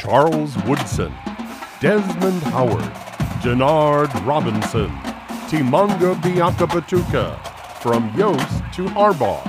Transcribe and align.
Charles 0.00 0.56
Woodson, 0.64 1.12
Desmond 1.78 2.42
Howard, 2.44 2.90
Denard 3.42 4.08
Robinson, 4.26 4.88
Tshimanga 5.46 6.14
Biakabutuka, 6.22 7.38
from 7.82 8.10
Yost 8.16 8.64
to 8.72 8.86
Harbaugh, 8.86 9.44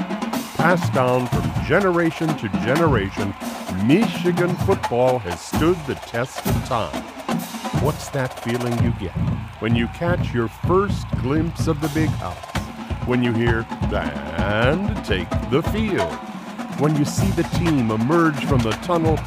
passed 0.58 0.92
down 0.92 1.26
from 1.28 1.50
generation 1.66 2.28
to 2.36 2.50
generation, 2.66 3.34
Michigan 3.86 4.54
football 4.66 5.20
has 5.20 5.40
stood 5.40 5.78
the 5.85 5.96
test 5.96 6.46
of 6.46 6.65
time. 6.65 7.02
What's 7.81 8.10
that 8.10 8.38
feeling 8.42 8.78
you 8.83 8.92
get 8.99 9.15
when 9.62 9.74
you 9.74 9.88
catch 9.88 10.33
your 10.33 10.49
first 10.49 11.10
glimpse 11.22 11.68
of 11.68 11.79
the 11.79 11.88
big 11.90 12.10
house? 12.10 12.44
When 13.08 13.24
you 13.24 13.31
hear, 13.31 13.65
and 13.94 15.06
take 15.06 15.29
the 15.49 15.63
field? 15.72 16.13
When 16.81 16.98
you 16.98 17.05
see 17.05 17.30
the 17.31 17.44
team 17.44 17.90
emerge 17.91 18.44
from 18.45 18.59
the 18.59 18.72
tunnel, 18.84 19.18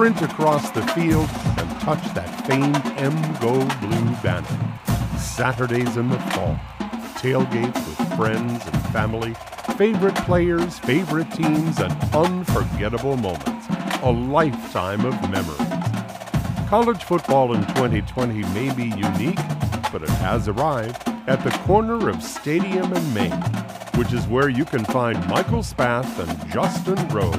sprint 0.00 0.22
across 0.22 0.70
the 0.70 0.80
field, 0.94 1.28
and 1.58 1.80
touch 1.82 2.02
that 2.14 2.46
famed 2.46 2.74
M-Go 2.96 3.52
Blue 3.80 4.16
banner? 4.22 4.78
Saturdays 5.18 5.98
in 5.98 6.08
the 6.08 6.18
fall, 6.30 6.58
tailgates 7.18 7.74
with 7.86 8.16
friends 8.16 8.64
and 8.64 8.82
family, 8.94 9.34
favorite 9.76 10.14
players, 10.24 10.78
favorite 10.78 11.30
teams, 11.32 11.80
and 11.80 11.92
unforgettable 12.14 13.18
moments. 13.18 13.66
A 14.02 14.10
lifetime 14.10 15.04
of 15.04 15.30
memories. 15.30 15.68
College 16.70 17.04
football 17.04 17.52
in 17.52 17.60
2020 17.66 18.42
may 18.54 18.72
be 18.72 18.84
unique, 18.84 19.44
but 19.92 20.02
it 20.02 20.08
has 20.24 20.48
arrived 20.48 21.06
at 21.26 21.44
the 21.44 21.50
corner 21.66 22.08
of 22.08 22.22
Stadium 22.22 22.90
and 22.90 23.14
Main, 23.14 23.42
which 23.96 24.14
is 24.14 24.26
where 24.28 24.48
you 24.48 24.64
can 24.64 24.82
find 24.86 25.18
Michael 25.28 25.62
Spath 25.62 26.18
and 26.18 26.50
Justin 26.50 27.06
Roh 27.08 27.34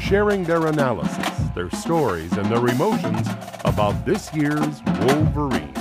sharing 0.00 0.44
their 0.44 0.66
analysis, 0.66 1.33
their 1.54 1.70
stories, 1.70 2.32
and 2.32 2.46
their 2.46 2.66
emotions 2.66 3.28
about 3.64 4.04
this 4.04 4.34
year's 4.34 4.82
Wolverine. 5.00 5.72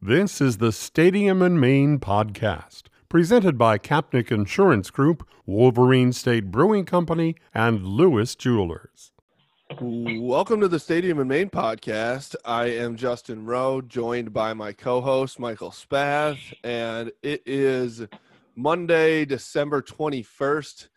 This 0.00 0.40
is 0.40 0.58
the 0.58 0.70
Stadium 0.72 1.42
and 1.42 1.60
Main 1.60 1.98
podcast, 1.98 2.84
presented 3.08 3.58
by 3.58 3.78
Kapnick 3.78 4.30
Insurance 4.30 4.90
Group, 4.90 5.26
Wolverine 5.46 6.12
State 6.12 6.50
Brewing 6.50 6.84
Company, 6.84 7.34
and 7.52 7.84
Lewis 7.84 8.36
Jewelers. 8.36 9.10
Welcome 9.80 10.60
to 10.60 10.68
the 10.68 10.78
Stadium 10.78 11.18
and 11.18 11.28
Main 11.28 11.50
podcast. 11.50 12.36
I 12.44 12.66
am 12.66 12.94
Justin 12.94 13.46
Roh, 13.46 13.80
joined 13.80 14.32
by 14.32 14.54
my 14.54 14.72
co-host 14.72 15.40
Michael 15.40 15.72
Spath, 15.72 16.54
and 16.62 17.10
it 17.22 17.42
is 17.44 18.06
Monday, 18.56 19.24
December 19.24 19.82
21st. 19.82 20.88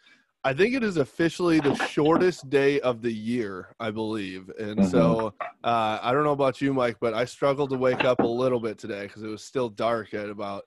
I 0.45 0.53
think 0.53 0.73
it 0.73 0.83
is 0.83 0.95
officially 0.95 1.59
the 1.59 1.75
shortest 1.75 2.49
day 2.49 2.79
of 2.79 3.01
the 3.01 3.11
year, 3.11 3.75
I 3.77 3.91
believe. 3.91 4.49
And 4.57 4.87
so 4.87 5.33
uh, 5.65 5.99
I 6.01 6.13
don't 6.13 6.23
know 6.23 6.31
about 6.31 6.61
you, 6.61 6.73
Mike, 6.73 6.95
but 7.01 7.13
I 7.13 7.25
struggled 7.25 7.71
to 7.71 7.77
wake 7.77 8.05
up 8.05 8.21
a 8.21 8.27
little 8.27 8.61
bit 8.61 8.77
today 8.77 9.03
because 9.03 9.21
it 9.21 9.27
was 9.27 9.43
still 9.43 9.67
dark 9.67 10.13
at 10.13 10.29
about 10.29 10.63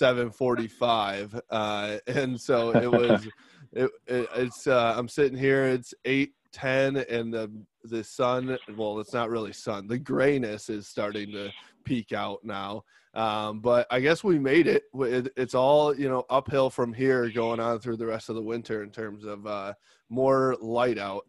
7:45, 0.00 1.40
uh, 1.50 1.98
and 2.08 2.40
so 2.40 2.70
it 2.70 2.90
was. 2.90 3.28
it, 3.72 3.90
it, 4.06 4.28
it's 4.34 4.66
uh, 4.66 4.94
I'm 4.96 5.08
sitting 5.08 5.38
here. 5.38 5.66
It's 5.66 5.94
eight 6.04 6.32
ten, 6.52 6.96
and 6.96 7.32
the 7.32 7.50
the 7.84 8.04
sun. 8.04 8.58
Well, 8.76 9.00
it's 9.00 9.12
not 9.12 9.30
really 9.30 9.52
sun. 9.52 9.86
The 9.86 9.98
grayness 9.98 10.68
is 10.68 10.86
starting 10.86 11.30
to 11.32 11.50
peak 11.84 12.12
out 12.12 12.40
now. 12.44 12.84
Um, 13.14 13.60
but 13.60 13.86
I 13.90 14.00
guess 14.00 14.24
we 14.24 14.38
made 14.38 14.66
it. 14.66 14.84
it. 14.94 15.32
It's 15.36 15.54
all 15.54 15.94
you 15.94 16.08
know 16.08 16.24
uphill 16.30 16.70
from 16.70 16.94
here, 16.94 17.28
going 17.30 17.60
on 17.60 17.78
through 17.78 17.98
the 17.98 18.06
rest 18.06 18.28
of 18.28 18.36
the 18.36 18.42
winter 18.42 18.82
in 18.82 18.90
terms 18.90 19.24
of 19.24 19.46
uh, 19.46 19.74
more 20.08 20.56
light 20.60 20.98
out. 20.98 21.26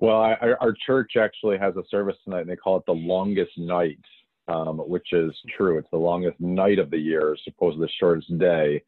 Well, 0.00 0.20
I, 0.20 0.34
our 0.60 0.74
church 0.86 1.12
actually 1.16 1.58
has 1.58 1.76
a 1.76 1.82
service 1.90 2.16
tonight, 2.24 2.42
and 2.42 2.50
they 2.50 2.56
call 2.56 2.76
it 2.76 2.86
the 2.86 2.92
longest 2.92 3.56
night, 3.58 3.98
um, 4.46 4.78
which 4.78 5.12
is 5.12 5.32
true. 5.56 5.78
It's 5.78 5.90
the 5.90 5.98
longest 5.98 6.40
night 6.40 6.78
of 6.78 6.90
the 6.90 6.98
year, 6.98 7.32
as 7.32 7.40
opposed 7.48 7.76
to 7.76 7.80
the 7.80 7.88
shortest 7.98 8.36
day. 8.38 8.82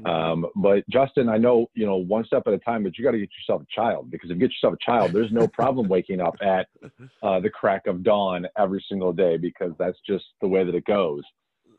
Mm-hmm. 0.00 0.06
Um, 0.06 0.46
but 0.56 0.86
Justin, 0.90 1.28
I 1.28 1.38
know 1.38 1.70
you 1.74 1.86
know 1.86 1.96
one 1.96 2.24
step 2.24 2.42
at 2.46 2.52
a 2.52 2.58
time, 2.58 2.82
but 2.82 2.98
you 2.98 3.04
got 3.04 3.12
to 3.12 3.18
get 3.18 3.30
yourself 3.38 3.62
a 3.62 3.74
child 3.74 4.10
because 4.10 4.30
if 4.30 4.34
you 4.34 4.40
get 4.40 4.50
yourself 4.50 4.74
a 4.74 4.84
child, 4.84 5.12
there's 5.12 5.32
no 5.32 5.48
problem 5.48 5.88
waking 5.88 6.20
up 6.20 6.34
at 6.42 6.66
uh, 7.22 7.40
the 7.40 7.48
crack 7.48 7.86
of 7.86 8.02
dawn 8.02 8.46
every 8.58 8.84
single 8.88 9.12
day 9.12 9.38
because 9.38 9.72
that's 9.78 9.98
just 10.06 10.24
the 10.42 10.48
way 10.48 10.64
that 10.64 10.74
it 10.74 10.84
goes. 10.84 11.22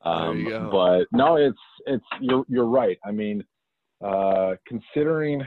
Um, 0.04 0.46
go. 0.46 0.70
but 0.72 1.18
no, 1.18 1.36
it's 1.36 1.58
it's 1.86 2.06
you're 2.20 2.44
you're 2.48 2.66
right. 2.66 2.98
I 3.06 3.12
mean, 3.12 3.44
uh, 4.04 4.56
considering 4.66 5.44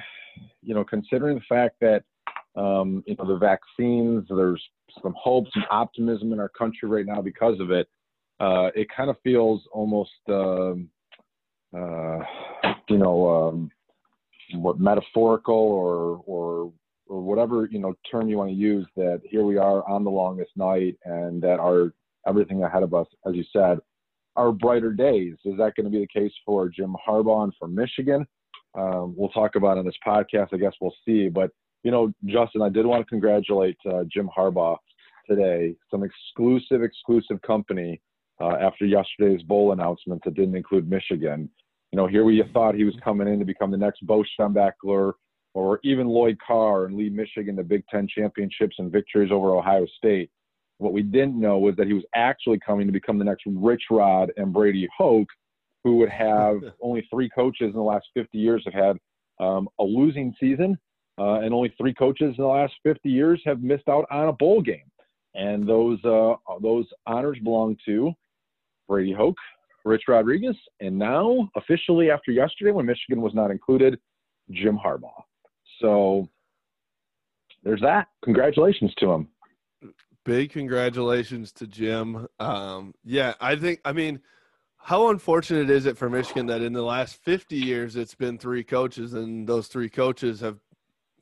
you 0.62 0.75
know 0.75 0.84
considering 0.84 1.37
the 1.37 1.44
fact 1.48 1.76
that 1.81 2.04
um, 2.54 3.02
you 3.04 3.16
know 3.16 3.26
the 3.26 3.37
vaccines, 3.37 4.26
there's 4.28 4.62
some 5.02 5.14
hope, 5.19 5.47
some 5.52 5.64
optimism 5.70 6.32
in 6.32 6.38
our 6.38 6.48
country 6.48 6.88
right 6.88 7.06
now 7.06 7.20
because 7.20 7.58
of 7.58 7.72
it. 7.72 7.88
Uh, 8.38 8.70
it 8.75 8.87
kind 8.97 9.10
of 9.10 9.16
feels 9.25 9.62
almost. 9.72 10.12
Uh, 11.76 12.19
you 12.88 12.98
know, 12.98 13.48
um, 13.48 13.70
what 14.54 14.81
metaphorical 14.81 15.54
or 15.54 16.22
or 16.26 16.72
or 17.06 17.20
whatever 17.20 17.69
you 17.70 17.78
know 17.78 17.94
term 18.10 18.28
you 18.28 18.38
want 18.38 18.50
to 18.50 18.56
use. 18.56 18.86
That 18.97 19.20
here 19.25 19.44
we 19.44 19.56
are 19.56 19.88
on 19.88 20.04
the 20.04 20.10
longest 20.10 20.50
night, 20.56 20.97
and 21.04 21.42
that 21.42 21.60
our 21.60 21.92
everything 22.26 22.62
ahead 22.64 22.82
of 22.82 22.94
us, 22.94 23.06
as 23.26 23.34
you 23.34 23.44
said, 23.53 23.78
are 24.36 24.53
brighter 24.53 24.92
days. 24.92 25.34
Is 25.44 25.56
that 25.58 25.75
going 25.76 25.84
to 25.84 25.91
be 25.91 26.00
the 26.00 26.20
case 26.20 26.32
for 26.44 26.69
Jim 26.69 26.97
Harbaugh 27.06 27.44
and 27.44 27.53
for 27.58 27.69
Michigan? 27.69 28.26
Um, 28.76 29.14
we'll 29.16 29.31
talk 29.31 29.56
about 29.56 29.78
on 29.78 29.84
this 29.84 29.94
podcast. 30.06 30.48
I 30.52 30.56
guess 30.56 30.75
we'll 30.81 30.94
see. 31.04 31.28
But 31.28 31.50
you 31.82 31.91
know, 31.91 32.12
Justin, 32.26 32.62
I 32.62 32.69
did 32.69 32.87
want 32.87 33.04
to 33.04 33.08
congratulate 33.08 33.76
uh, 33.87 34.04
Jim 34.12 34.28
Harbaugh 34.37 34.76
today. 35.28 35.75
Some 35.91 36.02
exclusive, 36.02 36.82
exclusive 36.82 37.41
company 37.42 38.00
uh, 38.41 38.56
after 38.60 38.84
yesterday's 38.84 39.42
bowl 39.42 39.72
announcement 39.72 40.22
that 40.25 40.34
didn't 40.34 40.56
include 40.56 40.88
Michigan. 40.88 41.48
You 41.92 41.96
know, 41.96 42.06
here 42.06 42.24
we 42.24 42.42
thought 42.52 42.74
he 42.74 42.84
was 42.84 42.94
coming 43.02 43.28
in 43.28 43.38
to 43.40 43.44
become 43.44 43.70
the 43.70 43.76
next 43.76 44.06
Bo 44.06 44.24
Schembechler 44.38 45.12
or 45.54 45.80
even 45.82 46.06
Lloyd 46.06 46.38
Carr 46.44 46.84
and 46.84 46.96
lead 46.96 47.14
Michigan 47.14 47.56
to 47.56 47.64
Big 47.64 47.84
Ten 47.88 48.06
championships 48.06 48.76
and 48.78 48.92
victories 48.92 49.32
over 49.32 49.54
Ohio 49.54 49.86
State. 49.98 50.30
What 50.78 50.92
we 50.92 51.02
didn't 51.02 51.38
know 51.38 51.58
was 51.58 51.74
that 51.76 51.88
he 51.88 51.92
was 51.92 52.04
actually 52.14 52.58
coming 52.64 52.86
to 52.86 52.92
become 52.92 53.18
the 53.18 53.24
next 53.24 53.42
Rich 53.46 53.82
Rod 53.90 54.32
and 54.36 54.52
Brady 54.52 54.88
Hoke, 54.96 55.28
who 55.82 55.96
would 55.96 56.08
have 56.08 56.60
only 56.82 57.06
three 57.10 57.28
coaches 57.28 57.66
in 57.66 57.72
the 57.72 57.82
last 57.82 58.06
50 58.14 58.38
years 58.38 58.62
have 58.64 58.74
had 58.74 58.96
um, 59.44 59.68
a 59.80 59.84
losing 59.84 60.34
season, 60.38 60.78
uh, 61.18 61.40
and 61.40 61.52
only 61.52 61.74
three 61.76 61.92
coaches 61.92 62.34
in 62.38 62.42
the 62.42 62.48
last 62.48 62.74
50 62.84 63.08
years 63.08 63.42
have 63.44 63.62
missed 63.62 63.88
out 63.88 64.06
on 64.10 64.28
a 64.28 64.32
bowl 64.32 64.62
game. 64.62 64.84
And 65.34 65.68
those 65.68 66.02
uh, 66.04 66.34
those 66.60 66.86
honors 67.06 67.38
belong 67.42 67.76
to 67.86 68.12
Brady 68.88 69.12
Hoke, 69.12 69.36
Rich 69.84 70.02
Rodriguez, 70.08 70.56
and 70.80 70.98
now 70.98 71.48
officially 71.56 72.10
after 72.10 72.32
yesterday, 72.32 72.70
when 72.70 72.86
Michigan 72.86 73.20
was 73.20 73.34
not 73.34 73.50
included, 73.50 73.98
Jim 74.50 74.78
Harbaugh. 74.78 75.22
So 75.80 76.28
there's 77.62 77.80
that. 77.80 78.08
Congratulations 78.24 78.92
to 78.98 79.12
him. 79.12 79.28
Big 80.24 80.50
congratulations 80.50 81.52
to 81.52 81.66
Jim. 81.66 82.26
Um, 82.38 82.94
yeah, 83.04 83.34
I 83.40 83.56
think. 83.56 83.80
I 83.84 83.92
mean, 83.92 84.20
how 84.76 85.08
unfortunate 85.08 85.70
is 85.70 85.86
it 85.86 85.96
for 85.96 86.10
Michigan 86.10 86.46
that 86.46 86.62
in 86.62 86.72
the 86.72 86.82
last 86.82 87.16
50 87.22 87.56
years 87.56 87.96
it's 87.96 88.14
been 88.14 88.38
three 88.38 88.64
coaches, 88.64 89.14
and 89.14 89.46
those 89.46 89.69
three 89.69 89.88
coaches 89.88 90.40
have 90.40 90.58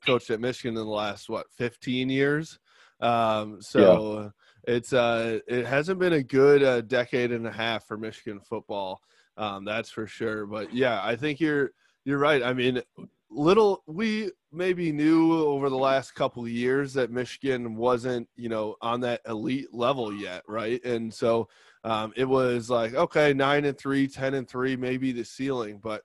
coached 0.04 0.30
at 0.30 0.40
Michigan 0.40 0.76
in 0.76 0.84
the 0.84 0.90
last 0.90 1.28
what 1.28 1.46
15 1.52 2.08
years. 2.08 2.58
Um, 3.00 3.60
so 3.60 4.32
it's 4.68 4.92
uh, 4.92 5.40
it 5.48 5.64
hasn't 5.64 5.98
been 5.98 6.12
a 6.12 6.22
good 6.22 6.62
uh, 6.62 6.82
decade 6.82 7.32
and 7.32 7.46
a 7.46 7.52
half 7.52 7.86
for 7.86 7.96
Michigan 7.96 8.38
football. 8.38 9.00
Um, 9.38 9.64
that's 9.64 9.88
for 9.88 10.06
sure. 10.06 10.44
But 10.44 10.74
yeah, 10.74 11.00
I 11.02 11.16
think 11.16 11.40
you're 11.40 11.72
you're 12.04 12.18
right. 12.18 12.42
I 12.42 12.52
mean, 12.52 12.82
little 13.30 13.82
we 13.86 14.30
maybe 14.52 14.92
knew 14.92 15.32
over 15.32 15.70
the 15.70 15.76
last 15.76 16.14
couple 16.14 16.42
of 16.42 16.50
years 16.50 16.92
that 16.94 17.10
Michigan 17.10 17.76
wasn't, 17.76 18.28
you 18.36 18.50
know, 18.50 18.76
on 18.82 19.00
that 19.00 19.22
elite 19.26 19.72
level 19.72 20.12
yet, 20.12 20.42
right? 20.46 20.84
And 20.84 21.12
so 21.12 21.48
um, 21.84 22.12
it 22.14 22.26
was 22.26 22.68
like, 22.68 22.92
okay, 22.94 23.32
nine 23.32 23.64
and 23.64 23.78
three, 23.78 24.06
ten 24.06 24.34
and 24.34 24.46
three, 24.46 24.76
maybe 24.76 25.12
the 25.12 25.24
ceiling, 25.24 25.80
but 25.82 26.02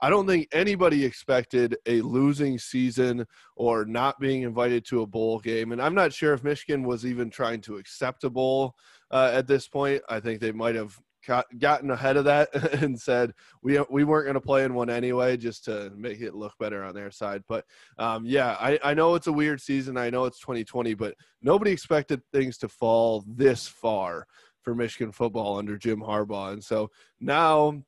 I 0.00 0.10
don't 0.10 0.26
think 0.26 0.48
anybody 0.52 1.04
expected 1.04 1.76
a 1.86 2.00
losing 2.02 2.58
season 2.58 3.26
or 3.56 3.84
not 3.84 4.20
being 4.20 4.42
invited 4.42 4.84
to 4.86 5.02
a 5.02 5.06
bowl 5.06 5.38
game. 5.38 5.72
And 5.72 5.80
I'm 5.80 5.94
not 5.94 6.12
sure 6.12 6.34
if 6.34 6.44
Michigan 6.44 6.82
was 6.84 7.06
even 7.06 7.30
trying 7.30 7.60
to 7.62 7.76
accept 7.76 8.24
a 8.24 8.30
bowl 8.30 8.74
uh, 9.10 9.30
at 9.32 9.46
this 9.46 9.68
point. 9.68 10.02
I 10.08 10.20
think 10.20 10.40
they 10.40 10.52
might 10.52 10.74
have 10.74 10.98
got, 11.26 11.46
gotten 11.58 11.90
ahead 11.90 12.16
of 12.16 12.24
that 12.24 12.54
and 12.82 13.00
said 13.00 13.32
we 13.62 13.78
we 13.90 14.04
weren't 14.04 14.26
going 14.26 14.34
to 14.34 14.40
play 14.40 14.64
in 14.64 14.74
one 14.74 14.90
anyway, 14.90 15.36
just 15.36 15.64
to 15.64 15.90
make 15.96 16.20
it 16.20 16.34
look 16.34 16.52
better 16.58 16.84
on 16.84 16.94
their 16.94 17.10
side. 17.10 17.42
But 17.48 17.64
um, 17.98 18.24
yeah, 18.26 18.56
I, 18.60 18.78
I 18.82 18.94
know 18.94 19.14
it's 19.14 19.26
a 19.26 19.32
weird 19.32 19.60
season. 19.60 19.96
I 19.96 20.10
know 20.10 20.24
it's 20.24 20.40
2020, 20.40 20.94
but 20.94 21.14
nobody 21.42 21.70
expected 21.70 22.20
things 22.32 22.58
to 22.58 22.68
fall 22.68 23.24
this 23.26 23.66
far 23.66 24.26
for 24.62 24.74
Michigan 24.74 25.12
football 25.12 25.58
under 25.58 25.76
Jim 25.76 26.00
Harbaugh, 26.00 26.52
and 26.52 26.64
so 26.64 26.90
now. 27.20 27.82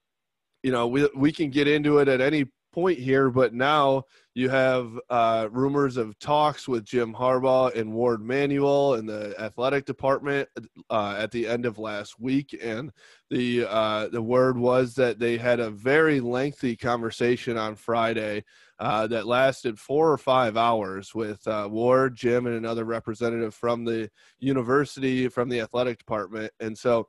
You 0.67 0.73
know, 0.73 0.89
we 0.89 1.09
we 1.15 1.31
can 1.31 1.51
get 1.51 1.69
into 1.69 1.99
it 1.99 2.09
at 2.09 2.21
any 2.21 2.47
point 2.73 2.99
here, 2.99 3.31
but 3.31 3.55
now 3.55 4.03
you 4.35 4.49
have 4.49 4.99
uh, 5.09 5.47
rumors 5.53 5.97
of 5.97 6.19
talks 6.19 6.67
with 6.67 6.85
Jim 6.85 7.15
Harbaugh 7.15 7.73
and 7.77 7.93
Warde 7.93 8.21
Manuel 8.21 8.95
in 8.95 9.07
the 9.07 9.33
athletic 9.41 9.85
department 9.85 10.49
uh, 10.91 11.15
at 11.17 11.31
the 11.31 11.47
end 11.47 11.67
of 11.67 11.79
last 11.79 12.19
week, 12.19 12.59
and 12.61 12.91
the 13.31 13.65
uh, 13.65 14.09
the 14.09 14.21
word 14.21 14.59
was 14.59 14.97
that 14.97 15.21
they 15.21 15.37
had 15.39 15.61
a 15.61 15.71
very 15.71 16.19
lengthy 16.19 16.75
conversation 16.75 17.57
on 17.57 17.77
Friday 17.77 18.43
uh, 18.81 19.07
that 19.07 19.29
lasted 19.29 19.79
four 19.79 20.11
or 20.11 20.19
five 20.19 20.57
hours 20.57 21.15
with 21.15 21.47
uh, 21.47 21.69
Warde, 21.71 22.17
Jim, 22.17 22.47
and 22.47 22.57
another 22.57 22.85
representative 22.85 23.55
from 23.55 23.85
the 23.85 24.11
university, 24.41 25.29
from 25.29 25.49
the 25.49 25.61
athletic 25.61 25.99
department, 25.99 26.51
and 26.59 26.77
so 26.77 27.07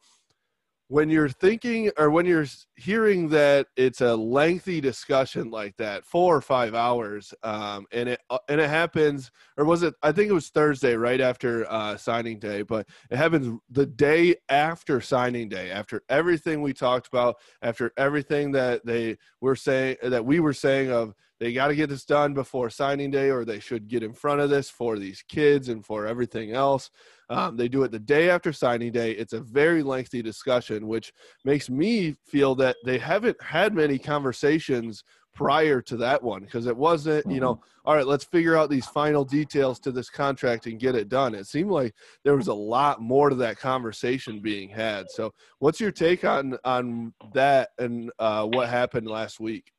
when 0.89 1.09
you're 1.09 1.29
thinking 1.29 1.91
or 1.97 2.09
when 2.09 2.25
you're 2.25 2.45
hearing 2.75 3.27
that 3.27 3.67
it's 3.75 4.01
a 4.01 4.15
lengthy 4.15 4.79
discussion 4.79 5.49
like 5.49 5.75
that 5.77 6.05
four 6.05 6.35
or 6.35 6.41
five 6.41 6.73
hours 6.73 7.33
um, 7.43 7.85
and 7.91 8.09
it 8.09 8.21
uh, 8.29 8.37
and 8.47 8.61
it 8.61 8.69
happens 8.69 9.31
or 9.57 9.65
was 9.65 9.83
it 9.83 9.93
i 10.01 10.11
think 10.11 10.29
it 10.29 10.33
was 10.33 10.49
thursday 10.49 10.95
right 10.95 11.19
after 11.19 11.69
uh, 11.71 11.97
signing 11.97 12.39
day 12.39 12.61
but 12.61 12.87
it 13.11 13.17
happens 13.17 13.59
the 13.69 13.85
day 13.85 14.35
after 14.49 15.01
signing 15.01 15.49
day 15.49 15.71
after 15.71 16.03
everything 16.09 16.61
we 16.61 16.73
talked 16.73 17.07
about 17.07 17.35
after 17.61 17.91
everything 17.97 18.51
that 18.51 18.85
they 18.85 19.17
were 19.41 19.55
saying 19.55 19.97
that 20.03 20.23
we 20.23 20.39
were 20.39 20.53
saying 20.53 20.89
of 20.91 21.13
they 21.39 21.53
got 21.53 21.67
to 21.67 21.75
get 21.75 21.89
this 21.89 22.05
done 22.05 22.33
before 22.33 22.69
signing 22.69 23.11
day 23.11 23.29
or 23.29 23.45
they 23.45 23.59
should 23.59 23.87
get 23.87 24.03
in 24.03 24.13
front 24.13 24.41
of 24.41 24.49
this 24.49 24.69
for 24.69 24.97
these 24.97 25.23
kids 25.27 25.69
and 25.69 25.85
for 25.85 26.07
everything 26.07 26.53
else 26.53 26.89
um, 27.29 27.57
they 27.57 27.67
do 27.67 27.83
it 27.83 27.91
the 27.91 27.99
day 27.99 28.29
after 28.29 28.53
signing 28.53 28.91
day. 28.91 29.11
It's 29.11 29.33
a 29.33 29.41
very 29.41 29.83
lengthy 29.83 30.21
discussion, 30.21 30.87
which 30.87 31.13
makes 31.43 31.69
me 31.69 32.15
feel 32.25 32.55
that 32.55 32.77
they 32.85 32.97
haven't 32.97 33.41
had 33.41 33.73
many 33.73 33.97
conversations 33.97 35.03
prior 35.35 35.81
to 35.81 35.97
that 35.97 36.23
one 36.23 36.41
because 36.41 36.65
it 36.65 36.75
wasn't, 36.75 37.29
you 37.29 37.39
know, 37.39 37.55
mm-hmm. 37.55 37.89
all 37.89 37.95
right, 37.95 38.07
let's 38.07 38.23
figure 38.23 38.55
out 38.55 38.71
these 38.71 38.87
final 38.87 39.23
details 39.23 39.79
to 39.79 39.91
this 39.91 40.09
contract 40.09 40.65
and 40.65 40.79
get 40.79 40.95
it 40.95 41.09
done. 41.09 41.35
It 41.35 41.45
seemed 41.45 41.69
like 41.69 41.93
there 42.23 42.35
was 42.35 42.47
a 42.47 42.53
lot 42.53 43.01
more 43.01 43.29
to 43.29 43.35
that 43.35 43.59
conversation 43.59 44.39
being 44.39 44.69
had. 44.69 45.11
So, 45.11 45.33
what's 45.59 45.79
your 45.79 45.91
take 45.91 46.25
on 46.25 46.57
on 46.63 47.13
that 47.33 47.69
and 47.77 48.09
uh, 48.17 48.45
what 48.47 48.69
happened 48.69 49.07
last 49.07 49.39
week? 49.39 49.73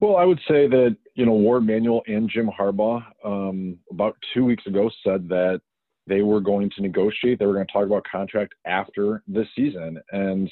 Well, 0.00 0.16
I 0.16 0.24
would 0.24 0.40
say 0.48 0.68
that 0.68 0.96
you 1.14 1.26
know 1.26 1.32
Warde 1.32 1.66
Manuel 1.66 2.02
and 2.06 2.30
Jim 2.30 2.48
Harbaugh 2.48 3.02
um, 3.24 3.78
about 3.90 4.16
two 4.32 4.44
weeks 4.44 4.66
ago 4.66 4.90
said 5.04 5.28
that 5.28 5.60
they 6.08 6.22
were 6.22 6.40
going 6.40 6.70
to 6.70 6.82
negotiate. 6.82 7.38
They 7.38 7.46
were 7.46 7.54
going 7.54 7.66
to 7.66 7.72
talk 7.72 7.84
about 7.84 8.04
contract 8.10 8.54
after 8.66 9.22
this 9.28 9.46
season. 9.54 10.00
And 10.10 10.50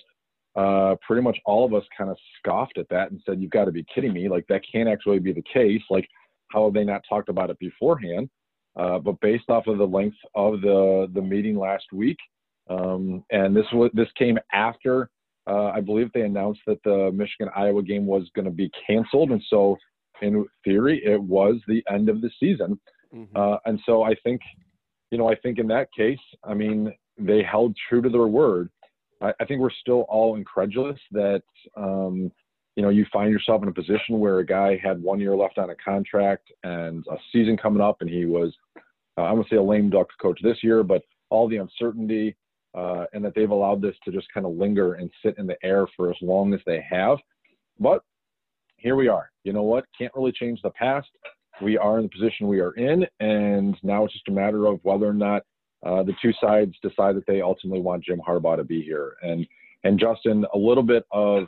uh, 0.54 0.96
pretty 1.06 1.22
much 1.22 1.38
all 1.44 1.64
of 1.64 1.74
us 1.74 1.84
kind 1.96 2.10
of 2.10 2.16
scoffed 2.38 2.78
at 2.78 2.88
that 2.90 3.10
and 3.10 3.20
said, 3.26 3.40
You've 3.40 3.50
got 3.50 3.64
to 3.64 3.72
be 3.72 3.84
kidding 3.92 4.12
me. 4.12 4.28
Like, 4.28 4.46
that 4.48 4.62
can't 4.70 4.88
actually 4.88 5.18
be 5.18 5.32
the 5.32 5.44
case. 5.52 5.82
Like, 5.90 6.06
how 6.48 6.64
have 6.64 6.74
they 6.74 6.84
not 6.84 7.02
talked 7.08 7.28
about 7.28 7.50
it 7.50 7.58
beforehand? 7.58 8.28
Uh, 8.76 8.98
but 8.98 9.18
based 9.20 9.48
off 9.48 9.66
of 9.66 9.78
the 9.78 9.86
length 9.86 10.18
of 10.34 10.60
the, 10.60 11.10
the 11.14 11.22
meeting 11.22 11.58
last 11.58 11.86
week, 11.92 12.18
um, 12.68 13.24
and 13.30 13.56
this 13.56 13.64
was 13.72 13.90
this 13.94 14.08
came 14.18 14.38
after 14.52 15.08
uh, 15.46 15.66
I 15.66 15.80
believe 15.80 16.10
they 16.12 16.22
announced 16.22 16.60
that 16.66 16.82
the 16.84 17.10
Michigan 17.12 17.48
Iowa 17.54 17.82
game 17.82 18.06
was 18.06 18.28
going 18.34 18.46
to 18.46 18.50
be 18.50 18.70
canceled, 18.86 19.30
and 19.30 19.42
so 19.48 19.76
in 20.22 20.46
theory 20.64 21.02
it 21.04 21.20
was 21.20 21.56
the 21.68 21.82
end 21.92 22.08
of 22.08 22.20
the 22.20 22.30
season. 22.40 22.78
Mm-hmm. 23.14 23.36
Uh, 23.36 23.56
and 23.64 23.80
so 23.86 24.02
I 24.02 24.14
think 24.24 24.40
you 25.10 25.18
know, 25.18 25.30
I 25.30 25.36
think 25.36 25.58
in 25.58 25.68
that 25.68 25.88
case, 25.96 26.18
I 26.44 26.54
mean, 26.54 26.92
they 27.18 27.42
held 27.42 27.76
true 27.88 28.02
to 28.02 28.08
their 28.08 28.26
word. 28.26 28.70
I, 29.22 29.32
I 29.40 29.44
think 29.44 29.60
we're 29.60 29.70
still 29.70 30.02
all 30.08 30.36
incredulous 30.36 30.98
that, 31.12 31.42
um, 31.76 32.30
you 32.74 32.82
know, 32.82 32.90
you 32.90 33.06
find 33.12 33.32
yourself 33.32 33.62
in 33.62 33.68
a 33.68 33.72
position 33.72 34.18
where 34.18 34.40
a 34.40 34.46
guy 34.46 34.78
had 34.82 35.02
one 35.02 35.20
year 35.20 35.34
left 35.34 35.58
on 35.58 35.70
a 35.70 35.76
contract 35.76 36.52
and 36.64 37.04
a 37.10 37.16
season 37.32 37.56
coming 37.56 37.80
up, 37.80 37.98
and 38.00 38.10
he 38.10 38.26
was, 38.26 38.52
uh, 39.16 39.22
I'm 39.22 39.36
going 39.36 39.44
to 39.44 39.50
say 39.50 39.56
a 39.56 39.62
lame 39.62 39.88
duck 39.88 40.08
coach 40.20 40.38
this 40.42 40.58
year, 40.62 40.82
but 40.82 41.02
all 41.30 41.48
the 41.48 41.56
uncertainty, 41.56 42.36
uh, 42.76 43.06
and 43.12 43.24
that 43.24 43.34
they've 43.34 43.50
allowed 43.50 43.80
this 43.80 43.94
to 44.04 44.12
just 44.12 44.26
kind 44.32 44.46
of 44.46 44.52
linger 44.52 44.94
and 44.94 45.10
sit 45.24 45.36
in 45.38 45.46
the 45.46 45.56
air 45.64 45.86
for 45.96 46.10
as 46.10 46.16
long 46.20 46.54
as 46.54 46.60
they 46.66 46.84
have. 46.88 47.18
But 47.80 48.02
here 48.76 48.96
we 48.96 49.08
are. 49.08 49.30
You 49.44 49.52
know 49.52 49.62
what? 49.62 49.86
Can't 49.98 50.12
really 50.14 50.32
change 50.32 50.60
the 50.62 50.70
past 50.70 51.08
we 51.62 51.78
are 51.78 51.98
in 51.98 52.04
the 52.04 52.08
position 52.08 52.48
we 52.48 52.60
are 52.60 52.72
in, 52.72 53.06
and 53.20 53.76
now 53.82 54.04
it's 54.04 54.12
just 54.12 54.28
a 54.28 54.32
matter 54.32 54.66
of 54.66 54.78
whether 54.82 55.06
or 55.06 55.14
not 55.14 55.42
uh, 55.84 56.02
the 56.02 56.14
two 56.20 56.32
sides 56.40 56.74
decide 56.82 57.16
that 57.16 57.26
they 57.26 57.40
ultimately 57.40 57.80
want 57.80 58.04
Jim 58.04 58.20
Harbaugh 58.26 58.56
to 58.56 58.64
be 58.64 58.82
here. 58.82 59.16
And 59.22 59.46
and 59.84 59.98
Justin, 60.00 60.44
a 60.52 60.58
little 60.58 60.82
bit 60.82 61.04
of 61.12 61.44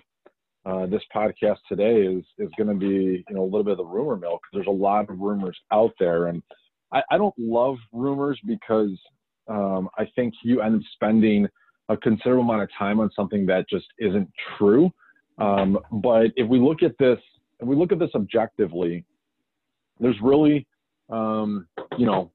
uh, 0.64 0.86
this 0.86 1.02
podcast 1.14 1.58
today 1.68 2.02
is 2.02 2.24
is 2.38 2.50
going 2.56 2.68
to 2.68 2.74
be 2.74 3.24
you 3.28 3.34
know 3.34 3.42
a 3.42 3.44
little 3.44 3.64
bit 3.64 3.72
of 3.72 3.78
the 3.78 3.84
rumor 3.84 4.16
mill 4.16 4.38
because 4.38 4.64
there's 4.64 4.66
a 4.66 4.82
lot 4.82 5.10
of 5.10 5.18
rumors 5.18 5.58
out 5.72 5.92
there, 5.98 6.26
and 6.26 6.42
I, 6.92 7.02
I 7.10 7.18
don't 7.18 7.34
love 7.38 7.76
rumors 7.92 8.38
because 8.46 8.98
um, 9.48 9.88
I 9.98 10.06
think 10.14 10.34
you 10.42 10.60
end 10.60 10.76
up 10.76 10.82
spending 10.92 11.46
a 11.88 11.96
considerable 11.96 12.44
amount 12.44 12.62
of 12.62 12.68
time 12.78 13.00
on 13.00 13.10
something 13.14 13.46
that 13.46 13.68
just 13.68 13.86
isn't 13.98 14.30
true. 14.56 14.92
Um, 15.38 15.78
but 15.90 16.26
if 16.36 16.48
we 16.48 16.58
look 16.58 16.82
at 16.82 16.98
this, 16.98 17.18
if 17.60 17.66
we 17.66 17.76
look 17.76 17.92
at 17.92 17.98
this 17.98 18.10
objectively, 18.14 19.04
there's 20.00 20.16
really, 20.22 20.66
um, 21.10 21.66
you 21.96 22.06
know, 22.06 22.30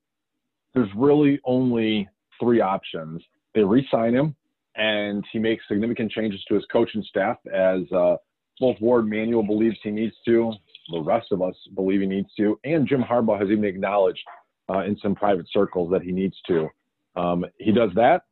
there's 0.73 0.89
really 0.95 1.39
only 1.45 2.09
three 2.39 2.61
options. 2.61 3.21
They 3.53 3.63
re-sign 3.63 4.13
him, 4.15 4.35
and 4.75 5.23
he 5.31 5.39
makes 5.39 5.63
significant 5.67 6.11
changes 6.11 6.43
to 6.47 6.55
his 6.55 6.65
coaching 6.71 7.03
staff, 7.07 7.37
as 7.53 7.81
uh, 7.91 8.15
both 8.59 8.77
Warde 8.81 9.07
Manuel 9.07 9.43
believes 9.43 9.77
he 9.83 9.91
needs 9.91 10.15
to, 10.25 10.53
the 10.91 11.01
rest 11.01 11.27
of 11.31 11.41
us 11.41 11.55
believe 11.75 12.01
he 12.01 12.07
needs 12.07 12.29
to, 12.37 12.59
and 12.63 12.87
Jim 12.87 13.03
Harbaugh 13.03 13.39
has 13.39 13.49
even 13.49 13.63
acknowledged 13.65 14.19
uh, 14.69 14.79
in 14.79 14.97
some 15.01 15.15
private 15.15 15.45
circles 15.51 15.91
that 15.91 16.01
he 16.01 16.11
needs 16.11 16.35
to. 16.47 16.67
Um, 17.15 17.45
he 17.57 17.71
does 17.71 17.91
that, 17.95 18.23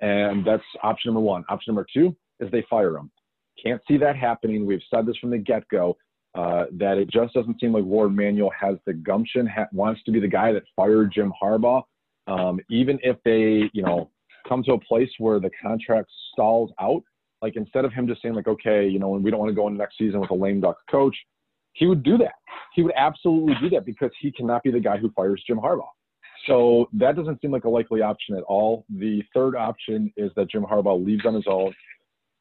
and 0.00 0.44
that's 0.44 0.62
option 0.82 1.10
number 1.10 1.20
one. 1.20 1.44
Option 1.48 1.74
number 1.74 1.86
two 1.92 2.16
is 2.40 2.50
they 2.50 2.64
fire 2.68 2.96
him. 2.96 3.10
Can't 3.62 3.80
see 3.88 3.96
that 3.98 4.16
happening. 4.16 4.66
We've 4.66 4.82
said 4.92 5.06
this 5.06 5.16
from 5.18 5.30
the 5.30 5.38
get-go. 5.38 5.96
Uh, 6.34 6.66
that 6.70 6.98
it 6.98 7.08
just 7.08 7.32
doesn't 7.32 7.58
seem 7.58 7.72
like 7.72 7.84
Warde 7.84 8.14
Manuel 8.14 8.50
has 8.60 8.76
the 8.84 8.92
gumption, 8.92 9.46
ha- 9.46 9.68
wants 9.72 10.02
to 10.04 10.12
be 10.12 10.20
the 10.20 10.28
guy 10.28 10.52
that 10.52 10.64
fired 10.76 11.10
Jim 11.10 11.32
Harbaugh. 11.42 11.82
Um, 12.26 12.60
even 12.68 12.98
if 13.02 13.16
they, 13.24 13.70
you 13.72 13.82
know, 13.82 14.10
come 14.46 14.62
to 14.64 14.72
a 14.72 14.80
place 14.80 15.08
where 15.18 15.40
the 15.40 15.48
contract 15.62 16.10
stalls 16.32 16.72
out, 16.78 17.02
like 17.40 17.56
instead 17.56 17.86
of 17.86 17.92
him 17.94 18.06
just 18.06 18.20
saying 18.20 18.34
like, 18.34 18.48
okay, 18.48 18.86
you 18.86 18.98
know, 18.98 19.08
we 19.08 19.30
don't 19.30 19.40
want 19.40 19.48
to 19.48 19.54
go 19.54 19.66
into 19.66 19.78
next 19.78 19.96
season 19.96 20.20
with 20.20 20.30
a 20.30 20.34
lame 20.34 20.60
duck 20.60 20.76
coach, 20.90 21.16
he 21.72 21.86
would 21.86 22.02
do 22.02 22.18
that. 22.18 22.34
He 22.74 22.82
would 22.82 22.94
absolutely 22.96 23.54
do 23.60 23.70
that 23.70 23.86
because 23.86 24.10
he 24.20 24.30
cannot 24.30 24.62
be 24.62 24.70
the 24.70 24.80
guy 24.80 24.98
who 24.98 25.10
fires 25.12 25.42
Jim 25.46 25.58
Harbaugh. 25.58 25.88
So 26.46 26.88
that 26.92 27.16
doesn't 27.16 27.40
seem 27.40 27.50
like 27.50 27.64
a 27.64 27.68
likely 27.68 28.02
option 28.02 28.36
at 28.36 28.42
all. 28.44 28.84
The 28.88 29.22
third 29.34 29.56
option 29.56 30.12
is 30.16 30.30
that 30.36 30.50
Jim 30.50 30.62
Harbaugh 30.62 31.04
leaves 31.04 31.26
on 31.26 31.34
his 31.34 31.46
own 31.48 31.74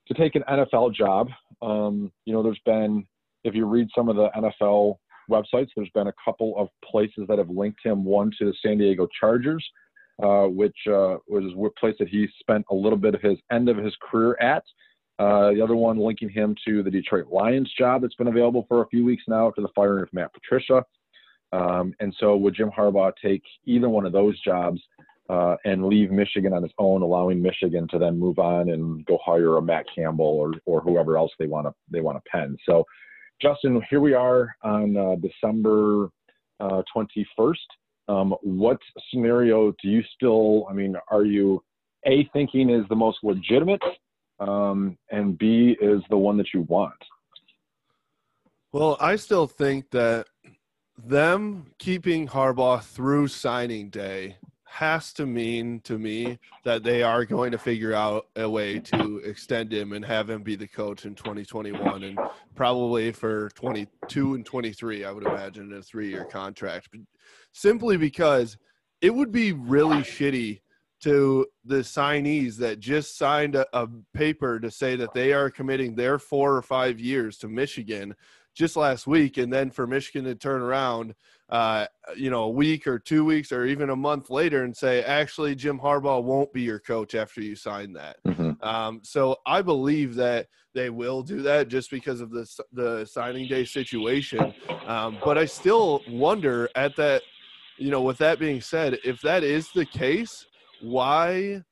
to 0.07 0.13
take 0.13 0.35
an 0.35 0.43
NFL 0.49 0.93
job. 0.93 1.29
Um, 1.61 2.11
you 2.25 2.33
know, 2.33 2.43
there's 2.43 2.59
been 2.65 3.05
if 3.43 3.53
you 3.53 3.65
read 3.65 3.87
some 3.95 4.09
of 4.09 4.15
the 4.15 4.29
NFL 4.35 4.97
websites, 5.29 5.69
there's 5.75 5.89
been 5.93 6.07
a 6.07 6.13
couple 6.23 6.55
of 6.57 6.67
places 6.83 7.25
that 7.29 7.37
have 7.37 7.49
linked 7.49 7.79
him. 7.83 8.03
One 8.03 8.31
to 8.39 8.45
the 8.45 8.53
San 8.61 8.77
Diego 8.77 9.07
Chargers, 9.19 9.65
uh, 10.21 10.43
which 10.43 10.75
uh, 10.87 11.17
was 11.27 11.53
a 11.53 11.79
place 11.79 11.95
that 11.99 12.07
he 12.07 12.27
spent 12.39 12.65
a 12.71 12.75
little 12.75 12.97
bit 12.97 13.15
of 13.15 13.21
his 13.21 13.37
end 13.51 13.69
of 13.69 13.77
his 13.77 13.95
career 14.01 14.35
at. 14.41 14.63
Uh, 15.17 15.53
the 15.53 15.61
other 15.61 15.75
one 15.75 15.97
linking 15.97 16.27
him 16.27 16.55
to 16.67 16.83
the 16.83 16.91
Detroit 16.91 17.27
Lions 17.31 17.71
job 17.77 18.01
that's 18.01 18.15
been 18.15 18.27
available 18.27 18.65
for 18.67 18.81
a 18.81 18.87
few 18.87 19.05
weeks 19.05 19.23
now 19.27 19.47
after 19.47 19.61
the 19.61 19.69
firing 19.73 20.03
of 20.03 20.11
Matt 20.11 20.33
Patricia. 20.33 20.83
Um, 21.51 21.93
and 21.99 22.13
so, 22.19 22.35
would 22.35 22.55
Jim 22.55 22.71
Harbaugh 22.75 23.13
take 23.21 23.43
either 23.65 23.89
one 23.89 24.05
of 24.05 24.11
those 24.11 24.39
jobs 24.41 24.81
uh, 25.29 25.55
and 25.65 25.85
leave 25.85 26.11
Michigan 26.11 26.53
on 26.53 26.63
his 26.63 26.71
own, 26.77 27.01
allowing 27.01 27.41
Michigan 27.41 27.87
to 27.89 27.99
then 27.99 28.19
move 28.19 28.39
on 28.39 28.69
and 28.69 29.05
go 29.05 29.17
hire 29.23 29.57
a 29.57 29.61
Matt 29.61 29.85
Campbell 29.93 30.25
or, 30.25 30.53
or 30.65 30.81
whoever 30.81 31.17
else 31.17 31.31
they 31.39 31.47
want 31.47 31.67
to 31.67 31.73
they 31.89 32.01
want 32.01 32.17
to 32.17 32.29
pen? 32.29 32.57
So, 32.67 32.83
Justin, 33.41 33.81
here 33.89 34.01
we 34.01 34.13
are 34.13 34.55
on 34.63 34.97
uh, 34.97 35.15
December 35.15 36.09
uh, 36.59 36.81
21st. 36.95 37.55
Um, 38.07 38.35
what 38.41 38.77
scenario 39.09 39.71
do 39.81 39.89
you 39.89 40.03
still, 40.15 40.67
I 40.69 40.73
mean, 40.73 40.95
are 41.09 41.25
you 41.25 41.63
A, 42.05 42.29
thinking 42.33 42.69
is 42.69 42.85
the 42.89 42.95
most 42.95 43.17
legitimate, 43.23 43.81
um, 44.39 44.97
and 45.09 45.37
B, 45.37 45.75
is 45.81 46.01
the 46.09 46.17
one 46.17 46.37
that 46.37 46.53
you 46.53 46.61
want? 46.61 46.93
Well, 48.71 48.97
I 48.99 49.15
still 49.15 49.47
think 49.47 49.89
that 49.91 50.27
them 50.97 51.67
keeping 51.77 52.27
Harbaugh 52.27 52.83
through 52.83 53.27
signing 53.27 53.89
day 53.89 54.37
has 54.75 55.13
to 55.13 55.25
mean 55.25 55.79
to 55.79 55.97
me 55.97 56.37
that 56.65 56.83
they 56.83 57.01
are 57.01 57.23
going 57.23 57.49
to 57.49 57.57
figure 57.57 57.93
out 57.93 58.27
a 58.35 58.49
way 58.49 58.77
to 58.77 59.19
extend 59.19 59.71
him 59.71 59.93
and 59.93 60.03
have 60.03 60.29
him 60.29 60.43
be 60.43 60.57
the 60.57 60.67
coach 60.67 61.05
in 61.05 61.15
2021 61.15 62.03
and 62.03 62.19
probably 62.55 63.09
for 63.13 63.49
22 63.51 64.33
and 64.33 64.45
23 64.45 65.05
i 65.05 65.11
would 65.11 65.25
imagine 65.25 65.71
a 65.71 65.81
three-year 65.81 66.25
contract. 66.25 66.89
Simply 67.53 67.95
because 67.95 68.57
it 68.99 69.11
would 69.11 69.31
be 69.31 69.53
really 69.53 69.99
shitty 70.01 70.59
to 71.01 71.45
the 71.63 71.77
signees 71.77 72.57
that 72.57 72.81
just 72.81 73.17
signed 73.17 73.55
a, 73.55 73.65
a 73.71 73.87
paper 74.13 74.59
to 74.59 74.69
say 74.69 74.97
that 74.97 75.13
they 75.13 75.31
are 75.31 75.49
committing 75.49 75.95
their 75.95 76.19
four 76.19 76.53
or 76.53 76.61
five 76.61 76.99
years 76.99 77.37
to 77.37 77.47
michigan 77.47 78.13
just 78.55 78.75
last 78.75 79.05
week, 79.05 79.37
and 79.37 79.51
then 79.51 79.69
for 79.69 79.85
Michigan 79.85 80.25
to 80.25 80.33
turn 80.33 80.61
around, 80.61 81.13
uh, 81.49 81.85
you 82.15 82.29
know, 82.29 82.43
a 82.43 82.49
week 82.49 82.87
or 82.87 82.97
two 82.97 83.23
weeks 83.23 83.51
or 83.51 83.65
even 83.65 83.89
a 83.91 83.95
month 83.95 84.29
later 84.29 84.63
and 84.63 84.75
say, 84.75 85.03
actually, 85.03 85.53
Jim 85.53 85.77
Harbaugh 85.77 86.23
won't 86.23 86.51
be 86.53 86.61
your 86.61 86.79
coach 86.79 87.13
after 87.13 87.41
you 87.41 87.55
sign 87.55 87.93
that. 87.93 88.17
Mm-hmm. 88.25 88.51
Um, 88.67 89.01
so 89.03 89.37
I 89.45 89.61
believe 89.61 90.15
that 90.15 90.47
they 90.73 90.89
will 90.89 91.21
do 91.21 91.41
that 91.43 91.67
just 91.67 91.91
because 91.91 92.21
of 92.21 92.31
the 92.31 92.47
the 92.73 93.05
signing 93.05 93.47
day 93.47 93.65
situation. 93.65 94.53
Um, 94.85 95.17
but 95.23 95.37
I 95.37 95.45
still 95.45 96.01
wonder 96.09 96.69
at 96.75 96.95
that, 96.95 97.21
you 97.77 97.91
know, 97.91 98.01
with 98.01 98.17
that 98.19 98.39
being 98.39 98.61
said, 98.61 98.97
if 99.03 99.21
that 99.21 99.43
is 99.43 99.71
the 99.71 99.85
case, 99.85 100.45
why? 100.81 101.63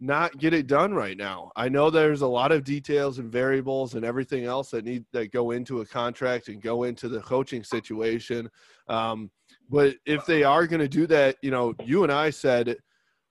Not 0.00 0.38
get 0.38 0.52
it 0.52 0.66
done 0.66 0.92
right 0.92 1.16
now. 1.16 1.50
I 1.56 1.68
know 1.68 1.90
there's 1.90 2.22
a 2.22 2.26
lot 2.26 2.52
of 2.52 2.64
details 2.64 3.18
and 3.18 3.30
variables 3.30 3.94
and 3.94 4.04
everything 4.04 4.44
else 4.44 4.70
that 4.70 4.84
need 4.84 5.04
that 5.12 5.32
go 5.32 5.52
into 5.52 5.80
a 5.80 5.86
contract 5.86 6.48
and 6.48 6.60
go 6.60 6.84
into 6.84 7.08
the 7.08 7.20
coaching 7.20 7.64
situation. 7.64 8.50
Um, 8.88 9.30
but 9.70 9.96
if 10.04 10.26
they 10.26 10.44
are 10.44 10.66
going 10.66 10.80
to 10.80 10.88
do 10.88 11.06
that, 11.08 11.36
you 11.42 11.50
know, 11.50 11.74
you 11.84 12.02
and 12.02 12.12
I 12.12 12.30
said, 12.30 12.76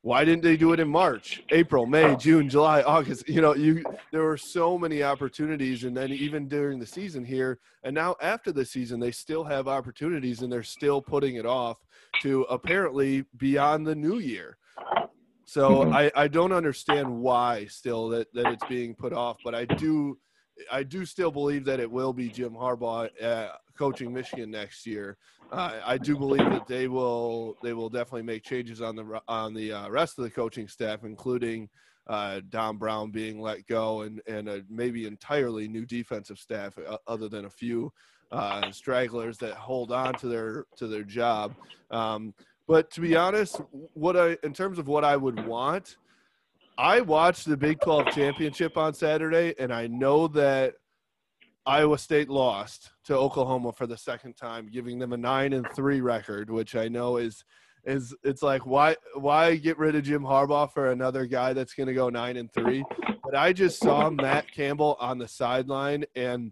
why 0.01 0.23
didn't 0.23 0.43
they 0.43 0.55
do 0.55 0.71
it 0.71 0.79
in 0.79 0.87
March, 0.87 1.41
April, 1.49 1.87
May, 1.87 2.15
June, 2.15 2.47
July, 2.47 2.83
August? 2.83 3.27
You 3.27 3.41
know, 3.41 3.55
you 3.55 3.83
there 4.11 4.21
were 4.21 4.37
so 4.37 4.77
many 4.77 5.01
opportunities, 5.01 5.83
and 5.83 5.97
then 5.97 6.11
even 6.11 6.47
during 6.47 6.77
the 6.77 6.85
season 6.85 7.25
here, 7.25 7.57
and 7.83 7.95
now 7.95 8.15
after 8.21 8.51
the 8.51 8.65
season, 8.65 8.99
they 8.99 9.09
still 9.09 9.43
have 9.43 9.67
opportunities, 9.67 10.43
and 10.43 10.53
they're 10.53 10.61
still 10.61 11.01
putting 11.01 11.37
it 11.37 11.45
off 11.47 11.77
to 12.21 12.43
apparently 12.43 13.25
beyond 13.37 13.87
the 13.87 13.95
new 13.95 14.19
year. 14.19 14.57
So 15.45 15.69
mm-hmm. 15.69 15.93
I, 15.93 16.11
I 16.15 16.27
don't 16.27 16.51
understand 16.51 17.07
why 17.07 17.65
still 17.65 18.09
that, 18.09 18.33
that 18.33 18.47
it's 18.47 18.65
being 18.67 18.95
put 18.95 19.13
off, 19.13 19.37
but 19.43 19.53
I 19.55 19.65
do 19.65 20.17
I 20.71 20.83
do 20.83 21.05
still 21.05 21.31
believe 21.31 21.65
that 21.65 21.79
it 21.79 21.91
will 21.91 22.13
be 22.13 22.29
Jim 22.29 22.53
Harbaugh 22.53 23.09
uh, 23.21 23.49
coaching 23.77 24.13
Michigan 24.13 24.51
next 24.51 24.85
year. 24.85 25.17
Uh, 25.51 25.79
I 25.85 25.97
do 25.97 26.17
believe 26.17 26.49
that 26.49 26.67
they 26.67 26.87
will 26.87 27.57
they 27.61 27.73
will 27.73 27.89
definitely 27.89 28.23
make 28.23 28.43
changes 28.43 28.81
on 28.81 28.95
the 28.95 29.21
on 29.27 29.53
the 29.53 29.73
uh, 29.73 29.89
rest 29.89 30.17
of 30.17 30.23
the 30.23 30.31
coaching 30.31 30.67
staff, 30.67 31.03
including 31.03 31.69
uh, 32.07 32.41
Don 32.49 32.77
Brown 32.77 33.11
being 33.11 33.39
let 33.39 33.67
go 33.67 34.01
and 34.01 34.21
and 34.27 34.49
a 34.49 34.63
maybe 34.69 35.05
entirely 35.05 35.67
new 35.67 35.85
defensive 35.85 36.39
staff, 36.39 36.77
uh, 36.87 36.97
other 37.07 37.29
than 37.29 37.45
a 37.45 37.49
few 37.49 37.91
uh, 38.31 38.71
stragglers 38.71 39.37
that 39.37 39.53
hold 39.53 39.91
on 39.91 40.15
to 40.15 40.27
their 40.27 40.65
to 40.77 40.87
their 40.87 41.03
job. 41.03 41.53
Um, 41.91 42.33
but 42.67 42.91
to 42.91 43.01
be 43.01 43.15
honest, 43.15 43.61
what 43.93 44.17
I 44.17 44.37
in 44.43 44.53
terms 44.53 44.79
of 44.79 44.87
what 44.87 45.03
I 45.03 45.15
would 45.15 45.45
want, 45.45 45.97
I 46.77 47.01
watched 47.01 47.47
the 47.47 47.57
Big 47.57 47.79
12 47.81 48.07
championship 48.07 48.77
on 48.77 48.93
Saturday, 48.93 49.53
and 49.59 49.73
I 49.73 49.87
know 49.87 50.27
that 50.29 50.75
Iowa 51.65 51.97
State 51.97 52.29
lost 52.29 52.91
to 53.05 53.15
Oklahoma 53.15 53.71
for 53.71 53.87
the 53.87 53.97
second 53.97 54.35
time, 54.35 54.69
giving 54.71 54.99
them 54.99 55.13
a 55.13 55.17
nine 55.17 55.53
and 55.53 55.65
three 55.75 56.01
record, 56.01 56.49
which 56.49 56.75
I 56.75 56.87
know 56.87 57.17
is 57.17 57.43
is 57.85 58.15
it's 58.23 58.41
like 58.41 58.65
why 58.65 58.95
why 59.13 59.55
get 59.55 59.77
rid 59.77 59.95
of 59.95 60.03
Jim 60.03 60.23
Harbaugh 60.23 60.71
for 60.71 60.91
another 60.91 61.25
guy 61.25 61.53
that's 61.53 61.73
going 61.73 61.87
to 61.87 61.93
go 61.93 62.09
nine 62.09 62.37
and 62.37 62.51
three? 62.51 62.83
But 63.23 63.35
I 63.35 63.53
just 63.53 63.79
saw 63.79 64.09
Matt 64.09 64.51
Campbell 64.51 64.97
on 64.99 65.17
the 65.17 65.27
sideline, 65.27 66.05
and 66.15 66.51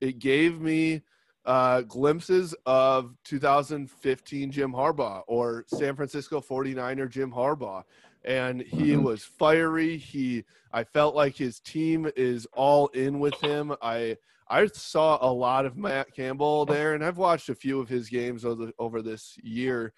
it 0.00 0.18
gave 0.18 0.60
me 0.60 1.02
uh, 1.44 1.82
glimpses 1.82 2.54
of 2.66 3.14
2015 3.24 4.50
Jim 4.50 4.72
Harbaugh 4.72 5.22
or 5.26 5.64
San 5.66 5.94
Francisco 5.94 6.40
49er 6.40 7.08
Jim 7.10 7.30
Harbaugh. 7.30 7.82
And 8.24 8.62
he 8.62 8.92
mm-hmm. 8.92 9.02
was 9.02 9.22
fiery. 9.22 9.98
He, 9.98 10.44
I 10.72 10.84
felt 10.84 11.14
like 11.14 11.36
his 11.36 11.60
team 11.60 12.10
is 12.16 12.46
all 12.54 12.88
in 12.88 13.20
with 13.20 13.38
him. 13.42 13.74
I, 13.82 14.16
I 14.48 14.66
saw 14.66 15.18
a 15.20 15.30
lot 15.30 15.66
of 15.66 15.76
Matt 15.76 16.14
Campbell 16.14 16.64
there, 16.64 16.94
and 16.94 17.04
I've 17.04 17.18
watched 17.18 17.50
a 17.50 17.54
few 17.54 17.80
of 17.80 17.88
his 17.88 18.08
games 18.08 18.44
over, 18.44 18.70
over 18.78 19.02
this 19.02 19.38
year. 19.42 19.92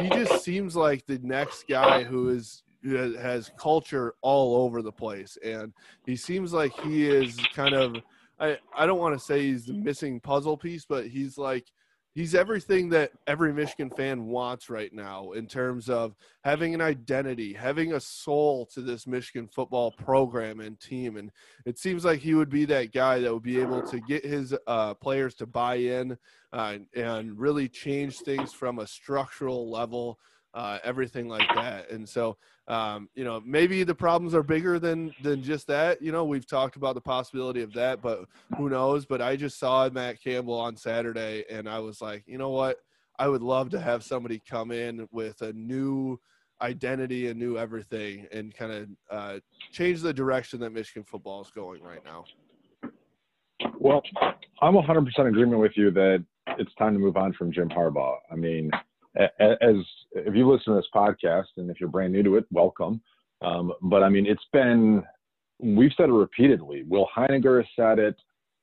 He 0.00 0.08
just 0.08 0.44
seems 0.44 0.76
like 0.76 1.06
the 1.06 1.18
next 1.22 1.66
guy 1.68 2.04
who 2.04 2.28
is 2.28 2.62
has 2.84 3.50
culture 3.58 4.14
all 4.20 4.62
over 4.62 4.82
the 4.82 4.92
place, 4.92 5.36
and 5.44 5.72
he 6.06 6.14
seems 6.14 6.52
like 6.52 6.72
he 6.80 7.06
is 7.06 7.36
kind 7.54 7.74
of 7.74 7.96
I 8.40 8.58
I 8.76 8.86
don't 8.86 8.98
want 8.98 9.18
to 9.18 9.24
say 9.24 9.42
he's 9.42 9.66
the 9.66 9.74
missing 9.74 10.20
puzzle 10.20 10.56
piece, 10.56 10.84
but 10.84 11.06
he's 11.06 11.38
like 11.38 11.66
he's 12.18 12.34
everything 12.34 12.88
that 12.88 13.12
every 13.28 13.52
Michigan 13.52 13.90
fan 13.90 14.26
wants 14.26 14.68
right 14.68 14.92
now 14.92 15.30
in 15.32 15.46
terms 15.46 15.88
of 15.88 16.16
having 16.42 16.74
an 16.74 16.80
identity, 16.80 17.52
having 17.52 17.92
a 17.92 18.00
soul 18.00 18.66
to 18.74 18.80
this 18.80 19.06
Michigan 19.06 19.46
football 19.46 19.92
program 19.92 20.58
and 20.58 20.80
team. 20.80 21.16
And 21.16 21.30
it 21.64 21.78
seems 21.78 22.04
like 22.04 22.18
he 22.18 22.34
would 22.34 22.50
be 22.50 22.64
that 22.64 22.92
guy 22.92 23.20
that 23.20 23.32
would 23.32 23.44
be 23.44 23.60
able 23.60 23.82
to 23.82 24.00
get 24.00 24.24
his 24.24 24.52
uh, 24.66 24.94
players 24.94 25.36
to 25.36 25.46
buy 25.46 25.76
in 25.76 26.18
uh, 26.52 26.78
and 26.96 27.38
really 27.38 27.68
change 27.68 28.18
things 28.18 28.52
from 28.52 28.80
a 28.80 28.86
structural 28.88 29.70
level 29.70 30.18
uh, 30.54 30.78
everything 30.84 31.28
like 31.28 31.48
that. 31.54 31.90
And 31.90 32.08
so, 32.08 32.36
um, 32.66 33.08
you 33.14 33.24
know, 33.24 33.42
maybe 33.44 33.84
the 33.84 33.94
problems 33.94 34.34
are 34.34 34.42
bigger 34.42 34.78
than 34.78 35.14
than 35.22 35.42
just 35.42 35.66
that. 35.68 36.02
You 36.02 36.12
know, 36.12 36.24
we've 36.24 36.46
talked 36.46 36.76
about 36.76 36.94
the 36.94 37.00
possibility 37.00 37.62
of 37.62 37.72
that, 37.74 38.02
but 38.02 38.24
who 38.56 38.68
knows? 38.68 39.06
But 39.06 39.22
I 39.22 39.36
just 39.36 39.58
saw 39.58 39.88
Matt 39.88 40.22
Campbell 40.22 40.58
on 40.58 40.76
Saturday, 40.76 41.44
and 41.50 41.68
I 41.68 41.78
was 41.78 42.00
like, 42.00 42.24
you 42.26 42.38
know 42.38 42.50
what? 42.50 42.78
I 43.18 43.28
would 43.28 43.42
love 43.42 43.70
to 43.70 43.80
have 43.80 44.04
somebody 44.04 44.40
come 44.48 44.70
in 44.70 45.08
with 45.10 45.42
a 45.42 45.52
new 45.52 46.18
identity, 46.60 47.28
a 47.28 47.34
new 47.34 47.58
everything, 47.58 48.26
and 48.32 48.54
kind 48.54 48.72
of 48.72 48.88
uh, 49.10 49.38
change 49.72 50.02
the 50.02 50.12
direction 50.12 50.60
that 50.60 50.70
Michigan 50.70 51.04
football 51.04 51.42
is 51.42 51.50
going 51.50 51.82
right 51.82 52.04
now. 52.04 52.24
Well, 53.78 54.02
I'm 54.62 54.74
100% 54.74 55.28
agreement 55.28 55.60
with 55.60 55.72
you 55.76 55.90
that 55.92 56.24
it's 56.58 56.74
time 56.74 56.94
to 56.94 56.98
move 56.98 57.16
on 57.16 57.32
from 57.32 57.52
Jim 57.52 57.68
Harbaugh. 57.68 58.16
I 58.30 58.36
mean, 58.36 58.70
as 59.16 59.76
if 60.12 60.34
you 60.34 60.50
listen 60.50 60.74
to 60.74 60.80
this 60.80 60.88
podcast 60.94 61.46
and 61.56 61.70
if 61.70 61.80
you're 61.80 61.88
brand 61.88 62.12
new 62.12 62.22
to 62.22 62.36
it, 62.36 62.46
welcome. 62.50 63.00
Um, 63.42 63.72
but 63.82 64.02
I 64.02 64.08
mean, 64.08 64.26
it's 64.26 64.46
been 64.52 65.02
we've 65.60 65.92
said 65.96 66.08
it 66.08 66.12
repeatedly. 66.12 66.84
Will 66.84 67.08
Heininger 67.16 67.58
has 67.58 67.66
said 67.76 67.98
it. 67.98 68.16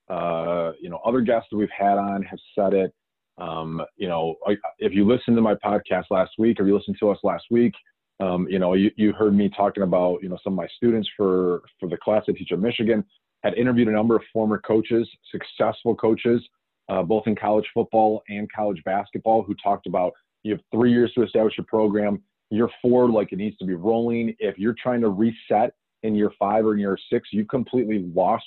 Uh, 0.08 0.72
you 0.80 0.88
know, 0.88 1.00
other 1.04 1.20
guests 1.20 1.48
that 1.50 1.56
we've 1.56 1.68
had 1.76 1.98
on 1.98 2.22
have 2.22 2.38
said 2.54 2.72
it. 2.72 2.94
Um, 3.38 3.82
you 3.96 4.08
know, 4.08 4.36
if 4.78 4.92
you 4.92 5.06
listened 5.06 5.36
to 5.36 5.42
my 5.42 5.54
podcast 5.54 6.04
last 6.10 6.32
week, 6.38 6.58
or 6.58 6.66
you 6.66 6.76
listened 6.76 6.96
to 7.00 7.10
us 7.10 7.18
last 7.22 7.44
week, 7.50 7.74
um, 8.20 8.46
you 8.48 8.58
know, 8.58 8.74
you, 8.74 8.90
you 8.96 9.12
heard 9.12 9.34
me 9.34 9.50
talking 9.54 9.82
about 9.82 10.22
you 10.22 10.28
know 10.28 10.38
some 10.42 10.54
of 10.54 10.56
my 10.56 10.68
students 10.76 11.08
for 11.16 11.62
for 11.78 11.88
the 11.88 11.98
class 11.98 12.24
I 12.28 12.32
teach 12.32 12.52
at 12.52 12.60
Michigan. 12.60 13.04
Had 13.42 13.54
interviewed 13.54 13.88
a 13.88 13.92
number 13.92 14.16
of 14.16 14.22
former 14.32 14.58
coaches, 14.58 15.08
successful 15.30 15.94
coaches, 15.94 16.42
uh, 16.88 17.02
both 17.02 17.26
in 17.26 17.36
college 17.36 17.66
football 17.74 18.22
and 18.28 18.50
college 18.50 18.82
basketball, 18.84 19.42
who 19.42 19.54
talked 19.62 19.86
about 19.86 20.12
you 20.46 20.52
have 20.52 20.60
three 20.72 20.92
years 20.92 21.12
to 21.14 21.24
establish 21.24 21.54
your 21.58 21.66
program. 21.66 22.22
Year 22.50 22.68
four, 22.80 23.10
like 23.10 23.32
it 23.32 23.36
needs 23.36 23.56
to 23.58 23.64
be 23.64 23.74
rolling. 23.74 24.34
If 24.38 24.56
you're 24.58 24.76
trying 24.80 25.00
to 25.00 25.08
reset 25.08 25.72
in 26.04 26.14
year 26.14 26.30
five 26.38 26.64
or 26.64 26.74
in 26.74 26.78
year 26.78 26.96
six, 27.10 27.28
you 27.32 27.44
completely 27.44 28.10
lost 28.14 28.44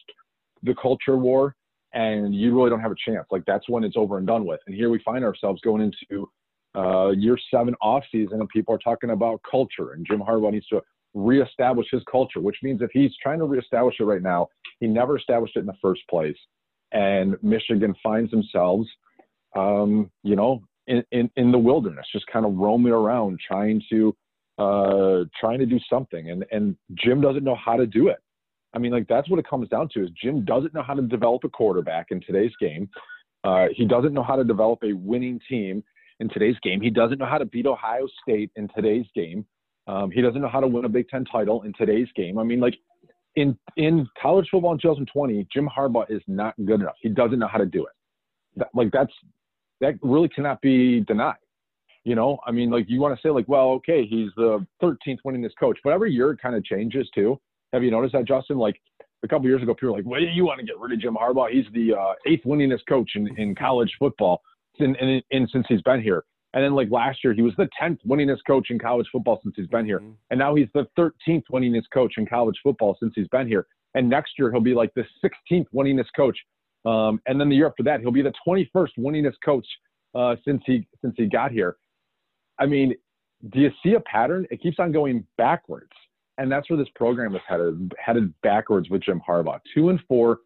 the 0.63 0.73
culture 0.81 1.17
war 1.17 1.55
and 1.93 2.33
you 2.33 2.55
really 2.55 2.69
don't 2.69 2.79
have 2.79 2.91
a 2.91 2.95
chance. 3.05 3.27
Like 3.31 3.43
that's 3.45 3.67
when 3.67 3.83
it's 3.83 3.97
over 3.97 4.17
and 4.17 4.25
done 4.25 4.45
with. 4.45 4.61
And 4.67 4.75
here 4.75 4.89
we 4.89 4.99
find 5.03 5.25
ourselves 5.25 5.59
going 5.61 5.81
into 5.81 6.29
uh, 6.75 7.09
year 7.09 7.37
seven 7.53 7.75
off 7.81 8.03
season 8.11 8.39
and 8.39 8.47
people 8.47 8.73
are 8.73 8.79
talking 8.79 9.09
about 9.09 9.41
culture 9.49 9.91
and 9.91 10.07
Jim 10.09 10.21
Harbaugh 10.21 10.53
needs 10.53 10.67
to 10.67 10.81
reestablish 11.13 11.87
his 11.91 12.03
culture, 12.09 12.39
which 12.39 12.57
means 12.63 12.81
if 12.81 12.91
he's 12.93 13.11
trying 13.21 13.39
to 13.39 13.45
reestablish 13.45 13.95
it 13.99 14.05
right 14.05 14.21
now, 14.21 14.47
he 14.79 14.87
never 14.87 15.17
established 15.17 15.57
it 15.57 15.61
in 15.61 15.65
the 15.65 15.73
first 15.81 16.01
place. 16.09 16.37
And 16.93 17.35
Michigan 17.41 17.93
finds 18.01 18.31
themselves, 18.31 18.87
um, 19.55 20.09
you 20.23 20.37
know, 20.37 20.61
in, 21.11 21.29
in, 21.35 21.51
the 21.51 21.57
wilderness, 21.57 22.05
just 22.11 22.25
kind 22.27 22.45
of 22.45 22.55
roaming 22.55 22.93
around 22.93 23.39
trying 23.45 23.81
to 23.91 24.15
uh, 24.57 25.23
trying 25.39 25.59
to 25.59 25.65
do 25.65 25.79
something. 25.89 26.31
And 26.31 26.45
and 26.51 26.75
Jim 26.95 27.21
doesn't 27.21 27.43
know 27.43 27.55
how 27.55 27.75
to 27.75 27.85
do 27.85 28.07
it. 28.07 28.17
I 28.73 28.79
mean, 28.79 28.91
like 28.91 29.07
that's 29.07 29.29
what 29.29 29.39
it 29.39 29.47
comes 29.47 29.69
down 29.69 29.89
to 29.93 30.03
is 30.03 30.09
Jim 30.21 30.45
doesn't 30.45 30.73
know 30.73 30.83
how 30.83 30.93
to 30.93 31.01
develop 31.01 31.43
a 31.43 31.49
quarterback 31.49 32.07
in 32.11 32.21
today's 32.21 32.53
game. 32.59 32.89
Uh, 33.43 33.67
he 33.73 33.85
doesn't 33.85 34.13
know 34.13 34.23
how 34.23 34.35
to 34.35 34.43
develop 34.43 34.79
a 34.83 34.93
winning 34.93 35.39
team 35.49 35.83
in 36.19 36.29
today's 36.29 36.57
game. 36.61 36.81
He 36.81 36.89
doesn't 36.89 37.17
know 37.17 37.25
how 37.25 37.37
to 37.37 37.45
beat 37.45 37.65
Ohio 37.65 38.07
State 38.21 38.51
in 38.55 38.67
today's 38.75 39.05
game. 39.15 39.45
Um, 39.87 40.11
he 40.11 40.21
doesn't 40.21 40.41
know 40.41 40.49
how 40.49 40.59
to 40.59 40.67
win 40.67 40.85
a 40.85 40.89
Big 40.89 41.07
Ten 41.07 41.25
title 41.25 41.63
in 41.63 41.73
today's 41.73 42.07
game. 42.15 42.37
I 42.37 42.43
mean, 42.43 42.59
like 42.59 42.75
in 43.35 43.57
in 43.77 44.07
college 44.21 44.47
football 44.51 44.73
in 44.73 44.79
2020, 44.79 45.47
Jim 45.51 45.67
Harbaugh 45.75 46.09
is 46.09 46.21
not 46.27 46.53
good 46.65 46.81
enough. 46.81 46.95
He 47.01 47.09
doesn't 47.09 47.39
know 47.39 47.47
how 47.47 47.57
to 47.57 47.65
do 47.65 47.85
it. 47.85 47.93
That, 48.57 48.69
like 48.73 48.91
that's 48.91 49.13
that 49.81 49.95
really 50.01 50.29
cannot 50.29 50.61
be 50.61 51.01
denied. 51.01 51.35
You 52.05 52.15
know, 52.15 52.39
I 52.47 52.51
mean, 52.51 52.69
like 52.69 52.85
you 52.87 53.01
want 53.01 53.15
to 53.15 53.21
say 53.21 53.29
like, 53.29 53.47
well, 53.47 53.69
okay, 53.71 54.05
he's 54.05 54.29
the 54.35 54.65
13th 54.81 55.19
winningest 55.25 55.51
coach, 55.59 55.77
but 55.83 55.91
every 55.91 56.11
year 56.11 56.31
it 56.31 56.41
kind 56.41 56.55
of 56.55 56.63
changes 56.63 57.09
too. 57.13 57.39
Have 57.73 57.83
you 57.83 57.91
noticed 57.91 58.13
that, 58.13 58.25
Justin? 58.25 58.57
Like 58.57 58.79
a 59.23 59.27
couple 59.27 59.47
years 59.47 59.61
ago, 59.61 59.73
people 59.73 59.91
were 59.91 59.97
like, 59.97 60.05
well, 60.05 60.21
you 60.21 60.45
want 60.45 60.59
to 60.59 60.65
get 60.65 60.79
rid 60.79 60.93
of 60.93 60.99
Jim 60.99 61.15
Harbaugh? 61.15 61.51
He's 61.51 61.65
the 61.73 61.93
uh, 61.93 62.13
eighth 62.25 62.45
winningest 62.45 62.81
coach 62.87 63.11
in, 63.15 63.27
in 63.37 63.53
college 63.53 63.91
football, 63.99 64.41
and, 64.79 64.95
and, 64.95 65.21
and 65.31 65.49
since 65.51 65.65
he's 65.67 65.81
been 65.81 66.01
here. 66.01 66.23
And 66.53 66.63
then 66.63 66.73
like 66.73 66.89
last 66.89 67.23
year, 67.23 67.33
he 67.33 67.41
was 67.41 67.53
the 67.57 67.69
10th 67.79 67.99
winningest 68.07 68.39
coach 68.47 68.67
in 68.71 68.79
college 68.79 69.07
football 69.11 69.39
since 69.43 69.53
he's 69.55 69.67
been 69.67 69.85
here. 69.85 69.99
Mm-hmm. 69.99 70.13
And 70.31 70.39
now 70.39 70.55
he's 70.55 70.67
the 70.73 70.87
13th 70.97 71.43
winningest 71.51 71.91
coach 71.93 72.13
in 72.17 72.25
college 72.25 72.55
football 72.63 72.97
since 72.99 73.13
he's 73.15 73.27
been 73.27 73.47
here. 73.47 73.67
And 73.93 74.09
next 74.09 74.31
year, 74.37 74.51
he'll 74.51 74.61
be 74.61 74.73
like 74.73 74.91
the 74.95 75.05
16th 75.23 75.65
winningest 75.75 76.09
coach 76.15 76.37
Um, 76.85 77.21
and 77.25 77.39
then 77.39 77.49
the 77.49 77.55
year 77.55 77.67
after 77.67 77.83
that, 77.83 77.99
he'll 77.99 78.11
be 78.11 78.21
the 78.21 78.33
21st 78.47 78.89
winningest 78.97 79.35
coach 79.43 79.65
uh, 80.15 80.35
since 80.45 80.61
he 80.65 80.87
since 81.01 81.13
he 81.17 81.27
got 81.27 81.51
here. 81.51 81.77
I 82.57 82.65
mean, 82.65 82.95
do 83.49 83.59
you 83.59 83.71
see 83.83 83.93
a 83.93 83.99
pattern? 84.01 84.45
It 84.51 84.61
keeps 84.61 84.79
on 84.79 84.91
going 84.91 85.25
backwards, 85.37 85.91
and 86.37 86.51
that's 86.51 86.69
where 86.69 86.77
this 86.77 86.89
program 86.95 87.35
is 87.35 87.41
headed 87.47 87.93
headed 88.03 88.33
backwards 88.41 88.89
with 88.89 89.03
Jim 89.03 89.21
Harbaugh. 89.27 89.59
Two 89.73 89.89
and 89.89 89.99
four. 90.07 90.39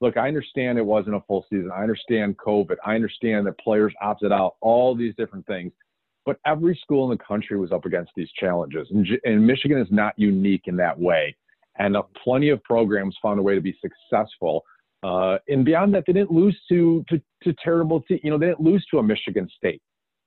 Look, 0.00 0.16
I 0.16 0.28
understand 0.28 0.78
it 0.78 0.86
wasn't 0.86 1.16
a 1.16 1.20
full 1.26 1.44
season. 1.50 1.70
I 1.74 1.82
understand 1.82 2.38
COVID. 2.38 2.76
I 2.84 2.94
understand 2.94 3.46
that 3.46 3.58
players 3.58 3.92
opted 4.00 4.32
out. 4.32 4.56
All 4.62 4.94
these 4.94 5.14
different 5.16 5.46
things. 5.46 5.72
But 6.24 6.38
every 6.46 6.78
school 6.82 7.10
in 7.10 7.16
the 7.16 7.22
country 7.22 7.58
was 7.58 7.72
up 7.72 7.84
against 7.84 8.12
these 8.14 8.30
challenges, 8.38 8.88
and, 8.90 9.06
and 9.24 9.46
Michigan 9.46 9.78
is 9.78 9.88
not 9.90 10.14
unique 10.18 10.62
in 10.66 10.76
that 10.76 10.98
way. 10.98 11.36
And 11.78 11.96
uh, 11.96 12.02
plenty 12.22 12.50
of 12.50 12.62
programs 12.62 13.16
found 13.22 13.40
a 13.40 13.42
way 13.42 13.54
to 13.54 13.60
be 13.60 13.76
successful 13.80 14.64
uh, 15.02 15.38
and 15.48 15.64
beyond 15.64 15.94
that, 15.94 16.04
they 16.06 16.12
didn't 16.12 16.30
lose 16.30 16.58
to 16.68 17.04
to, 17.08 17.20
to 17.42 17.54
terrible, 17.62 18.02
te- 18.02 18.20
you 18.22 18.30
know, 18.30 18.38
they 18.38 18.46
didn't 18.46 18.60
lose 18.60 18.84
to 18.90 18.98
a 18.98 19.02
Michigan 19.02 19.48
State. 19.56 19.82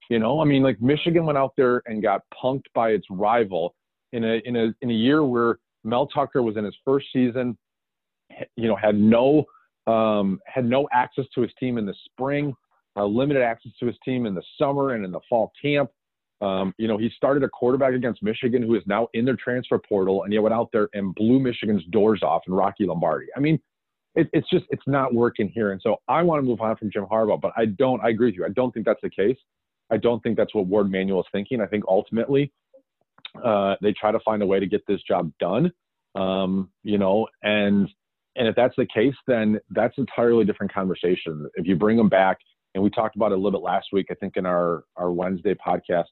You 0.10 0.20
know, 0.20 0.42
I 0.42 0.46
mean, 0.46 0.63
like 0.63 0.82
Michigan 0.82 1.25
went 1.25 1.38
out 1.38 1.53
there 1.56 1.82
and 1.86 2.01
got 2.01 2.22
punked 2.44 2.65
by 2.74 2.89
its 2.89 3.06
rival 3.10 3.75
in 4.12 4.24
a 4.24 4.42
in 4.46 4.56
a 4.56 4.74
in 4.82 4.89
a 4.89 4.94
year 4.94 5.24
where 5.24 5.60
Mel 5.84 6.08
Tucker 6.08 6.42
was 6.42 6.58
in 6.58 6.63
his 6.63 6.75
first 6.84 7.08
season. 7.13 7.58
You 8.56 8.68
know, 8.68 8.75
had 8.75 8.96
no 8.96 9.46
um, 9.86 10.39
had 10.46 10.65
no 10.65 10.88
access 10.92 11.25
to 11.36 11.42
his 11.42 11.51
team 11.60 11.77
in 11.77 11.86
the 11.86 11.96
spring, 12.06 12.53
uh, 12.96 13.06
limited 13.06 13.44
access 13.44 13.72
to 13.80 13.86
his 13.86 13.96
team 14.03 14.25
in 14.25 14.34
the 14.34 14.44
summer 14.58 14.92
and 14.92 15.06
in 15.06 15.12
the 15.12 15.20
fall 15.30 15.51
camp. 15.62 15.89
Um, 16.42 16.74
you 16.77 16.88
know, 16.88 16.98
he 16.98 17.10
started 17.15 17.44
a 17.44 17.50
quarterback 17.50 17.94
against 17.94 18.22
Michigan 18.22 18.63
who 18.63 18.75
is 18.75 18.84
now 18.86 19.08
in 19.13 19.24
their 19.24 19.38
transfer 19.38 19.80
portal, 19.80 20.24
and 20.24 20.34
he 20.34 20.39
went 20.39 20.53
out 20.53 20.70
there 20.74 20.89
and 20.94 21.15
blew 21.15 21.39
Michigan's 21.39 21.86
doors 21.92 22.22
off 22.22 22.42
in 22.48 22.53
Rocky 22.53 22.86
Lombardi. 22.86 23.27
I 23.38 23.39
mean, 23.39 23.60
it, 24.15 24.29
it's 24.34 24.50
just 24.50 24.65
it's 24.70 24.84
not 24.88 25.13
working 25.13 25.50
here. 25.50 25.72
And 25.72 25.82
so 25.82 25.98
I 26.08 26.22
want 26.24 26.43
to 26.43 26.48
move 26.48 26.62
on 26.62 26.75
from 26.77 26.91
Jim 26.91 27.05
Harbaugh, 27.05 27.41
but 27.41 27.51
I 27.58 27.65
don't. 27.65 28.03
I 28.03 28.10
agree 28.10 28.27
with 28.27 28.36
you. 28.36 28.46
I 28.46 28.50
don't 28.50 28.72
think 28.74 28.86
that's 28.86 29.01
the 29.01 29.10
case. 29.10 29.38
I 29.91 29.98
don't 29.98 30.22
think 30.22 30.38
that's 30.38 30.53
what 30.55 30.67
Warde 30.67 30.91
Manuel 30.91 31.22
is 31.22 31.27
thinking. 31.32 31.62
I 31.62 31.67
think 31.67 31.84
ultimately 31.88 32.51
uh, 33.43 33.75
they 33.82 33.93
try 33.93 34.12
to 34.12 34.20
find 34.20 34.41
a 34.41 34.46
way 34.46 34.60
to 34.60 34.67
get 34.67 34.86
this 34.88 35.01
job 35.03 35.32
done. 35.39 35.72
Um, 36.15 36.70
you 36.84 36.98
know, 36.98 37.27
and 37.41 37.89
and 38.36 38.48
if 38.48 38.55
that's 38.55 38.75
the 38.77 38.88
case, 38.93 39.15
then 39.27 39.60
that's 39.72 39.98
entirely 39.98 40.46
different 40.46 40.74
conversation. 40.74 41.48
If 41.55 41.67
you 41.67 41.75
bring 41.75 41.98
them 41.98 42.10
back, 42.10 42.38
and 42.75 42.84
we 42.84 42.89
talked 42.89 43.15
about 43.15 43.32
it 43.32 43.36
a 43.36 43.38
little 43.38 43.60
bit 43.60 43.65
last 43.65 43.88
week, 43.91 44.08
I 44.12 44.15
think 44.15 44.38
in 44.38 44.46
our 44.46 44.84
our 44.96 45.12
Wednesday 45.12 45.55
podcast. 45.55 46.05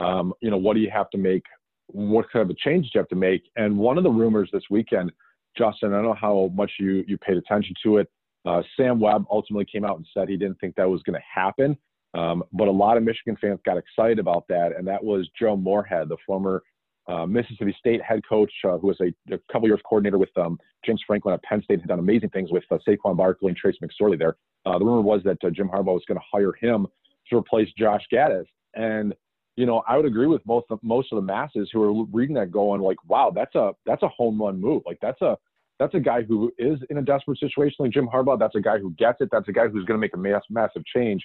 Um, 0.00 0.32
you 0.40 0.50
know, 0.50 0.56
what 0.56 0.74
do 0.74 0.80
you 0.80 0.90
have 0.90 1.10
to 1.10 1.18
make? 1.18 1.44
What 1.88 2.26
kind 2.32 2.42
of 2.42 2.50
a 2.50 2.54
change 2.54 2.86
do 2.86 2.90
you 2.94 3.00
have 3.00 3.08
to 3.08 3.14
make? 3.14 3.42
And 3.56 3.76
one 3.76 3.98
of 3.98 4.04
the 4.04 4.10
rumors 4.10 4.48
this 4.52 4.64
weekend 4.70 5.12
Justin, 5.56 5.92
I 5.92 5.96
don't 5.96 6.04
know 6.04 6.14
how 6.14 6.50
much 6.54 6.72
you, 6.78 7.04
you 7.06 7.18
paid 7.18 7.36
attention 7.36 7.74
to 7.84 7.98
it. 7.98 8.10
Uh, 8.44 8.62
Sam 8.76 8.98
Webb 8.98 9.24
ultimately 9.30 9.66
came 9.70 9.84
out 9.84 9.96
and 9.96 10.06
said 10.12 10.28
he 10.28 10.36
didn't 10.36 10.58
think 10.60 10.74
that 10.76 10.88
was 10.88 11.02
going 11.02 11.18
to 11.18 11.40
happen. 11.40 11.76
Um, 12.14 12.42
but 12.52 12.68
a 12.68 12.72
lot 12.72 12.96
of 12.96 13.02
Michigan 13.02 13.36
fans 13.40 13.60
got 13.64 13.78
excited 13.78 14.18
about 14.18 14.46
that, 14.48 14.72
and 14.76 14.86
that 14.86 15.02
was 15.02 15.28
Joe 15.38 15.56
Moorhead, 15.56 16.08
the 16.08 16.16
former 16.26 16.62
uh, 17.08 17.26
Mississippi 17.26 17.74
State 17.78 18.02
head 18.02 18.20
coach, 18.28 18.52
uh, 18.64 18.78
who 18.78 18.88
was 18.88 19.00
a, 19.00 19.12
a, 19.32 19.38
couple 19.50 19.66
years 19.66 19.80
coordinator 19.88 20.18
with 20.18 20.36
um, 20.36 20.58
James 20.84 21.02
Franklin 21.06 21.34
at 21.34 21.42
Penn 21.42 21.62
State, 21.62 21.80
had 21.80 21.88
done 21.88 21.98
amazing 21.98 22.30
things 22.30 22.50
with 22.52 22.64
uh, 22.70 22.78
Saquon 22.86 23.16
Barkley 23.16 23.48
and 23.48 23.56
Trace 23.56 23.76
McSorley 23.82 24.18
there. 24.18 24.36
Uh, 24.66 24.78
the 24.78 24.84
rumor 24.84 25.00
was 25.00 25.22
that 25.24 25.38
uh, 25.44 25.50
Jim 25.50 25.68
Harbaugh 25.68 25.94
was 25.94 26.04
going 26.06 26.18
to 26.18 26.24
hire 26.30 26.52
him 26.60 26.86
to 27.28 27.36
replace 27.36 27.68
Josh 27.78 28.02
Gattis, 28.12 28.46
and 28.74 29.14
you 29.56 29.66
know, 29.66 29.82
I 29.86 29.96
would 29.96 30.06
agree 30.06 30.26
with 30.26 30.44
most 30.46 30.66
of, 30.70 30.78
most 30.82 31.12
of 31.12 31.16
the 31.16 31.22
masses 31.22 31.68
who 31.72 31.82
are 31.82 32.04
reading 32.12 32.34
that, 32.36 32.50
going 32.50 32.80
like, 32.80 32.96
"Wow, 33.08 33.32
that's 33.34 33.54
a 33.54 33.72
that's 33.84 34.02
a 34.02 34.08
home 34.08 34.40
run 34.40 34.60
move. 34.60 34.82
Like 34.86 34.98
that's 35.02 35.20
a 35.20 35.36
that's 35.78 35.94
a 35.94 36.00
guy 36.00 36.22
who 36.22 36.52
is 36.58 36.78
in 36.90 36.98
a 36.98 37.02
desperate 37.02 37.38
situation 37.38 37.76
like 37.80 37.92
Jim 37.92 38.08
Harbaugh. 38.08 38.38
That's 38.38 38.54
a 38.54 38.60
guy 38.60 38.78
who 38.78 38.92
gets 38.92 39.20
it. 39.20 39.28
That's 39.30 39.48
a 39.48 39.52
guy 39.52 39.68
who's 39.68 39.84
going 39.84 39.98
to 39.98 40.00
make 40.00 40.14
a 40.14 40.18
mass, 40.18 40.42
massive 40.48 40.84
change. 40.86 41.22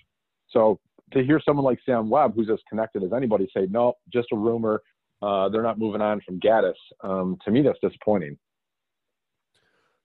So 0.49 0.79
to 1.13 1.23
hear 1.23 1.39
someone 1.43 1.63
like 1.63 1.79
Sam 1.85 2.09
Webb, 2.09 2.33
who's 2.35 2.49
as 2.49 2.59
connected 2.69 3.03
as 3.03 3.13
anybody, 3.13 3.47
say, 3.55 3.67
"No, 3.69 3.93
just 4.11 4.27
a 4.33 4.35
rumor. 4.35 4.81
Uh, 5.21 5.49
they're 5.49 5.63
not 5.63 5.79
moving 5.79 6.01
on 6.01 6.21
from 6.25 6.39
Gattis," 6.39 6.73
um, 7.03 7.37
to 7.45 7.51
me, 7.51 7.61
that's 7.61 7.79
disappointing. 7.81 8.37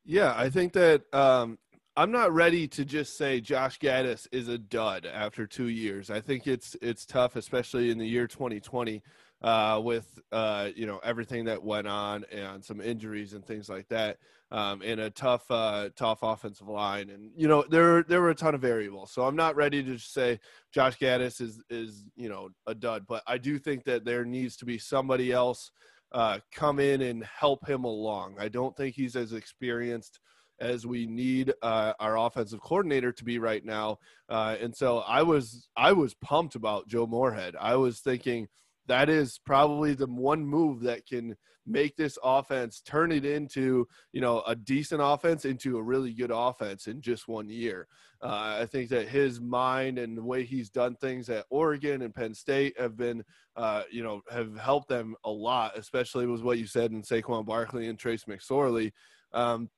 Yeah, 0.04 0.34
I 0.36 0.50
think 0.50 0.72
that 0.72 1.02
um, 1.14 1.58
I'm 1.94 2.10
not 2.10 2.32
ready 2.32 2.66
to 2.68 2.86
just 2.86 3.18
say 3.18 3.40
Josh 3.42 3.78
Gattis 3.78 4.26
is 4.32 4.48
a 4.48 4.56
dud 4.56 5.04
after 5.04 5.46
two 5.46 5.68
years. 5.68 6.10
I 6.10 6.20
think 6.20 6.46
it's 6.46 6.74
it's 6.80 7.04
tough, 7.04 7.36
especially 7.36 7.90
in 7.90 7.98
the 7.98 8.06
year 8.06 8.26
2020, 8.26 9.02
uh, 9.42 9.78
with 9.84 10.18
uh, 10.32 10.70
you 10.74 10.86
know 10.86 11.00
everything 11.04 11.44
that 11.44 11.62
went 11.62 11.86
on 11.86 12.24
and 12.32 12.64
some 12.64 12.80
injuries 12.80 13.34
and 13.34 13.44
things 13.44 13.68
like 13.68 13.88
that, 13.88 14.16
um, 14.50 14.80
and 14.82 15.00
a 15.00 15.10
tough 15.10 15.44
uh, 15.50 15.90
tough 15.94 16.20
offensive 16.22 16.66
line, 16.66 17.10
and 17.10 17.30
you 17.36 17.46
know 17.46 17.62
there 17.68 18.02
there 18.04 18.22
were 18.22 18.30
a 18.30 18.34
ton 18.34 18.54
of 18.54 18.62
variables. 18.62 19.12
So 19.12 19.26
I'm 19.26 19.36
not 19.36 19.54
ready 19.54 19.82
to 19.82 19.96
just 19.96 20.14
say 20.14 20.40
Josh 20.72 20.96
Gattis 20.98 21.42
is 21.42 21.62
is 21.68 22.06
you 22.16 22.30
know 22.30 22.48
a 22.66 22.74
dud, 22.74 23.04
but 23.06 23.22
I 23.26 23.36
do 23.36 23.58
think 23.58 23.84
that 23.84 24.06
there 24.06 24.24
needs 24.24 24.56
to 24.56 24.64
be 24.64 24.78
somebody 24.78 25.30
else 25.30 25.70
uh, 26.12 26.38
come 26.54 26.80
in 26.80 27.02
and 27.02 27.22
help 27.24 27.68
him 27.68 27.84
along. 27.84 28.36
I 28.38 28.48
don't 28.48 28.74
think 28.78 28.94
he's 28.94 29.14
as 29.14 29.34
experienced 29.34 30.20
as 30.62 30.86
we 30.86 31.06
need 31.06 31.52
uh, 31.60 31.92
our 31.98 32.16
offensive 32.16 32.60
coordinator 32.60 33.12
to 33.12 33.24
be 33.24 33.38
right 33.38 33.64
now. 33.64 33.98
Uh, 34.28 34.56
and 34.60 34.74
so 34.74 34.98
I 34.98 35.22
was 35.22 35.68
I 35.76 35.92
was 35.92 36.14
pumped 36.14 36.54
about 36.54 36.88
Joe 36.88 37.06
Moorhead. 37.06 37.56
I 37.60 37.74
was 37.76 38.00
thinking 38.00 38.48
that 38.86 39.08
is 39.08 39.38
probably 39.44 39.94
the 39.94 40.06
one 40.06 40.46
move 40.46 40.82
that 40.82 41.06
can 41.06 41.36
make 41.64 41.96
this 41.96 42.18
offense 42.24 42.80
turn 42.84 43.12
it 43.12 43.24
into 43.24 43.86
you 44.12 44.20
know 44.20 44.42
a 44.46 44.54
decent 44.54 45.00
offense 45.02 45.44
into 45.44 45.78
a 45.78 45.82
really 45.82 46.12
good 46.12 46.32
offense 46.32 46.86
in 46.86 47.00
just 47.00 47.28
one 47.28 47.48
year. 47.48 47.88
Uh, 48.22 48.58
I 48.60 48.66
think 48.66 48.88
that 48.90 49.08
his 49.08 49.40
mind 49.40 49.98
and 49.98 50.16
the 50.16 50.24
way 50.24 50.44
he's 50.44 50.70
done 50.70 50.94
things 50.94 51.28
at 51.28 51.44
Oregon 51.50 52.02
and 52.02 52.14
Penn 52.14 52.34
State 52.34 52.78
have 52.78 52.96
been 52.96 53.24
uh, 53.56 53.82
you 53.90 54.04
know 54.04 54.22
have 54.30 54.56
helped 54.56 54.88
them 54.88 55.16
a 55.24 55.30
lot, 55.30 55.76
especially 55.76 56.26
with 56.26 56.42
what 56.42 56.58
you 56.58 56.66
said 56.66 56.92
in 56.92 57.02
Saquon 57.02 57.44
Barkley 57.44 57.88
and 57.88 57.98
Trace 57.98 58.24
McSorley. 58.26 58.92
Um, 59.32 59.68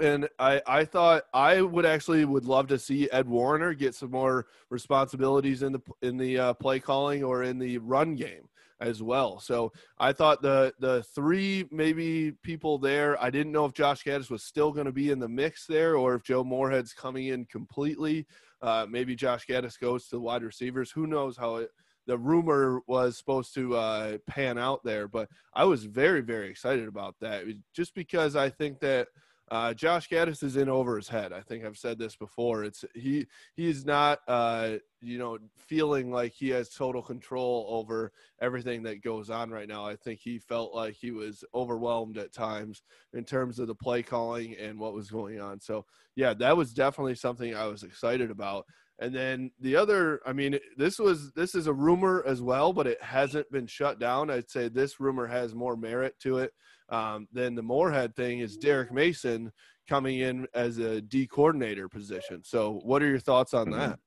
and 0.00 0.28
I, 0.38 0.60
I 0.66 0.84
thought 0.84 1.24
I 1.32 1.62
would 1.62 1.86
actually 1.86 2.24
would 2.24 2.44
love 2.44 2.66
to 2.68 2.78
see 2.78 3.08
Ed 3.10 3.28
Warinner 3.28 3.74
get 3.74 3.94
some 3.94 4.10
more 4.10 4.46
responsibilities 4.70 5.62
in 5.62 5.72
the 5.72 5.80
in 6.02 6.16
the 6.16 6.38
uh, 6.38 6.54
play 6.54 6.80
calling 6.80 7.22
or 7.22 7.42
in 7.42 7.58
the 7.58 7.78
run 7.78 8.16
game 8.16 8.48
as 8.80 9.02
well. 9.02 9.38
So 9.38 9.72
I 9.98 10.12
thought 10.12 10.42
the 10.42 10.74
the 10.80 11.02
three 11.14 11.66
maybe 11.70 12.32
people 12.42 12.78
there. 12.78 13.22
I 13.22 13.30
didn't 13.30 13.52
know 13.52 13.66
if 13.66 13.72
Josh 13.72 14.02
Gattis 14.04 14.30
was 14.30 14.42
still 14.42 14.72
going 14.72 14.86
to 14.86 14.92
be 14.92 15.10
in 15.10 15.18
the 15.18 15.28
mix 15.28 15.66
there 15.66 15.96
or 15.96 16.14
if 16.14 16.24
Joe 16.24 16.44
Moorhead's 16.44 16.92
coming 16.92 17.28
in 17.28 17.44
completely. 17.46 18.26
Uh, 18.60 18.86
maybe 18.88 19.14
Josh 19.14 19.46
Gattis 19.46 19.78
goes 19.78 20.04
to 20.04 20.16
the 20.16 20.20
wide 20.20 20.42
receivers. 20.42 20.90
Who 20.90 21.06
knows 21.06 21.36
how 21.36 21.56
it 21.56 21.70
the 22.06 22.18
rumor 22.18 22.80
was 22.86 23.16
supposed 23.16 23.54
to 23.54 23.76
uh, 23.76 24.18
pan 24.26 24.58
out 24.58 24.84
there. 24.84 25.08
But 25.08 25.28
I 25.54 25.64
was 25.64 25.84
very, 25.84 26.20
very 26.20 26.50
excited 26.50 26.88
about 26.88 27.16
that 27.20 27.44
just 27.74 27.94
because 27.94 28.36
I 28.36 28.50
think 28.50 28.80
that 28.80 29.08
uh, 29.50 29.74
Josh 29.74 30.08
Gattis 30.08 30.42
is 30.42 30.56
in 30.56 30.68
over 30.68 30.96
his 30.96 31.08
head. 31.08 31.32
I 31.32 31.40
think 31.40 31.64
I've 31.64 31.76
said 31.76 31.98
this 31.98 32.16
before. 32.16 32.64
It's 32.64 32.84
he 32.94 33.26
he's 33.54 33.84
not 33.84 34.20
uh, 34.26 34.76
you 35.00 35.18
know 35.18 35.38
feeling 35.58 36.10
like 36.10 36.32
he 36.32 36.48
has 36.50 36.70
total 36.70 37.02
control 37.02 37.66
over 37.68 38.12
everything 38.40 38.82
that 38.84 39.02
goes 39.02 39.28
on 39.28 39.50
right 39.50 39.68
now. 39.68 39.84
I 39.84 39.96
think 39.96 40.20
he 40.20 40.38
felt 40.38 40.74
like 40.74 40.94
he 40.94 41.10
was 41.10 41.44
overwhelmed 41.54 42.16
at 42.16 42.32
times 42.32 42.82
in 43.12 43.24
terms 43.24 43.58
of 43.58 43.66
the 43.66 43.74
play 43.74 44.02
calling 44.02 44.56
and 44.56 44.78
what 44.78 44.94
was 44.94 45.10
going 45.10 45.40
on. 45.40 45.60
So 45.60 45.84
yeah, 46.16 46.32
that 46.34 46.56
was 46.56 46.72
definitely 46.72 47.16
something 47.16 47.54
I 47.54 47.66
was 47.66 47.82
excited 47.82 48.30
about. 48.30 48.64
And 49.00 49.14
then 49.14 49.50
the 49.60 49.76
other, 49.76 50.20
I 50.24 50.32
mean, 50.32 50.58
this 50.76 50.98
was 50.98 51.32
this 51.32 51.54
is 51.54 51.66
a 51.66 51.72
rumor 51.72 52.22
as 52.26 52.40
well, 52.40 52.72
but 52.72 52.86
it 52.86 53.02
hasn't 53.02 53.50
been 53.50 53.66
shut 53.66 53.98
down. 53.98 54.30
I'd 54.30 54.50
say 54.50 54.68
this 54.68 55.00
rumor 55.00 55.26
has 55.26 55.54
more 55.54 55.76
merit 55.76 56.14
to 56.20 56.38
it 56.38 56.52
um, 56.88 57.28
than 57.32 57.54
the 57.54 57.62
Moorhead 57.62 58.14
thing. 58.14 58.40
Is 58.40 58.56
Derek 58.56 58.92
Mason 58.92 59.52
coming 59.88 60.20
in 60.20 60.46
as 60.54 60.78
a 60.78 61.00
D 61.00 61.26
coordinator 61.26 61.88
position? 61.88 62.42
So, 62.44 62.80
what 62.84 63.02
are 63.02 63.08
your 63.08 63.20
thoughts 63.20 63.54
on 63.54 63.66
mm-hmm. 63.66 63.78
that? 63.78 63.98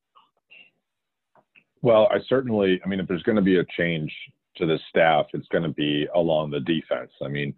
Well, 1.82 2.08
I 2.12 2.18
certainly, 2.28 2.82
I 2.84 2.88
mean, 2.88 3.00
if 3.00 3.08
there's 3.08 3.24
going 3.24 3.36
to 3.36 3.42
be 3.42 3.60
a 3.60 3.66
change 3.78 4.12
to 4.58 4.66
the 4.66 4.80
staff, 4.90 5.28
it's 5.34 5.48
going 5.50 5.64
to 5.64 5.70
be 5.70 6.08
along 6.16 6.52
the 6.52 6.60
defense. 6.60 7.12
I 7.24 7.28
mean, 7.28 7.54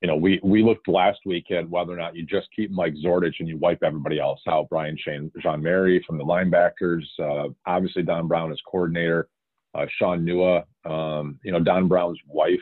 you 0.00 0.08
know, 0.08 0.16
we, 0.16 0.40
we 0.42 0.64
looked 0.64 0.88
last 0.88 1.20
week 1.24 1.50
at 1.52 1.68
whether 1.70 1.92
or 1.92 1.96
not 1.96 2.16
you 2.16 2.26
just 2.26 2.48
keep 2.54 2.72
Mike 2.72 2.94
Zordich 2.94 3.34
and 3.38 3.48
you 3.48 3.56
wipe 3.56 3.84
everybody 3.84 4.18
else 4.18 4.40
out. 4.48 4.68
Brian 4.68 4.98
Shane, 4.98 5.30
Jean-Mary 5.40 6.04
from 6.04 6.18
the 6.18 6.24
linebackers, 6.24 7.04
uh, 7.20 7.50
obviously 7.66 8.02
Don 8.02 8.26
Brown 8.26 8.50
as 8.50 8.58
coordinator, 8.68 9.28
uh, 9.76 9.86
Shaun 9.98 10.26
Nua, 10.26 10.64
um, 10.84 11.38
you 11.44 11.52
know, 11.52 11.60
Don 11.60 11.86
Brown's 11.86 12.18
wife 12.26 12.60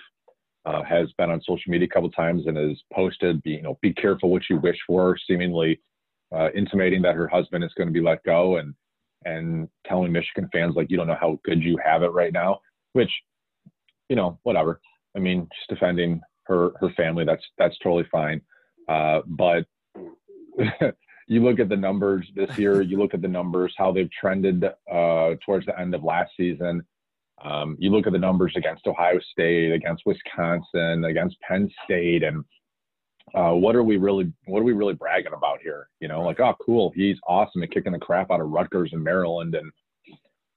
uh, 0.67 0.83
has 0.83 1.11
been 1.19 1.31
on 1.31 1.41
social 1.43 1.71
media 1.71 1.87
a 1.87 1.95
couple 1.95 2.11
times 2.11 2.47
and 2.47 2.57
has 2.57 2.79
posted, 2.93 3.43
be, 3.43 3.53
you 3.53 3.63
know, 3.63 3.79
be 3.81 3.93
careful 3.93 4.31
what 4.31 4.43
you 4.51 4.59
wish 4.59 4.79
for, 4.87 5.17
seemingly 5.27 5.81
uh, 6.35 6.49
intimating 6.55 7.03
that 7.03 7.15
her 7.15 7.29
husband 7.29 7.65
is 7.65 7.73
going 7.77 7.89
to 7.89 7.93
be 7.93 8.01
let 8.01 8.23
go 8.25 8.57
and 8.57 8.75
and 9.27 9.69
telling 9.87 10.13
Michigan 10.13 10.49
fans 10.51 10.75
like 10.77 10.91
you 10.91 10.97
don't 10.97 11.07
know 11.07 11.19
how 11.21 11.39
good 11.45 11.63
you 11.63 11.79
have 11.85 12.03
it 12.03 12.09
right 12.09 12.33
now, 12.33 12.59
which, 12.95 13.11
you 14.09 14.17
know, 14.17 14.39
whatever. 14.45 14.81
I 15.15 15.19
mean, 15.19 15.47
just 15.55 15.69
defending 15.69 16.21
her 16.45 16.73
her 16.81 16.91
family. 16.97 17.25
That's 17.25 17.45
that's 17.59 17.77
totally 17.83 18.07
fine. 18.11 18.41
Uh, 18.89 19.21
but 19.27 19.67
you 21.27 21.43
look 21.45 21.61
at 21.61 21.69
the 21.69 21.77
numbers 21.77 22.27
this 22.35 22.59
year, 22.59 22.83
you 22.83 22.99
look 22.99 23.15
at 23.15 23.23
the 23.23 23.29
numbers, 23.29 23.75
how 23.77 23.93
they've 23.93 24.11
trended 24.11 24.65
uh, 24.65 25.35
towards 25.45 25.67
the 25.67 25.79
end 25.79 25.95
of 25.95 26.03
last 26.03 26.33
season. 26.37 26.83
Um, 27.43 27.77
you 27.79 27.91
look 27.91 28.07
at 28.07 28.13
the 28.13 28.19
numbers 28.19 28.53
against 28.57 28.87
Ohio 28.87 29.19
State, 29.33 29.73
against 29.73 30.03
Wisconsin, 30.05 31.05
against 31.05 31.41
Penn 31.41 31.71
State, 31.85 32.23
and 32.23 32.45
uh, 33.35 33.53
what 33.53 33.77
are 33.77 33.83
we 33.83 33.97
really 33.97 34.33
what 34.47 34.61
are 34.61 34.65
we 34.65 34.73
really 34.73 34.95
bragging 34.95 35.33
about 35.33 35.61
here? 35.63 35.89
You 36.01 36.09
know, 36.09 36.23
like 36.23 36.41
oh 36.41 36.55
cool, 36.65 36.93
he's 36.95 37.17
awesome 37.27 37.63
at 37.63 37.71
kicking 37.71 37.93
the 37.93 37.99
crap 37.99 38.31
out 38.31 38.41
of 38.41 38.49
Rutgers 38.51 38.91
and 38.93 39.03
Maryland 39.03 39.55
and 39.55 39.73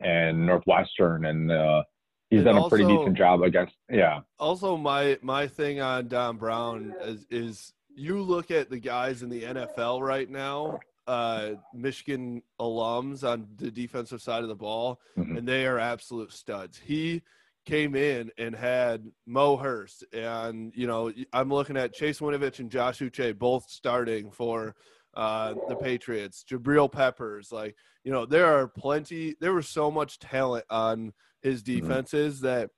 and 0.02 0.46
Northwestern, 0.46 1.26
and 1.26 1.52
uh, 1.52 1.84
he's 2.30 2.40
and 2.40 2.46
done 2.46 2.56
also, 2.58 2.68
a 2.68 2.70
pretty 2.70 2.86
decent 2.86 3.18
job 3.18 3.42
against. 3.44 3.74
Yeah. 3.90 4.22
Also, 4.40 4.76
my 4.76 5.18
my 5.22 5.48
thing 5.48 5.80
on 5.80 6.08
Don 6.08 6.38
Brown 6.38 6.94
is, 7.02 7.26
is 7.30 7.74
you 7.96 8.22
look 8.22 8.52
at 8.52 8.70
the 8.70 8.80
guys 8.80 9.24
in 9.24 9.30
the 9.30 9.44
NFL 9.44 10.02
right 10.02 10.30
now, 10.30 10.80
uh, 11.08 11.52
Michigan 11.74 12.42
alums 12.60 13.24
on 13.24 13.48
the 13.58 13.72
defensive 13.72 14.22
side 14.22 14.44
of 14.44 14.50
the 14.50 14.56
ball, 14.56 15.00
mm-hmm. 15.18 15.38
and 15.38 15.48
they 15.48 15.66
are 15.66 15.80
absolute 15.80 16.32
studs. 16.32 16.78
He 16.78 17.22
came 17.66 17.96
in 17.96 18.32
and 18.38 18.56
had 18.56 19.06
Mo 19.26 19.58
Hurst, 19.58 20.04
and 20.14 20.72
you 20.76 20.88
know 20.88 21.12
I'm 21.32 21.50
looking 21.50 21.78
at 21.78 21.94
Chase 21.94 22.20
Winovich 22.20 22.60
and 22.60 22.72
Josh 22.72 23.00
Uche 23.00 23.38
both 23.38 23.70
starting 23.70 24.32
for 24.32 24.76
uh, 25.14 25.54
the 25.68 25.76
Patriots. 25.76 26.44
Jabril 26.50 26.92
Peppers, 26.92 27.52
like 27.52 27.76
you 28.04 28.12
know, 28.12 28.26
there 28.26 28.46
are 28.46 28.68
plenty. 28.68 29.36
There 29.40 29.54
was 29.54 29.70
so 29.70 29.90
much 29.90 30.20
talent 30.20 30.66
on 30.70 31.14
his 31.42 31.64
mm-hmm. 31.64 31.82
defenses 31.82 32.38
mm-hmm. 32.38 32.48
that 32.48 32.70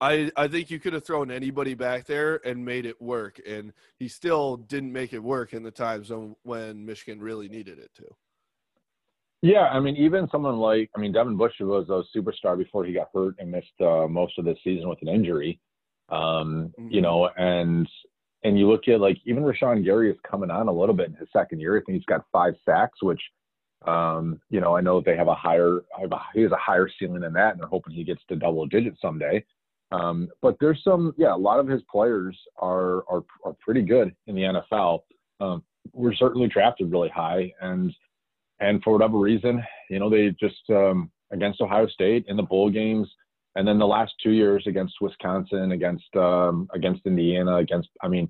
I 0.00 0.30
I 0.36 0.48
think 0.48 0.70
you 0.70 0.78
could 0.78 0.92
have 0.92 1.04
thrown 1.04 1.30
anybody 1.30 1.74
back 1.74 2.06
there 2.06 2.40
and 2.46 2.64
made 2.64 2.86
it 2.86 3.00
work, 3.00 3.40
and 3.46 3.72
he 3.98 4.08
still 4.08 4.56
didn't 4.56 4.92
make 4.92 5.12
it 5.12 5.22
work 5.22 5.52
in 5.52 5.62
the 5.62 5.70
time 5.70 6.04
zone 6.04 6.36
when 6.42 6.84
Michigan 6.84 7.20
really 7.20 7.48
needed 7.48 7.78
it 7.78 7.90
to. 7.96 8.04
Yeah, 9.42 9.68
I 9.68 9.78
mean, 9.78 9.96
even 9.96 10.28
someone 10.30 10.56
like 10.56 10.90
I 10.96 11.00
mean, 11.00 11.12
Devin 11.12 11.36
Bush 11.36 11.52
was 11.60 11.88
a 11.88 12.02
superstar 12.16 12.56
before 12.56 12.84
he 12.84 12.92
got 12.92 13.10
hurt 13.14 13.34
and 13.38 13.50
missed 13.50 13.80
uh, 13.80 14.06
most 14.08 14.38
of 14.38 14.44
the 14.44 14.56
season 14.64 14.88
with 14.88 15.00
an 15.02 15.08
injury. 15.08 15.60
Um, 16.08 16.72
mm-hmm. 16.78 16.88
You 16.90 17.00
know, 17.00 17.28
and 17.36 17.88
and 18.42 18.58
you 18.58 18.68
look 18.68 18.88
at 18.88 19.00
like 19.00 19.18
even 19.24 19.42
Rashan 19.42 19.84
Gary 19.84 20.10
is 20.10 20.18
coming 20.28 20.50
on 20.50 20.68
a 20.68 20.72
little 20.72 20.94
bit 20.94 21.08
in 21.08 21.14
his 21.14 21.28
second 21.32 21.60
year. 21.60 21.76
I 21.76 21.80
think 21.80 21.96
he's 21.96 22.06
got 22.06 22.24
five 22.32 22.54
sacks, 22.64 23.02
which 23.02 23.20
um, 23.86 24.40
you 24.50 24.60
know, 24.60 24.76
I 24.76 24.80
know 24.80 25.00
they 25.00 25.16
have 25.16 25.28
a 25.28 25.34
higher, 25.34 25.80
he 26.34 26.40
has 26.40 26.52
a 26.52 26.56
higher 26.56 26.88
ceiling 26.98 27.20
than 27.20 27.34
that, 27.34 27.52
and 27.52 27.60
they're 27.60 27.68
hoping 27.68 27.92
he 27.92 28.04
gets 28.04 28.22
to 28.28 28.36
double 28.36 28.66
digits 28.66 29.00
someday. 29.00 29.44
Um, 29.94 30.28
but 30.42 30.56
there's 30.60 30.82
some, 30.82 31.14
yeah, 31.16 31.34
a 31.34 31.36
lot 31.36 31.60
of 31.60 31.68
his 31.68 31.82
players 31.90 32.36
are 32.56 33.04
are, 33.10 33.24
are 33.44 33.54
pretty 33.60 33.82
good 33.82 34.14
in 34.26 34.34
the 34.34 34.42
NFL. 34.42 35.00
Um, 35.40 35.62
we're 35.92 36.14
certainly 36.14 36.48
drafted 36.48 36.90
really 36.90 37.10
high, 37.10 37.52
and 37.60 37.92
and 38.60 38.82
for 38.82 38.92
whatever 38.92 39.18
reason, 39.18 39.62
you 39.90 39.98
know, 39.98 40.10
they 40.10 40.30
just 40.40 40.62
um, 40.70 41.10
against 41.32 41.60
Ohio 41.60 41.86
State 41.86 42.24
in 42.28 42.36
the 42.36 42.42
bowl 42.42 42.70
games, 42.70 43.08
and 43.56 43.66
then 43.68 43.78
the 43.78 43.86
last 43.86 44.12
two 44.22 44.30
years 44.30 44.64
against 44.66 44.94
Wisconsin, 45.00 45.72
against 45.72 46.14
um, 46.16 46.68
against 46.74 47.06
Indiana, 47.06 47.56
against 47.56 47.90
I 48.02 48.08
mean, 48.08 48.28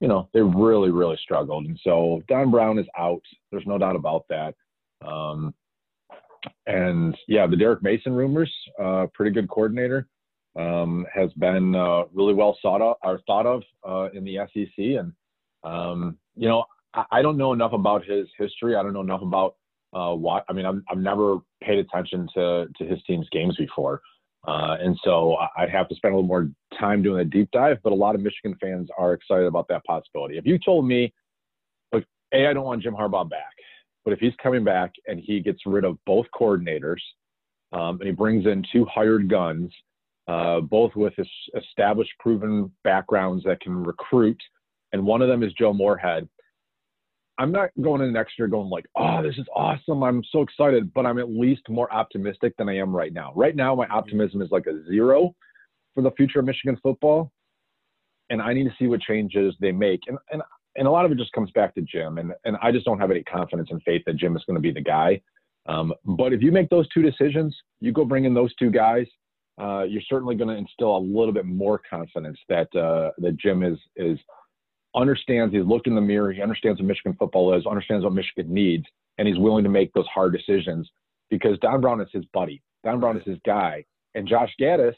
you 0.00 0.08
know, 0.08 0.28
they 0.34 0.42
really 0.42 0.90
really 0.90 1.18
struggled, 1.22 1.66
and 1.66 1.78
so 1.82 2.22
Don 2.28 2.50
Brown 2.50 2.78
is 2.78 2.86
out. 2.98 3.22
There's 3.50 3.66
no 3.66 3.78
doubt 3.78 3.96
about 3.96 4.24
that. 4.28 4.54
Um, 5.06 5.54
and 6.66 7.16
yeah, 7.28 7.46
the 7.46 7.56
Derek 7.56 7.82
Mason 7.82 8.12
rumors, 8.12 8.52
uh, 8.82 9.06
pretty 9.14 9.30
good 9.30 9.48
coordinator 9.48 10.08
um, 10.58 11.06
has 11.12 11.32
been 11.34 11.74
uh, 11.74 12.04
really 12.12 12.34
well 12.34 12.58
thought 12.62 12.80
of 12.80 12.96
or 13.02 13.20
thought 13.26 13.46
of 13.46 13.62
uh, 13.88 14.08
in 14.16 14.24
the 14.24 14.38
SEC. 14.52 14.68
And 14.76 15.12
um, 15.62 16.18
you 16.36 16.48
know, 16.48 16.64
I, 16.94 17.04
I, 17.12 17.22
don't 17.22 17.36
know 17.36 17.52
enough 17.52 17.72
about 17.72 18.04
his 18.04 18.26
history. 18.38 18.74
I 18.74 18.82
don't 18.82 18.92
know 18.92 19.02
enough 19.02 19.22
about 19.22 19.56
uh, 19.92 20.14
what. 20.14 20.44
I 20.48 20.52
mean, 20.52 20.66
i 20.66 20.72
have 20.88 20.98
never 20.98 21.38
paid 21.62 21.78
attention 21.78 22.28
to 22.34 22.66
to 22.78 22.84
his 22.84 22.98
team's 23.06 23.28
games 23.30 23.56
before, 23.56 24.00
uh, 24.48 24.76
and 24.80 24.98
so 25.04 25.36
I'd 25.56 25.70
have 25.70 25.88
to 25.88 25.94
spend 25.94 26.14
a 26.14 26.16
little 26.16 26.28
more 26.28 26.50
time 26.78 27.02
doing 27.02 27.20
a 27.20 27.24
deep 27.24 27.50
dive. 27.52 27.78
But 27.82 27.92
a 27.92 27.96
lot 27.96 28.14
of 28.14 28.20
Michigan 28.20 28.56
fans 28.60 28.88
are 28.98 29.12
excited 29.12 29.46
about 29.46 29.68
that 29.68 29.84
possibility. 29.84 30.36
If 30.36 30.46
you 30.46 30.58
told 30.58 30.86
me, 30.86 31.12
look, 31.92 32.04
a, 32.34 32.48
I 32.48 32.52
don't 32.52 32.64
want 32.64 32.82
Jim 32.82 32.94
Harbaugh 32.94 33.28
back, 33.28 33.54
but 34.04 34.12
if 34.12 34.18
he's 34.18 34.34
coming 34.42 34.64
back 34.64 34.92
and 35.06 35.20
he 35.20 35.40
gets 35.40 35.60
rid 35.66 35.84
of 35.84 35.98
both 36.06 36.26
coordinators. 36.34 37.00
Um, 37.72 38.00
and 38.00 38.08
he 38.08 38.10
brings 38.10 38.46
in 38.46 38.64
two 38.72 38.84
hired 38.86 39.30
guns 39.30 39.70
uh, 40.30 40.60
both 40.60 40.94
with 40.94 41.14
established, 41.56 42.12
proven 42.20 42.70
backgrounds 42.84 43.42
that 43.44 43.60
can 43.60 43.82
recruit. 43.82 44.40
And 44.92 45.04
one 45.04 45.22
of 45.22 45.28
them 45.28 45.42
is 45.42 45.52
Joe 45.54 45.72
Moorhead. 45.72 46.28
I'm 47.38 47.50
not 47.50 47.70
going 47.80 48.02
in 48.02 48.12
next 48.12 48.34
year 48.38 48.46
going 48.46 48.68
like, 48.68 48.84
oh, 48.96 49.22
this 49.22 49.36
is 49.38 49.46
awesome. 49.56 50.04
I'm 50.04 50.22
so 50.30 50.42
excited, 50.42 50.92
but 50.94 51.04
I'm 51.04 51.18
at 51.18 51.30
least 51.30 51.62
more 51.68 51.92
optimistic 51.92 52.52
than 52.58 52.68
I 52.68 52.76
am 52.76 52.94
right 52.94 53.12
now. 53.12 53.32
Right 53.34 53.56
now, 53.56 53.74
my 53.74 53.86
optimism 53.86 54.40
is 54.40 54.50
like 54.52 54.66
a 54.66 54.84
zero 54.86 55.34
for 55.94 56.02
the 56.02 56.12
future 56.12 56.40
of 56.40 56.44
Michigan 56.44 56.78
football. 56.80 57.32
And 58.28 58.40
I 58.40 58.52
need 58.52 58.64
to 58.64 58.74
see 58.78 58.86
what 58.86 59.00
changes 59.00 59.54
they 59.58 59.72
make. 59.72 60.00
And, 60.06 60.18
and, 60.30 60.42
and 60.76 60.86
a 60.86 60.90
lot 60.90 61.06
of 61.06 61.10
it 61.10 61.18
just 61.18 61.32
comes 61.32 61.50
back 61.52 61.74
to 61.74 61.80
Jim. 61.80 62.18
And, 62.18 62.32
and 62.44 62.56
I 62.62 62.70
just 62.70 62.84
don't 62.84 63.00
have 63.00 63.10
any 63.10 63.24
confidence 63.24 63.70
and 63.72 63.82
faith 63.82 64.02
that 64.06 64.16
Jim 64.16 64.36
is 64.36 64.44
going 64.46 64.54
to 64.54 64.60
be 64.60 64.70
the 64.70 64.80
guy. 64.80 65.20
Um, 65.66 65.92
but 66.04 66.32
if 66.32 66.40
you 66.40 66.52
make 66.52 66.68
those 66.70 66.88
two 66.90 67.02
decisions, 67.02 67.56
you 67.80 67.90
go 67.90 68.04
bring 68.04 68.26
in 68.26 68.34
those 68.34 68.54
two 68.56 68.70
guys, 68.70 69.06
uh, 69.60 69.82
you're 69.82 70.02
certainly 70.08 70.34
going 70.34 70.48
to 70.48 70.56
instill 70.56 70.96
a 70.96 70.98
little 70.98 71.32
bit 71.32 71.44
more 71.44 71.80
confidence 71.88 72.38
that 72.48 72.74
uh, 72.74 73.10
that 73.18 73.36
Jim 73.36 73.62
is 73.62 73.78
is 73.96 74.18
understands. 74.94 75.54
He's 75.54 75.64
looked 75.64 75.86
in 75.86 75.94
the 75.94 76.00
mirror. 76.00 76.32
He 76.32 76.42
understands 76.42 76.80
what 76.80 76.86
Michigan 76.86 77.14
football 77.18 77.54
is. 77.54 77.66
Understands 77.66 78.04
what 78.04 78.14
Michigan 78.14 78.52
needs, 78.52 78.84
and 79.18 79.28
he's 79.28 79.38
willing 79.38 79.64
to 79.64 79.70
make 79.70 79.92
those 79.92 80.06
hard 80.06 80.32
decisions 80.32 80.90
because 81.28 81.58
Don 81.58 81.80
Brown 81.80 82.00
is 82.00 82.08
his 82.12 82.24
buddy. 82.32 82.62
Don 82.84 83.00
Brown 83.00 83.16
is 83.16 83.24
his 83.24 83.38
guy, 83.44 83.84
and 84.14 84.26
Josh 84.26 84.50
Gattis. 84.60 84.94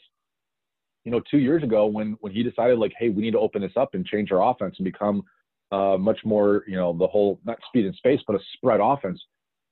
You 1.05 1.11
know, 1.11 1.21
two 1.29 1.39
years 1.39 1.63
ago 1.63 1.85
when 1.85 2.17
when 2.21 2.31
he 2.31 2.43
decided 2.43 2.79
like, 2.79 2.93
hey, 2.97 3.09
we 3.09 3.21
need 3.21 3.31
to 3.31 3.39
open 3.39 3.61
this 3.61 3.73
up 3.75 3.93
and 3.93 4.05
change 4.05 4.31
our 4.31 4.49
offense 4.49 4.75
and 4.77 4.85
become 4.85 5.23
uh, 5.71 5.97
much 5.97 6.19
more, 6.23 6.63
you 6.67 6.75
know, 6.75 6.95
the 6.97 7.07
whole 7.07 7.39
not 7.43 7.57
speed 7.67 7.85
and 7.85 7.95
space, 7.95 8.21
but 8.25 8.35
a 8.35 8.39
spread 8.53 8.79
offense. 8.81 9.21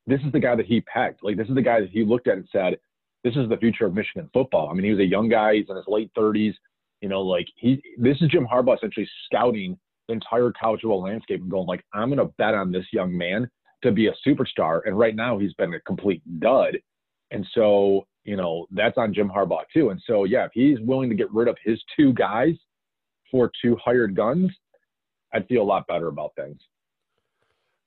This 0.07 0.19
is 0.25 0.31
the 0.31 0.39
guy 0.39 0.55
that 0.55 0.65
he 0.65 0.81
pegged. 0.81 1.19
Like 1.21 1.37
this 1.37 1.47
is 1.47 1.55
the 1.55 1.61
guy 1.61 1.79
that 1.79 1.91
he 1.91 2.03
looked 2.03 2.27
at 2.27 2.37
and 2.37 2.47
said, 2.51 2.77
this 3.23 3.35
is 3.35 3.49
the 3.49 3.57
future 3.57 3.85
of 3.85 3.93
Michigan 3.93 4.29
football. 4.33 4.69
I 4.69 4.73
mean, 4.73 4.83
he 4.83 4.91
was 4.91 4.99
a 4.99 5.05
young 5.05 5.29
guy. 5.29 5.55
He's 5.55 5.69
in 5.69 5.75
his 5.75 5.85
late 5.87 6.11
30s. 6.17 6.53
You 7.01 7.09
know, 7.09 7.21
like 7.21 7.47
he, 7.55 7.81
this 7.97 8.17
is 8.21 8.29
Jim 8.29 8.47
Harbaugh 8.51 8.77
essentially 8.77 9.09
scouting 9.25 9.77
the 10.07 10.13
entire 10.13 10.51
college 10.59 10.81
football 10.81 11.03
landscape 11.03 11.41
and 11.41 11.49
going 11.49 11.67
like, 11.67 11.83
I'm 11.93 12.09
going 12.09 12.19
to 12.19 12.33
bet 12.37 12.53
on 12.53 12.71
this 12.71 12.85
young 12.91 13.15
man 13.15 13.49
to 13.83 13.91
be 13.91 14.07
a 14.07 14.13
superstar. 14.27 14.81
And 14.85 14.97
right 14.97 15.15
now 15.15 15.39
he's 15.39 15.53
been 15.53 15.73
a 15.73 15.79
complete 15.81 16.21
dud. 16.39 16.77
And 17.31 17.45
so, 17.53 18.05
you 18.23 18.35
know, 18.35 18.67
that's 18.71 18.97
on 18.97 19.13
Jim 19.13 19.29
Harbaugh 19.29 19.63
too. 19.73 19.89
And 19.89 20.01
so, 20.05 20.25
yeah, 20.25 20.45
if 20.45 20.51
he's 20.53 20.79
willing 20.81 21.09
to 21.09 21.15
get 21.15 21.31
rid 21.31 21.47
of 21.47 21.57
his 21.63 21.81
two 21.95 22.13
guys 22.13 22.55
for 23.31 23.51
two 23.63 23.77
hired 23.83 24.15
guns, 24.15 24.51
I'd 25.33 25.47
feel 25.47 25.61
a 25.61 25.63
lot 25.63 25.87
better 25.87 26.07
about 26.07 26.33
things. 26.35 26.59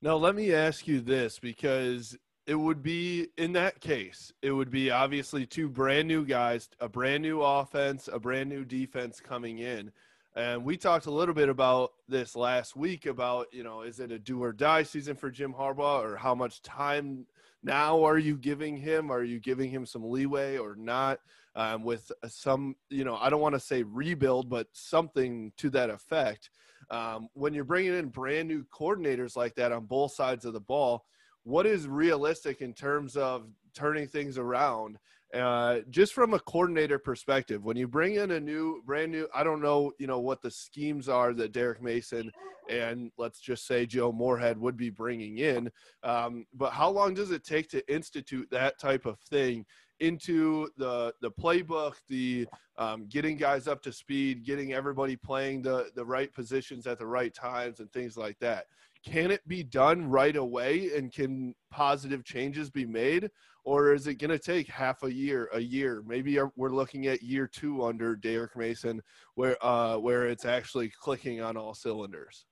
Now, 0.01 0.17
let 0.17 0.35
me 0.35 0.53
ask 0.53 0.87
you 0.87 1.01
this 1.01 1.39
because 1.39 2.17
it 2.47 2.55
would 2.55 2.83
be 2.83 3.29
in 3.39 3.53
that 3.53 3.81
case 3.81 4.33
it 4.43 4.53
would 4.53 4.71
be 4.71 4.91
obviously 4.91 5.47
two 5.47 5.69
brand 5.69 6.07
new 6.07 6.25
guys 6.25 6.69
a 6.81 6.89
brand 6.89 7.23
new 7.23 7.41
offense 7.41 8.09
a 8.13 8.19
brand 8.19 8.49
new 8.49 8.65
defense 8.65 9.21
coming 9.21 9.59
in. 9.59 9.91
And 10.37 10.65
we 10.65 10.77
talked 10.77 11.07
a 11.07 11.13
little 11.13 11.35
bit 11.35 11.49
about 11.49 11.93
this 12.09 12.35
last 12.35 12.75
week 12.75 13.07
about 13.07 13.47
you 13.53 13.63
know 13.63 13.83
is 13.83 14.01
it 14.01 14.11
a 14.11 14.19
do 14.19 14.43
or 14.43 14.53
die 14.53 14.83
season 14.83 15.17
for 15.17 15.31
jim 15.31 15.55
harbaugh 15.55 16.03
or 16.03 16.17
how 16.17 16.35
much 16.35 16.61
time 16.63 17.27
now 17.63 18.05
are 18.05 18.19
you 18.19 18.37
giving 18.37 18.77
him? 18.77 19.11
Are 19.11 19.23
you 19.23 19.41
giving 19.41 19.71
him 19.71 19.87
some 19.87 20.05
leeway 20.05 20.59
or 20.59 20.77
not? 20.77 21.21
Um, 21.57 21.85
with 21.85 22.11
some 22.27 22.75
you 22.91 23.05
know 23.05 23.17
i 23.17 23.31
don't 23.31 23.41
want 23.41 23.55
to 23.55 23.61
say 23.61 23.85
rebuild 23.85 24.51
but 24.51 24.67
something 24.73 25.53
to 25.57 25.71
that 25.71 25.89
effect. 25.89 26.51
Um, 26.91 27.29
when 27.33 27.55
you're 27.55 27.65
bringing 27.65 27.95
in 27.95 28.09
brand 28.09 28.49
new 28.49 28.65
coordinators 28.65 29.37
like 29.37 29.55
that 29.55 29.73
on 29.73 29.87
both 29.87 30.13
sides 30.13 30.45
of 30.45 30.53
the 30.53 30.61
ball 30.61 31.07
what 31.45 31.67
is 31.67 31.87
realistic 31.87 32.61
in 32.61 32.73
terms 32.73 33.17
of 33.17 33.47
turning 33.75 34.09
things 34.09 34.39
around 34.39 34.99
uh, 35.35 35.81
just 35.91 36.13
from 36.13 36.33
a 36.35 36.39
coordinator 36.39 36.99
perspective 36.99 37.65
when 37.65 37.77
you 37.77 37.89
bring 37.89 38.15
in 38.15 38.33
a 38.33 38.41
new 38.41 38.83
brand 38.87 39.11
new 39.11 39.29
i 39.35 39.43
don't 39.43 39.61
know 39.61 39.93
you 39.99 40.07
know 40.07 40.21
what 40.21 40.41
the 40.43 40.51
schemes 40.51 41.09
are 41.09 41.33
that 41.33 41.53
derek 41.53 41.83
mason 41.83 42.31
and 42.71 43.11
let's 43.19 43.41
just 43.41 43.67
say 43.67 43.85
joe 43.85 44.13
moorhead 44.13 44.59
would 44.59 44.77
be 44.77 44.91
bringing 44.91 45.39
in 45.39 45.71
um, 46.03 46.47
but 46.55 46.73
how 46.73 46.89
long 46.89 47.15
does 47.15 47.31
it 47.31 47.45
take 47.45 47.69
to 47.69 47.93
institute 47.93 48.49
that 48.51 48.79
type 48.79 49.07
of 49.07 49.19
thing 49.21 49.65
into 50.01 50.69
the 50.77 51.13
the 51.21 51.31
playbook 51.31 51.95
the 52.09 52.47
um, 52.79 53.07
getting 53.09 53.37
guys 53.37 53.69
up 53.69 53.83
to 53.83 53.93
speed 53.93 54.45
getting 54.45 54.73
everybody 54.73 55.17
playing 55.17 55.63
the 55.63 55.91
the 55.95 56.05
right 56.05 56.33
positions 56.33 56.87
at 56.87 56.99
the 56.99 57.07
right 57.07 57.35
times 57.35 57.81
and 57.81 57.93
things 57.93 58.17
like 58.17 58.39
that 58.39 58.67
can 59.05 59.31
it 59.31 59.47
be 59.47 59.63
done 59.63 60.09
right 60.09 60.37
away 60.37 60.91
and 60.97 61.13
can 61.13 61.55
positive 61.71 62.25
changes 62.25 62.71
be 62.71 62.87
made 62.87 63.31
or 63.65 63.93
is 63.93 64.07
it 64.07 64.17
going 64.17 64.31
to 64.31 64.39
take 64.39 64.69
half 64.69 65.03
a 65.03 65.13
year 65.13 65.49
a 65.53 65.61
year 65.61 66.03
maybe 66.07 66.39
we're 66.57 66.71
looking 66.71 67.07
at 67.07 67.23
year 67.23 67.47
two 67.47 67.85
under 67.85 68.17
derek 68.17 68.57
mason 68.57 69.01
where 69.35 69.57
uh, 69.65 69.97
where 69.97 70.27
it's 70.27 70.45
actually 70.45 70.91
clicking 71.01 71.41
on 71.41 71.57
all 71.57 71.75
cylinders 71.75 72.47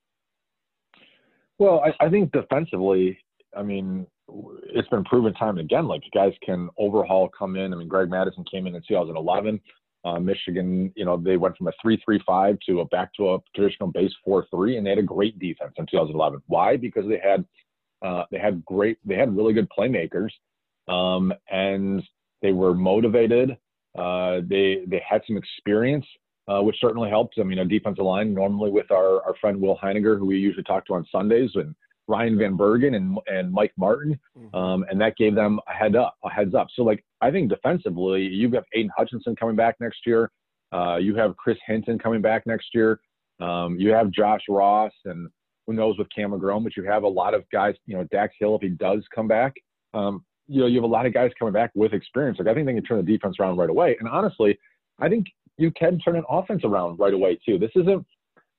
Well, 1.59 1.83
I, 1.85 2.07
I 2.07 2.09
think 2.09 2.33
defensively, 2.33 3.17
I 3.57 3.62
mean, 3.62 4.07
it's 4.75 4.88
been 4.88 5.05
proven 5.05 5.35
time 5.35 5.59
and 5.59 5.61
again, 5.61 5.87
like 5.87 6.03
guys 6.12 6.33
can 6.45 6.69
overhaul, 6.79 7.29
come 7.37 7.57
in. 7.57 7.73
I 7.73 7.77
mean, 7.77 7.88
Greg 7.88 8.11
Mattison 8.11 8.45
came 8.51 8.67
in 8.67 8.75
in 8.75 8.83
2011. 8.88 9.61
Uh, 10.05 10.19
Michigan, 10.19 10.93
you 10.97 11.05
know, 11.05 11.17
they 11.17 11.37
went 11.37 11.57
from 11.57 11.69
a 11.69 11.73
3-3-5 11.87 12.59
to 12.67 12.81
a 12.81 12.85
back 12.87 13.15
to 13.15 13.35
a 13.35 13.38
traditional 13.55 13.91
base 13.91 14.12
4-3, 14.27 14.77
and 14.77 14.87
they 14.87 14.91
had 14.91 14.99
a 14.99 15.03
great 15.03 15.38
defense 15.38 15.73
in 15.77 15.87
2011. 15.87 16.43
Why? 16.47 16.77
Because 16.77 17.07
they 17.09 17.21
had 17.23 17.45
uh, 18.03 18.25
they 18.31 18.38
had 18.38 18.65
great, 18.65 18.99
they 19.05 19.15
had 19.15 19.37
really 19.37 19.53
good 19.53 19.69
playmakers, 19.77 20.31
um, 20.88 21.33
and 21.51 22.03
they 22.43 22.53
were 22.53 22.75
motivated. 22.75 23.57
Uh, 23.97 24.41
they 24.49 24.83
they 24.88 25.01
had 25.09 25.23
some 25.27 25.37
experience, 25.37 26.05
uh, 26.49 26.61
which 26.61 26.77
certainly 26.81 27.09
helped. 27.09 27.38
I 27.38 27.45
mean, 27.45 27.61
a 27.61 27.65
defensive 27.65 28.05
line 28.05 28.35
normally 28.35 28.71
with 28.71 28.91
our 28.91 29.23
our 29.25 29.35
friend 29.41 29.61
Will 29.61 29.79
Heininger, 29.79 30.19
who 30.19 30.27
we 30.27 30.37
usually 30.38 30.65
talk 30.65 30.85
to 30.87 30.95
on 30.95 31.07
Sundays, 31.12 31.51
and 31.55 31.75
Ryan 32.09 32.38
Van 32.38 32.57
Bergen 32.57 32.95
and 32.95 33.19
and 33.27 33.53
Mike 33.53 33.73
Martin, 33.77 34.19
mm-hmm. 34.38 34.55
um, 34.57 34.85
and 34.91 35.01
that 35.01 35.17
gave 35.17 35.35
them 35.35 35.61
a 35.69 35.73
head 35.73 35.97
up, 35.97 36.17
a 36.25 36.31
heads 36.31 36.55
up. 36.55 36.69
So 36.75 36.83
like 36.83 37.05
I 37.21 37.31
think 37.31 37.49
defensively, 37.49 38.23
you've 38.23 38.53
got 38.53 38.65
Aidan 38.75 38.91
Hutchinson 38.97 39.37
coming 39.37 39.57
back 39.57 39.77
next 39.81 40.01
year. 40.07 40.31
Uh, 40.73 40.97
you 40.97 41.15
have 41.17 41.37
Chris 41.37 41.59
Hinton 41.67 41.99
coming 41.99 42.23
back 42.23 42.47
next 42.47 42.69
year. 42.75 43.01
Um, 43.41 43.79
you 43.79 43.91
have 43.91 44.11
Josh 44.11 44.43
Ross, 44.49 44.93
and 45.05 45.29
who 45.67 45.75
knows 45.75 45.99
with 45.99 46.09
Cam 46.15 46.31
McGrone, 46.31 46.65
but 46.65 46.77
you 46.77 46.85
have 46.85 47.03
a 47.05 47.09
lot 47.09 47.35
of 47.35 47.45
guys. 47.51 47.75
You 47.87 47.97
know, 47.97 48.05
Dax 48.11 48.35
Hill 48.38 48.57
if 48.57 48.62
he 48.62 48.69
does 48.69 49.05
come 49.15 49.29
back. 49.29 49.55
Um, 49.95 50.25
you 50.49 50.61
know, 50.61 50.67
you 50.67 50.77
have 50.77 50.85
a 50.85 50.93
lot 50.93 51.07
of 51.07 51.15
guys 51.15 51.31
coming 51.38 51.55
back 51.55 51.71
with 51.75 51.93
experience. 51.93 52.38
Like 52.38 52.49
I 52.49 52.55
think 52.55 52.67
they 52.67 52.75
can 52.75 52.83
turn 52.83 53.05
the 53.05 53.12
defense 53.12 53.37
around 53.38 53.57
right 53.57 53.71
away. 53.71 53.97
And 54.01 54.09
honestly, 54.09 54.59
I 54.99 55.09
think 55.09 55.27
you 55.57 55.71
can 55.73 55.99
turn 55.99 56.17
an 56.17 56.25
offense 56.29 56.62
around 56.65 56.99
right 56.99 57.15
away 57.15 57.38
too. 57.47 57.59
This 57.59 57.71
isn't 57.77 58.05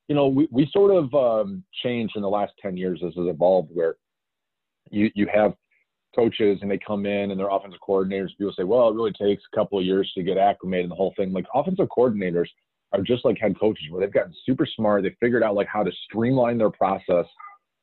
you 0.08 0.16
know, 0.16 0.28
we, 0.28 0.48
we 0.52 0.70
sort 0.72 0.92
of 0.92 1.14
um, 1.14 1.64
changed 1.82 2.16
in 2.16 2.22
the 2.22 2.30
last 2.30 2.54
10 2.62 2.78
years 2.78 3.02
as 3.06 3.14
it 3.16 3.22
evolved 3.22 3.70
where 3.74 3.96
you, 4.92 5.10
you 5.16 5.28
have 5.34 5.54
coaches 6.16 6.60
and 6.62 6.70
they 6.70 6.78
come 6.78 7.06
in 7.06 7.32
and 7.32 7.40
they're 7.40 7.50
offensive 7.50 7.80
coordinators. 7.88 8.38
People 8.38 8.54
say, 8.58 8.64
well, 8.64 8.90
it 8.90 8.96
really 8.96 9.14
takes 9.14 9.44
a 9.52 9.56
couple 9.56 9.80
of 9.80 9.86
years 9.86 10.12
to 10.16 10.24
get 10.24 10.38
acclimated 10.38 10.86
and 10.86 10.92
the 10.92 10.96
whole 10.96 11.14
thing. 11.18 11.32
Like 11.32 11.46
offensive 11.54 11.88
coordinators 11.96 12.48
are 12.92 13.02
just 13.02 13.26
like 13.26 13.40
head 13.40 13.60
coaches 13.60 13.86
where 13.90 14.02
they've 14.02 14.14
gotten 14.14 14.34
super 14.46 14.68
smart. 14.76 15.04
They 15.04 15.16
figured 15.20 15.44
out 15.44 15.56
like 15.56 15.68
how 15.68 15.84
to 15.84 15.92
streamline 16.06 16.58
their 16.58 16.70
process, 16.70 17.26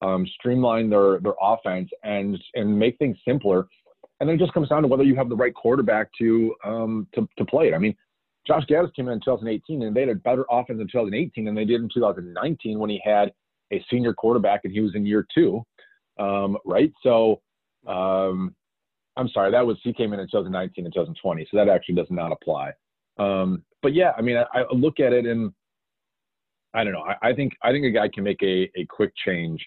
um, 0.03 0.27
streamline 0.39 0.89
their, 0.91 1.19
their 1.21 1.35
offense 1.41 1.91
and, 2.05 2.39
and 2.55 2.79
make 2.79 2.99
things 2.99 3.17
simpler. 3.27 3.67
And 4.21 4.29
then 4.29 4.37
it 4.37 4.39
just 4.39 4.53
comes 4.53 4.69
down 4.69 4.83
to 4.83 4.89
whether 4.89 5.03
you 5.03 5.17
have 5.17 5.31
the 5.31 5.37
right 5.37 5.55
quarterback 5.55 6.11
to, 6.19 6.55
um, 6.65 7.07
to, 7.15 7.27
to 7.39 7.45
play 7.47 7.69
it. 7.69 7.75
I 7.75 7.79
mean, 7.79 7.97
Josh 8.47 8.65
Gattis 8.67 8.95
came 8.95 9.09
in 9.09 9.15
in 9.15 9.21
2018 9.21 9.83
and 9.83 9.95
they 9.95 10.01
had 10.01 10.09
a 10.09 10.15
better 10.15 10.45
offense 10.51 10.81
in 10.81 10.89
2018 10.89 11.45
than 11.45 11.55
they 11.55 11.65
did 11.65 11.81
in 11.81 11.89
2019 11.93 12.79
when 12.79 12.91
he 12.91 13.01
had 13.05 13.33
a 13.73 13.85
senior 13.91 14.13
quarterback 14.13 14.63
and 14.65 14.73
he 14.73 14.81
was 14.81 14.95
in 14.95 15.07
year 15.07 15.27
two, 15.35 15.63
um, 16.19 16.57
right? 16.65 16.93
So, 17.03 17.41
um, 17.87 18.55
I'm 19.17 19.29
sorry, 19.29 19.51
that 19.51 19.67
was 19.67 19.79
he 19.83 19.93
came 19.93 20.13
in 20.13 20.21
in 20.21 20.27
2019 20.27 20.85
and 20.85 20.95
2020, 20.95 21.47
so 21.51 21.57
that 21.57 21.69
actually 21.69 21.97
does 21.97 22.07
not 22.11 22.33
apply. 22.33 22.73
Um, 23.19 23.65
but 23.83 23.93
yeah, 23.95 24.13
I 24.17 24.23
mean, 24.23 24.37
I, 24.37 24.45
I, 24.61 24.65
look 24.73 25.01
at 25.01 25.13
it 25.13 25.27
and 25.27 25.53
I 26.73 26.85
don't 26.85 26.93
know. 26.93 27.03
I, 27.03 27.31
I, 27.31 27.35
think 27.35 27.53
I 27.63 27.71
think 27.71 27.85
a 27.85 27.91
guy 27.91 28.09
can 28.09 28.25
make 28.25 28.43
a, 28.43 28.71
a 28.77 28.87
quick 28.89 29.13
change 29.25 29.65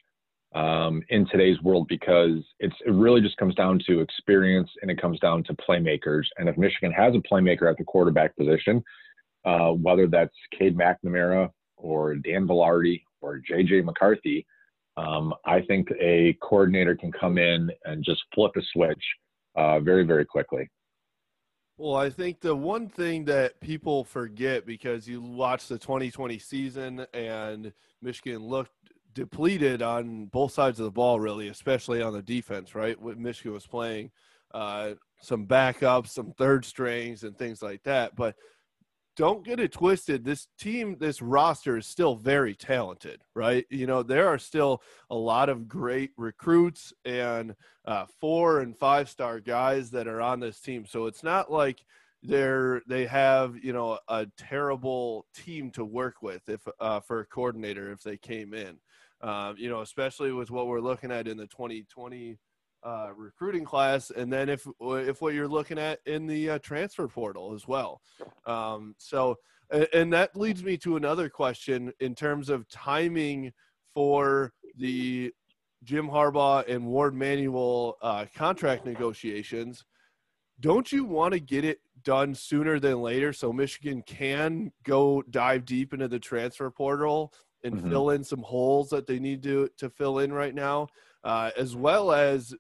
um, 0.54 1.02
in 1.10 1.28
today's 1.28 1.62
world 1.62 1.88
because 1.88 2.44
it's 2.60 2.76
it 2.86 2.92
really 2.92 3.22
just 3.22 3.38
comes 3.38 3.56
down 3.56 3.80
to 3.88 4.02
experience 4.02 4.70
and 4.82 4.92
it 4.92 5.02
comes 5.02 5.20
down 5.20 5.44
to 5.46 5.54
playmakers. 5.56 6.24
And 6.38 6.48
if 6.48 6.58
Michigan 6.58 6.92
has 6.92 7.16
a 7.16 7.20
playmaker 7.20 7.70
at 7.70 7.78
the 7.78 7.84
quarterback 7.84 8.36
position, 8.36 8.84
uh, 9.46 9.70
whether 9.70 10.08
that's 10.08 10.36
Cade 10.58 10.78
McNamara 10.78 11.50
or 11.78 12.16
Dan 12.16 12.48
Villari 12.48 13.02
or 13.22 13.42
JJ 13.50 13.84
McCarthy, 13.84 14.46
um, 14.96 15.34
I 15.46 15.62
think 15.62 15.90
a 16.00 16.38
coordinator 16.42 16.96
can 16.96 17.12
come 17.12 17.38
in 17.38 17.72
and 17.86 18.04
just 18.04 18.22
flip 18.34 18.52
a 18.56 18.62
switch 18.74 19.04
uh, 19.56 19.80
very 19.80 20.04
very 20.04 20.26
quickly. 20.26 20.70
Well, 21.78 21.96
I 21.96 22.12
think 22.12 22.42
the 22.42 22.56
one 22.56 22.88
thing 22.88 23.26
that 23.26 23.60
people 23.60 24.04
forget 24.04 24.64
because 24.64 25.08
you 25.08 25.20
watch 25.20 25.68
the 25.68 25.80
2020 25.80 26.38
season 26.38 27.08
and 27.14 27.74
Michigan 28.00 28.44
looked 28.44 28.83
depleted 29.14 29.82
on 29.82 30.26
both 30.26 30.54
sides 30.54 30.80
of 30.80 30.86
the 30.86 30.92
ball, 30.92 31.20
really, 31.20 31.48
especially 31.48 32.02
on 32.02 32.14
the 32.14 32.22
defense, 32.22 32.76
right? 32.76 33.00
What 33.00 33.18
Michigan 33.18 33.54
was 33.54 33.68
playing 33.68 34.12
uh, 34.54 34.94
some 35.22 35.48
backups, 35.48 36.10
some 36.10 36.32
third 36.32 36.66
strings, 36.66 37.24
and 37.24 37.38
things 37.38 37.62
like 37.62 37.84
that. 37.84 38.16
But 38.16 38.36
don't 39.16 39.46
get 39.46 39.60
it 39.60 39.72
twisted. 39.72 40.26
This 40.26 40.48
team, 40.58 40.98
this 41.00 41.22
roster 41.22 41.78
is 41.78 41.86
still 41.86 42.16
very 42.16 42.56
talented, 42.56 43.22
right? 43.36 43.66
You 43.70 43.86
know, 43.86 44.02
there 44.02 44.28
are 44.28 44.40
still 44.40 44.82
a 45.10 45.16
lot 45.16 45.50
of 45.50 45.68
great 45.68 46.12
recruits 46.18 46.94
and 47.06 47.56
uh, 47.86 48.06
four 48.20 48.62
and 48.62 48.78
five 48.78 49.10
star 49.10 49.40
guys 49.40 49.92
that 49.92 50.08
are 50.08 50.22
on 50.22 50.40
this 50.40 50.60
team. 50.60 50.86
So 50.88 51.06
it's 51.06 51.24
not 51.24 51.52
like 51.52 51.86
they're 52.24 52.82
they 52.88 53.06
have 53.06 53.58
you 53.62 53.74
know 53.74 54.00
a 54.08 54.26
terrible 54.38 55.26
team 55.36 55.70
to 55.72 55.84
work 55.84 56.22
with 56.22 56.48
if 56.48 56.62
uh, 56.80 57.00
for 57.02 57.20
a 57.20 57.26
coordinator 57.26 57.92
if 57.92 58.02
they 58.02 58.18
came 58.18 58.54
in 58.54 58.78
um, 59.24 59.56
you 59.58 59.70
know, 59.70 59.82
especially 59.82 60.34
with 60.34 60.52
what 60.52 60.68
we're 60.68 60.82
looking 60.82 61.12
at 61.12 61.28
in 61.28 61.38
the 61.38 61.48
2020 61.48 62.38
uh, 62.84 63.08
recruiting 63.16 63.64
class, 63.64 64.12
and 64.12 64.32
then 64.32 64.50
if 64.50 64.68
if 64.82 65.22
what 65.22 65.34
you're 65.34 65.48
looking 65.48 65.80
at 65.80 66.00
in 66.06 66.28
the 66.28 66.52
uh, 66.52 66.60
transfer 66.60 67.08
portal 67.08 67.54
as 67.54 67.66
well. 67.66 68.02
Um, 68.46 68.94
so, 68.98 69.38
and, 69.72 69.88
and 69.94 70.14
that 70.14 70.36
leads 70.36 70.64
me 70.64 70.78
to 70.80 70.98
another 70.98 71.30
question 71.30 71.94
in 72.02 72.14
terms 72.14 72.50
of 72.50 72.68
timing 72.68 73.54
for 73.94 74.52
the 74.78 75.32
Jim 75.84 76.10
Harbaugh 76.10 76.68
and 76.68 76.86
Warde 76.86 77.16
Manuel 77.16 77.96
uh, 78.02 78.26
contract 78.36 78.86
negotiations. 78.86 79.86
Don't 80.60 80.92
you 80.92 81.06
want 81.06 81.34
to 81.34 81.40
get 81.40 81.64
it 81.64 81.80
done 82.04 82.36
sooner 82.36 82.80
than 82.80 83.02
later 83.02 83.32
so 83.34 83.54
Michigan 83.54 84.04
can 84.06 84.72
go 84.84 85.24
dive 85.30 85.66
deep 85.66 85.94
into 85.94 86.08
the 86.08 86.20
transfer 86.20 86.70
portal 86.70 87.34
and 87.64 87.76
mm-hmm. 87.76 87.90
fill 87.90 88.10
in 88.12 88.24
some 88.24 88.42
holes 88.42 88.90
that 88.90 89.08
they 89.08 89.20
need 89.20 89.44
to 89.44 89.70
to 89.78 89.90
fill 89.90 90.20
in 90.20 90.34
right 90.34 90.56
now, 90.56 90.88
uh, 91.24 91.52
as 91.58 91.76
well 91.76 92.12
as 92.12 92.54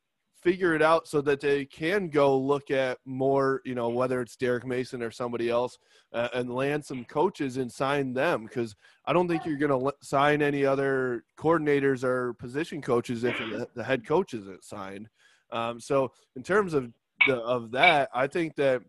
figure 0.44 0.76
it 0.76 0.82
out 0.82 1.08
so 1.08 1.22
that 1.22 1.39
they 1.39 1.63
can 1.66 2.10
go 2.10 2.38
look 2.38 2.70
at 2.70 2.98
more, 3.06 3.62
you 3.63 3.74
know, 3.74 3.88
whether 3.88 4.20
it's 4.22 4.36
Derek 4.36 4.66
Mason 4.66 5.02
or 5.02 5.10
somebody 5.10 5.50
else, 5.50 5.78
uh, 6.12 6.28
and 6.34 6.54
land 6.54 6.84
some 6.84 7.06
coaches 7.06 7.56
and 7.58 7.72
sign 7.72 8.13
them. 8.13 8.44
Because 8.44 8.76
I 9.06 9.13
don't 9.13 9.28
think 9.28 9.46
you're 9.46 9.58
going 9.58 9.72
to 9.72 9.94
sign 10.02 10.42
any 10.42 10.66
other 10.66 11.24
coordinators 11.39 12.04
or 12.04 12.34
position 12.34 12.82
coaches 12.82 13.24
if 13.24 13.42
the 13.74 13.84
head 13.84 14.06
coach 14.06 14.34
isn't 14.34 14.66
signed. 14.66 15.08
Um, 15.52 15.80
so 15.80 16.12
in 16.36 16.44
terms 16.44 16.74
of 16.74 16.92
the, 17.28 17.38
of 17.38 17.72
that, 17.72 18.10
I 18.13 18.28
think 18.28 18.56
that 18.56 18.82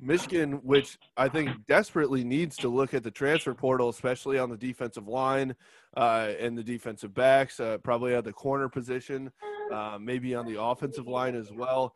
Michigan, 0.00 0.52
which 0.62 0.98
I 1.16 1.28
think 1.28 1.50
desperately 1.66 2.24
needs 2.24 2.56
to 2.58 2.68
look 2.68 2.94
at 2.94 3.02
the 3.02 3.10
transfer 3.10 3.54
portal, 3.54 3.88
especially 3.88 4.38
on 4.38 4.50
the 4.50 4.56
defensive 4.56 5.08
line 5.08 5.54
uh, 5.96 6.32
and 6.38 6.56
the 6.56 6.64
defensive 6.64 7.14
backs, 7.14 7.60
uh, 7.60 7.78
probably 7.78 8.14
at 8.14 8.24
the 8.24 8.32
corner 8.32 8.68
position, 8.68 9.30
uh, 9.72 9.98
maybe 10.00 10.34
on 10.34 10.46
the 10.46 10.60
offensive 10.60 11.06
line 11.06 11.34
as 11.34 11.52
well. 11.52 11.94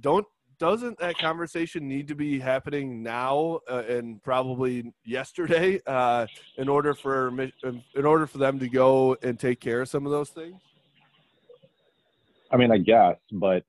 don't 0.00 0.26
doesn't 0.58 0.98
that 0.98 1.16
conversation 1.18 1.86
need 1.86 2.08
to 2.08 2.14
be 2.14 2.38
happening 2.38 3.02
now 3.02 3.60
uh, 3.70 3.84
and 3.88 4.22
probably 4.22 4.92
yesterday 5.04 5.80
uh, 5.86 6.26
in 6.56 6.68
order 6.68 6.94
for 6.94 7.28
in 7.38 8.04
order 8.04 8.26
for 8.26 8.38
them 8.38 8.58
to 8.58 8.68
go 8.68 9.16
and 9.22 9.38
take 9.38 9.60
care 9.60 9.82
of 9.82 9.88
some 9.88 10.04
of 10.04 10.12
those 10.12 10.30
things? 10.30 10.60
I 12.50 12.56
mean, 12.56 12.72
I 12.72 12.78
guess, 12.78 13.16
but 13.32 13.64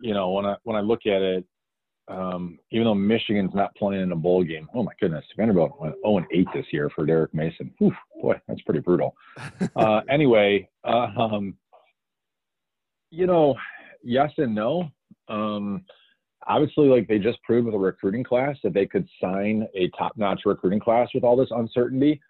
you 0.00 0.14
know, 0.14 0.30
when 0.30 0.46
I 0.46 0.56
when 0.64 0.76
I 0.76 0.80
look 0.80 1.06
at 1.06 1.22
it, 1.22 1.44
um, 2.08 2.58
even 2.70 2.84
though 2.84 2.94
Michigan's 2.94 3.54
not 3.54 3.74
playing 3.74 4.02
in 4.02 4.12
a 4.12 4.16
bowl 4.16 4.44
game. 4.44 4.68
Oh 4.74 4.82
my 4.82 4.92
goodness, 5.00 5.24
Vanderbilt 5.36 5.80
went 5.80 5.94
0 6.04 6.18
and 6.18 6.26
8 6.32 6.46
this 6.54 6.66
year 6.72 6.90
for 6.94 7.04
Derek 7.04 7.34
Mason. 7.34 7.72
Oof, 7.82 7.94
boy, 8.20 8.40
that's 8.46 8.62
pretty 8.62 8.80
brutal. 8.80 9.14
Uh, 9.74 10.00
anyway, 10.08 10.66
uh, 10.84 11.08
um, 11.18 11.54
you 13.10 13.26
know, 13.26 13.54
yes 14.02 14.30
and 14.38 14.54
no. 14.54 14.88
Um, 15.28 15.84
obviously, 16.46 16.86
like 16.86 17.06
they 17.08 17.18
just 17.18 17.42
proved 17.42 17.66
with 17.66 17.74
a 17.74 17.78
recruiting 17.78 18.24
class 18.24 18.56
that 18.62 18.72
they 18.72 18.86
could 18.86 19.06
sign 19.20 19.66
a 19.74 19.88
top-notch 19.98 20.42
recruiting 20.46 20.80
class 20.80 21.08
with 21.14 21.24
all 21.24 21.36
this 21.36 21.50
uncertainty. 21.50 22.20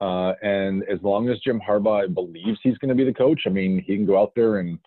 Uh, 0.00 0.32
and 0.42 0.82
as 0.84 0.98
long 1.02 1.28
as 1.28 1.38
Jim 1.40 1.60
Harbaugh 1.60 2.12
believes 2.12 2.58
he's 2.62 2.78
going 2.78 2.88
to 2.88 2.94
be 2.94 3.04
the 3.04 3.12
coach, 3.12 3.42
I 3.46 3.50
mean, 3.50 3.82
he 3.86 3.96
can 3.96 4.06
go 4.06 4.20
out 4.20 4.32
there 4.34 4.58
and 4.58 4.78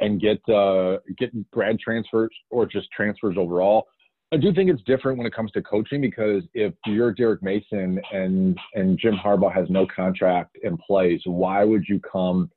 and 0.00 0.20
get 0.20 0.40
uh, 0.48 0.98
get 1.16 1.30
grad 1.50 1.78
transfers 1.78 2.30
or 2.50 2.66
just 2.66 2.88
transfers 2.94 3.36
overall. 3.38 3.86
I 4.30 4.36
do 4.36 4.52
think 4.52 4.70
it's 4.70 4.82
different 4.82 5.16
when 5.16 5.26
it 5.26 5.34
comes 5.34 5.50
to 5.52 5.62
coaching 5.62 6.02
because 6.02 6.42
if 6.52 6.74
you're 6.86 7.12
Derek 7.12 7.42
Mason 7.42 8.00
and 8.12 8.58
and 8.74 8.98
Jim 8.98 9.14
Harbaugh 9.14 9.54
has 9.54 9.68
no 9.70 9.86
contract 9.86 10.56
in 10.62 10.76
place, 10.76 11.20
why 11.24 11.64
would 11.64 11.84
you 11.88 12.00
come 12.00 12.50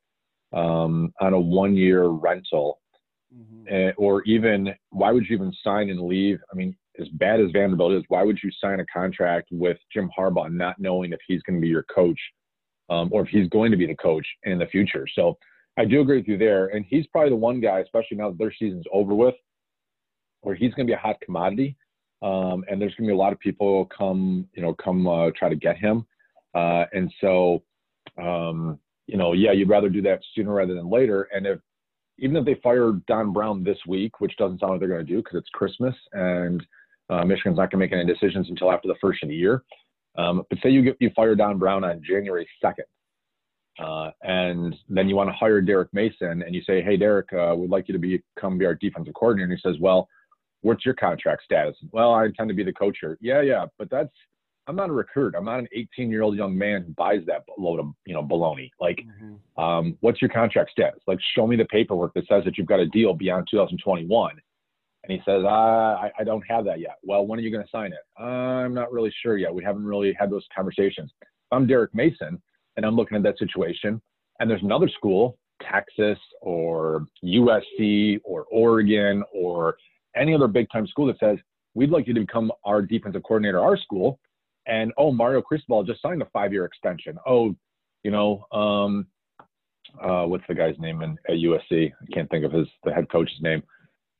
um, 0.52 1.12
on 1.20 1.32
a 1.32 1.40
one 1.40 1.76
year 1.76 2.06
rental? 2.06 2.78
Mm-hmm. 3.34 3.88
Uh, 3.88 3.92
or 3.96 4.22
even 4.24 4.74
why 4.90 5.10
would 5.10 5.24
you 5.26 5.36
even 5.36 5.54
sign 5.64 5.88
and 5.88 6.02
leave? 6.02 6.38
I 6.52 6.54
mean, 6.54 6.76
as 7.00 7.08
bad 7.14 7.40
as 7.40 7.50
Vanderbilt 7.50 7.92
is, 7.92 8.04
why 8.08 8.22
would 8.22 8.38
you 8.44 8.50
sign 8.60 8.80
a 8.80 8.86
contract 8.92 9.48
with 9.50 9.78
Jim 9.90 10.10
Harbaugh 10.16 10.52
not 10.52 10.78
knowing 10.78 11.14
if 11.14 11.20
he's 11.26 11.40
going 11.42 11.56
to 11.56 11.62
be 11.62 11.68
your 11.68 11.84
coach 11.84 12.18
um, 12.90 13.08
or 13.12 13.22
if 13.22 13.28
he's 13.28 13.48
going 13.48 13.70
to 13.70 13.76
be 13.76 13.86
the 13.86 13.94
coach 13.96 14.26
in 14.44 14.58
the 14.58 14.66
future. 14.66 15.06
So 15.14 15.38
I 15.78 15.84
do 15.84 16.00
agree 16.00 16.18
with 16.18 16.28
you 16.28 16.38
there. 16.38 16.68
And 16.68 16.84
he's 16.88 17.06
probably 17.06 17.30
the 17.30 17.36
one 17.36 17.60
guy, 17.60 17.80
especially 17.80 18.16
now 18.16 18.30
that 18.30 18.38
their 18.38 18.52
season's 18.52 18.84
over 18.92 19.14
with, 19.14 19.34
where 20.42 20.54
he's 20.54 20.74
going 20.74 20.86
to 20.86 20.90
be 20.90 20.94
a 20.94 20.98
hot 20.98 21.16
commodity. 21.20 21.76
Um, 22.22 22.64
and 22.68 22.80
there's 22.80 22.94
going 22.94 23.08
to 23.08 23.12
be 23.12 23.14
a 23.14 23.16
lot 23.16 23.32
of 23.32 23.40
people 23.40 23.86
come, 23.86 24.46
you 24.54 24.62
know, 24.62 24.74
come 24.74 25.06
uh, 25.08 25.30
try 25.36 25.48
to 25.48 25.56
get 25.56 25.76
him. 25.76 26.06
Uh, 26.54 26.84
and 26.92 27.12
so, 27.20 27.62
um, 28.22 28.78
you 29.06 29.16
know, 29.16 29.32
yeah, 29.32 29.52
you'd 29.52 29.68
rather 29.68 29.88
do 29.88 30.02
that 30.02 30.20
sooner 30.34 30.52
rather 30.52 30.74
than 30.74 30.88
later. 30.88 31.28
And 31.34 31.46
if 31.46 31.58
even 32.18 32.36
if 32.36 32.44
they 32.44 32.54
fire 32.62 32.92
Don 33.08 33.32
Brown 33.32 33.64
this 33.64 33.78
week, 33.86 34.20
which 34.20 34.36
doesn't 34.36 34.60
sound 34.60 34.72
like 34.72 34.80
they're 34.80 34.88
going 34.88 35.04
to 35.04 35.12
do 35.12 35.18
because 35.18 35.38
it's 35.38 35.48
Christmas 35.50 35.94
and 36.12 36.64
uh, 37.10 37.24
Michigan's 37.24 37.56
not 37.56 37.70
going 37.70 37.70
to 37.70 37.76
make 37.78 37.92
any 37.92 38.04
decisions 38.04 38.48
until 38.48 38.70
after 38.70 38.88
the 38.88 38.94
first 39.00 39.22
of 39.22 39.28
the 39.28 39.34
year. 39.34 39.62
Um, 40.16 40.42
but 40.48 40.58
say 40.62 40.70
you 40.70 40.82
get 40.82 40.96
you 41.00 41.10
fire 41.16 41.34
Don 41.34 41.58
Brown 41.58 41.84
on 41.84 42.02
January 42.06 42.46
2nd, 42.62 42.84
uh, 43.78 44.10
and 44.22 44.76
then 44.88 45.08
you 45.08 45.16
want 45.16 45.30
to 45.30 45.34
hire 45.34 45.60
Derek 45.60 45.92
Mason, 45.92 46.42
and 46.42 46.54
you 46.54 46.62
say, 46.62 46.82
"Hey, 46.82 46.96
Derek, 46.96 47.32
uh, 47.32 47.54
we'd 47.56 47.70
like 47.70 47.88
you 47.88 47.92
to 47.92 47.98
be 47.98 48.22
come 48.38 48.58
be 48.58 48.66
our 48.66 48.74
defensive 48.74 49.14
coordinator." 49.14 49.50
And 49.50 49.58
he 49.58 49.68
says, 49.68 49.80
"Well, 49.80 50.08
what's 50.60 50.84
your 50.84 50.94
contract 50.94 51.42
status?" 51.44 51.76
Well, 51.90 52.12
I 52.12 52.26
intend 52.26 52.48
to 52.50 52.54
be 52.54 52.64
the 52.64 52.72
coach 52.72 52.98
here. 53.00 53.16
Yeah, 53.20 53.40
yeah, 53.40 53.66
but 53.78 53.88
that's 53.90 54.12
I'm 54.66 54.76
not 54.76 54.90
a 54.90 54.92
recruit. 54.92 55.34
I'm 55.36 55.44
not 55.44 55.58
an 55.58 55.68
18 55.72 56.10
year 56.10 56.22
old 56.22 56.36
young 56.36 56.56
man 56.56 56.84
who 56.86 56.92
buys 56.92 57.22
that 57.26 57.44
load 57.58 57.80
of 57.80 57.86
you 58.04 58.14
know 58.14 58.22
baloney. 58.22 58.70
Like, 58.80 58.98
mm-hmm. 58.98 59.62
um, 59.62 59.96
what's 60.00 60.20
your 60.20 60.30
contract 60.30 60.70
status? 60.70 61.00
Like, 61.06 61.18
show 61.34 61.46
me 61.46 61.56
the 61.56 61.64
paperwork 61.66 62.14
that 62.14 62.26
says 62.28 62.44
that 62.44 62.58
you've 62.58 62.66
got 62.66 62.80
a 62.80 62.86
deal 62.86 63.14
beyond 63.14 63.48
2021. 63.50 64.36
And 65.04 65.12
he 65.12 65.18
says, 65.24 65.44
I, 65.44 66.12
I 66.16 66.22
don't 66.22 66.44
have 66.48 66.64
that 66.66 66.78
yet. 66.78 66.98
Well, 67.02 67.26
when 67.26 67.36
are 67.40 67.42
you 67.42 67.50
going 67.50 67.64
to 67.64 67.70
sign 67.70 67.92
it? 67.92 67.98
Uh, 68.20 68.22
I'm 68.22 68.72
not 68.72 68.92
really 68.92 69.12
sure 69.20 69.36
yet. 69.36 69.52
We 69.52 69.64
haven't 69.64 69.84
really 69.84 70.16
had 70.16 70.30
those 70.30 70.46
conversations. 70.54 71.10
If 71.20 71.28
I'm 71.50 71.66
Derek 71.66 71.92
Mason 71.92 72.40
and 72.76 72.86
I'm 72.86 72.96
looking 72.96 73.16
at 73.16 73.22
that 73.24 73.38
situation, 73.38 74.00
and 74.38 74.50
there's 74.50 74.62
another 74.62 74.88
school, 74.88 75.38
Texas 75.70 76.18
or 76.40 77.06
USC 77.24 78.20
or 78.24 78.44
Oregon 78.50 79.22
or 79.32 79.76
any 80.16 80.34
other 80.34 80.48
big 80.48 80.66
time 80.72 80.86
school 80.86 81.06
that 81.06 81.18
says, 81.18 81.38
we'd 81.74 81.90
like 81.90 82.06
you 82.06 82.14
to 82.14 82.20
become 82.20 82.52
our 82.64 82.82
defensive 82.82 83.22
coordinator 83.22 83.58
at 83.58 83.64
our 83.64 83.76
school. 83.76 84.18
And 84.66 84.92
oh, 84.96 85.12
Mario 85.12 85.42
Cristobal 85.42 85.84
just 85.84 86.02
signed 86.02 86.22
a 86.22 86.26
five 86.32 86.52
year 86.52 86.64
extension. 86.64 87.16
Oh, 87.26 87.54
you 88.02 88.10
know, 88.10 88.44
um, 88.52 89.06
uh, 90.02 90.24
what's 90.24 90.44
the 90.48 90.54
guy's 90.54 90.78
name 90.78 91.02
in, 91.02 91.18
at 91.28 91.36
USC? 91.36 91.90
I 91.92 92.06
can't 92.12 92.30
think 92.30 92.44
of 92.44 92.52
his 92.52 92.66
the 92.84 92.92
head 92.92 93.10
coach's 93.10 93.40
name 93.40 93.62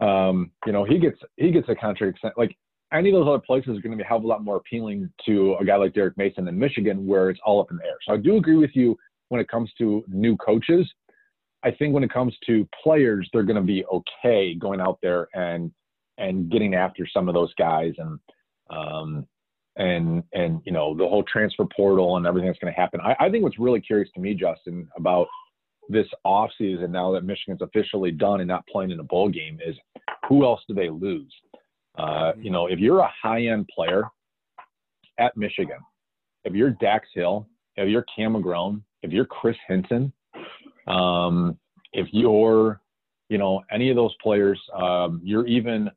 um, 0.03 0.51
you 0.67 0.73
know, 0.73 0.85
he 0.85 0.99
gets 0.99 1.19
he 1.37 1.53
gets 1.53 1.69
a 1.69 1.75
contract 1.75 2.19
like 2.37 2.57
any 2.92 3.11
of 3.11 3.14
those 3.14 3.28
other 3.28 3.38
places 3.38 3.78
are 3.78 3.81
going 3.81 3.92
to 3.92 3.96
be 3.96 4.02
a 4.02 4.07
hell 4.07 4.18
of 4.18 4.24
a 4.24 4.26
lot 4.26 4.44
more 4.44 4.57
appealing 4.57 5.11
to 5.26 5.57
a 5.61 5.64
guy 5.64 5.76
like 5.76 5.94
Derek 5.94 6.16
Mason 6.16 6.44
than 6.44 6.59
Michigan, 6.59 7.07
where 7.07 7.31
it's 7.31 7.40
all 7.44 7.61
up 7.61 7.70
in 7.70 7.76
the 7.76 7.85
air. 7.85 7.96
So 8.07 8.14
I 8.14 8.16
do 8.16 8.37
agree 8.37 8.57
with 8.57 8.70
you 8.74 8.96
when 9.28 9.40
it 9.40 9.48
comes 9.48 9.70
to 9.78 10.05
new 10.09 10.37
coaches. 10.37 10.90
I 11.64 11.70
think 11.70 11.94
when 11.94 12.05
it 12.05 12.12
comes 12.12 12.37
to 12.46 12.68
players, 12.83 13.28
they're 13.33 13.44
going 13.44 13.57
to 13.57 13.62
be 13.62 13.85
okay 13.87 14.55
going 14.55 14.81
out 14.81 14.98
there 15.02 15.28
and 15.35 15.70
and 16.18 16.50
getting 16.50 16.74
after 16.74 17.07
some 17.07 17.28
of 17.28 17.35
those 17.35 17.52
guys 17.55 17.94
and 17.98 18.18
um, 18.70 19.26
and 19.76 20.22
and 20.33 20.61
you 20.64 20.72
know 20.72 20.96
the 20.96 21.07
whole 21.07 21.22
transfer 21.24 21.64
portal 21.74 22.16
and 22.16 22.26
everything 22.26 22.48
that's 22.48 22.59
going 22.59 22.72
to 22.72 22.78
happen. 22.78 23.00
I, 23.00 23.16
I 23.18 23.31
think 23.31 23.44
what's 23.44 23.59
really 23.59 23.81
curious 23.81 24.11
to 24.14 24.20
me, 24.20 24.35
Justin, 24.35 24.88
about 24.96 25.28
this 25.88 26.07
offseason, 26.26 26.90
now 26.90 27.12
that 27.12 27.24
Michigan's 27.24 27.62
officially 27.62 28.11
done 28.11 28.40
and 28.40 28.48
not 28.48 28.66
playing 28.66 28.90
in 28.90 29.00
a 29.00 29.05
bowl 29.05 29.28
game, 29.28 29.59
is 29.66 29.76
who 30.28 30.44
else 30.44 30.61
do 30.68 30.74
they 30.74 30.90
lose? 30.90 31.33
Uh, 31.96 32.33
you 32.38 32.50
know, 32.50 32.66
if 32.66 32.78
you're 32.78 33.00
a 33.00 33.11
high 33.22 33.46
end 33.46 33.68
player 33.74 34.05
at 35.18 35.37
Michigan, 35.37 35.78
if 36.44 36.55
you're 36.55 36.70
Dax 36.70 37.09
Hill, 37.14 37.46
if 37.76 37.88
you're 37.88 38.05
Cam 38.14 38.35
McGrone, 38.35 38.83
if 39.02 39.12
you're 39.12 39.24
Chris 39.24 39.57
Hinton, 39.68 40.12
um, 40.87 41.59
if 41.92 42.09
you're, 42.12 42.81
you 43.28 43.38
know, 43.38 43.62
any 43.70 43.90
of 43.90 43.96
those 43.96 44.14
players, 44.22 44.61
um, 44.74 45.20
you're 45.22 45.46
even, 45.46 45.90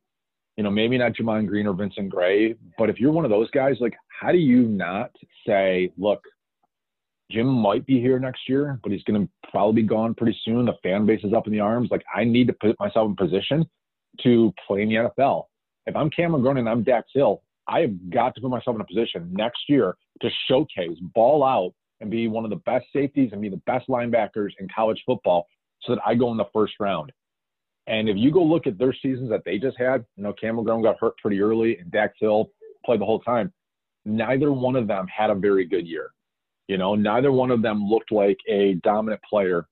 you 0.57 0.63
know, 0.63 0.69
maybe 0.69 0.97
not 0.97 1.13
Gemon 1.13 1.47
Green 1.47 1.67
or 1.67 1.73
Vincent 1.73 2.09
Gray, 2.09 2.55
but 2.77 2.89
if 2.89 2.99
you're 2.99 3.11
one 3.11 3.25
of 3.25 3.31
those 3.31 3.49
guys, 3.51 3.75
like, 3.79 3.93
how 4.21 4.31
do 4.31 4.37
you 4.37 4.63
not 4.63 5.11
say, 5.45 5.91
look, 5.97 6.21
Jim 7.31 7.47
might 7.47 7.85
be 7.85 7.99
here 7.99 8.19
next 8.19 8.47
year, 8.47 8.79
but 8.83 8.91
he's 8.91 9.03
going 9.03 9.21
to 9.21 9.49
probably 9.49 9.81
be 9.81 9.87
gone 9.87 10.13
pretty 10.13 10.37
soon. 10.45 10.65
The 10.65 10.73
fan 10.83 11.05
base 11.05 11.23
is 11.23 11.33
up 11.33 11.47
in 11.47 11.53
the 11.53 11.59
arms. 11.59 11.89
Like 11.91 12.03
I 12.13 12.23
need 12.23 12.47
to 12.47 12.53
put 12.53 12.79
myself 12.79 13.09
in 13.09 13.15
position 13.15 13.65
to 14.23 14.53
play 14.67 14.83
in 14.83 14.89
the 14.89 14.95
NFL. 14.95 15.45
If 15.87 15.95
I'm 15.95 16.09
Cam 16.09 16.31
McGrone 16.31 16.57
and 16.57 16.67
I'm 16.67 16.83
Dax 16.83 17.09
Hill, 17.13 17.43
I 17.67 17.81
have 17.81 18.09
got 18.09 18.33
to 18.35 18.41
put 18.41 18.49
myself 18.49 18.75
in 18.75 18.81
a 18.81 18.85
position 18.85 19.29
next 19.31 19.61
year 19.67 19.95
to 20.21 20.29
showcase, 20.47 20.97
ball 21.13 21.43
out, 21.43 21.73
and 22.01 22.09
be 22.09 22.27
one 22.27 22.43
of 22.43 22.49
the 22.49 22.57
best 22.57 22.85
safeties 22.91 23.29
and 23.31 23.41
be 23.41 23.49
the 23.49 23.61
best 23.67 23.87
linebackers 23.87 24.49
in 24.59 24.67
college 24.75 25.01
football 25.05 25.47
so 25.83 25.93
that 25.95 26.01
I 26.05 26.15
go 26.15 26.31
in 26.31 26.37
the 26.37 26.45
first 26.51 26.73
round. 26.79 27.11
And 27.87 28.09
if 28.09 28.17
you 28.17 28.31
go 28.31 28.43
look 28.43 28.65
at 28.65 28.79
their 28.79 28.93
seasons 28.93 29.29
that 29.29 29.43
they 29.45 29.59
just 29.59 29.77
had, 29.77 30.03
you 30.15 30.23
know, 30.23 30.33
Cam 30.33 30.55
McGrone 30.55 30.81
got 30.81 30.97
hurt 30.99 31.13
pretty 31.17 31.39
early 31.39 31.77
and 31.77 31.91
Dax 31.91 32.15
Hill 32.19 32.49
played 32.83 32.99
the 32.99 33.05
whole 33.05 33.19
time. 33.19 33.53
Neither 34.05 34.51
one 34.51 34.75
of 34.75 34.87
them 34.87 35.05
had 35.07 35.29
a 35.29 35.35
very 35.35 35.65
good 35.65 35.87
year. 35.87 36.09
You 36.67 36.77
know, 36.77 36.95
neither 36.95 37.31
one 37.31 37.51
of 37.51 37.61
them 37.61 37.85
looked 37.85 38.11
like 38.11 38.37
a 38.49 38.73
dominant 38.83 39.21
player 39.29 39.67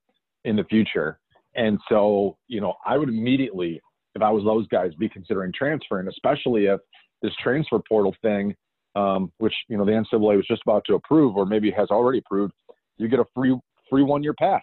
in 0.45 0.56
the 0.56 0.63
future. 0.65 1.19
And 1.56 1.80
so, 1.89 2.38
you 2.47 2.62
know, 2.62 2.76
I 2.86 2.97
would 2.97 3.10
immediately, 3.10 3.82
if 4.15 4.21
I 4.21 4.30
was 4.30 4.43
those 4.43 4.67
guys, 4.67 4.93
be 4.95 5.10
considering 5.10 5.52
transferring, 5.54 6.08
especially 6.08 6.65
if 6.65 6.80
this 7.21 7.34
transfer 7.41 7.80
portal 7.88 8.15
thing, 8.21 8.56
um, 8.95 9.32
which, 9.38 9.54
you 9.69 9.78
know, 9.78 9.86
the 9.86 9.91
NCAA 9.91 10.38
was 10.38 10.45
just 10.47 10.62
about 10.65 10.84
to 10.86 10.95
approve 10.95 11.36
or 11.36 11.45
maybe 11.45 11.71
has 11.71 11.89
already 11.89 12.19
approved, 12.19 12.54
you 12.97 13.08
get 13.08 13.19
a 13.19 13.26
free 13.34 13.58
free 13.89 14.04
one 14.04 14.23
year 14.23 14.34
pass. 14.34 14.62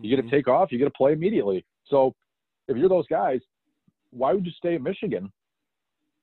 You 0.00 0.08
get 0.08 0.16
to 0.16 0.22
mm-hmm. 0.22 0.30
take 0.30 0.48
off, 0.48 0.72
you 0.72 0.78
get 0.78 0.84
to 0.84 0.90
play 0.90 1.12
immediately. 1.12 1.64
So 1.86 2.14
if 2.68 2.76
you're 2.76 2.88
those 2.88 3.06
guys, 3.08 3.40
why 4.10 4.32
would 4.32 4.46
you 4.46 4.52
stay 4.52 4.76
at 4.76 4.82
Michigan 4.82 5.30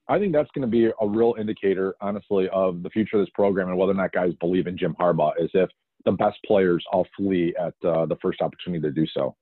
I 0.10 0.18
think 0.18 0.34
that's 0.34 0.50
going 0.56 0.64
to 0.64 0.68
be 0.68 0.92
a 1.00 1.08
real 1.08 1.36
indicator, 1.40 1.96
honestly, 2.02 2.50
of 2.52 2.82
the 2.82 2.90
future 2.90 3.18
of 3.18 3.22
this 3.22 3.32
program 3.36 3.70
and 3.70 3.78
whether 3.78 3.92
or 3.92 3.96
not 3.96 4.12
guys 4.12 4.34
believe 4.40 4.66
in 4.66 4.76
Jim 4.76 4.96
Harbaugh 5.00 5.34
is 5.40 5.52
if 5.54 5.70
the 6.04 6.12
best 6.14 6.38
players 6.46 6.84
all 6.92 7.08
flee 7.16 7.56
at 7.60 7.76
uh, 7.88 8.08
the 8.08 8.18
first 8.20 8.42
opportunity 8.42 8.82
to 8.82 8.92
do 8.92 9.06
so. 9.14 9.36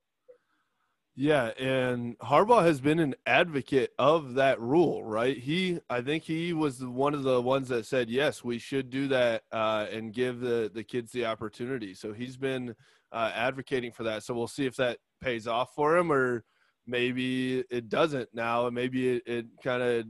Yeah, 1.20 1.46
and 1.58 2.16
Harbaugh 2.20 2.62
has 2.64 2.80
been 2.80 3.00
an 3.00 3.16
advocate 3.26 3.90
of 3.98 4.34
that 4.34 4.60
rule, 4.60 5.02
right? 5.02 5.36
He, 5.36 5.80
I 5.90 6.00
think 6.00 6.22
he 6.22 6.52
was 6.52 6.80
one 6.84 7.12
of 7.12 7.24
the 7.24 7.42
ones 7.42 7.66
that 7.70 7.86
said, 7.86 8.08
yes, 8.08 8.44
we 8.44 8.58
should 8.58 8.88
do 8.88 9.08
that 9.08 9.42
uh, 9.50 9.86
and 9.90 10.14
give 10.14 10.38
the 10.38 10.70
the 10.72 10.84
kids 10.84 11.10
the 11.10 11.26
opportunity. 11.26 11.92
So 11.94 12.12
he's 12.12 12.36
been 12.36 12.72
uh, 13.10 13.32
advocating 13.34 13.90
for 13.90 14.04
that. 14.04 14.22
So 14.22 14.32
we'll 14.32 14.46
see 14.46 14.64
if 14.66 14.76
that 14.76 14.98
pays 15.20 15.48
off 15.48 15.74
for 15.74 15.96
him, 15.96 16.12
or 16.12 16.44
maybe 16.86 17.64
it 17.68 17.88
doesn't 17.88 18.28
now, 18.32 18.66
and 18.66 18.74
maybe 18.76 19.16
it, 19.16 19.22
it 19.26 19.46
kind 19.60 19.82
of 19.82 20.04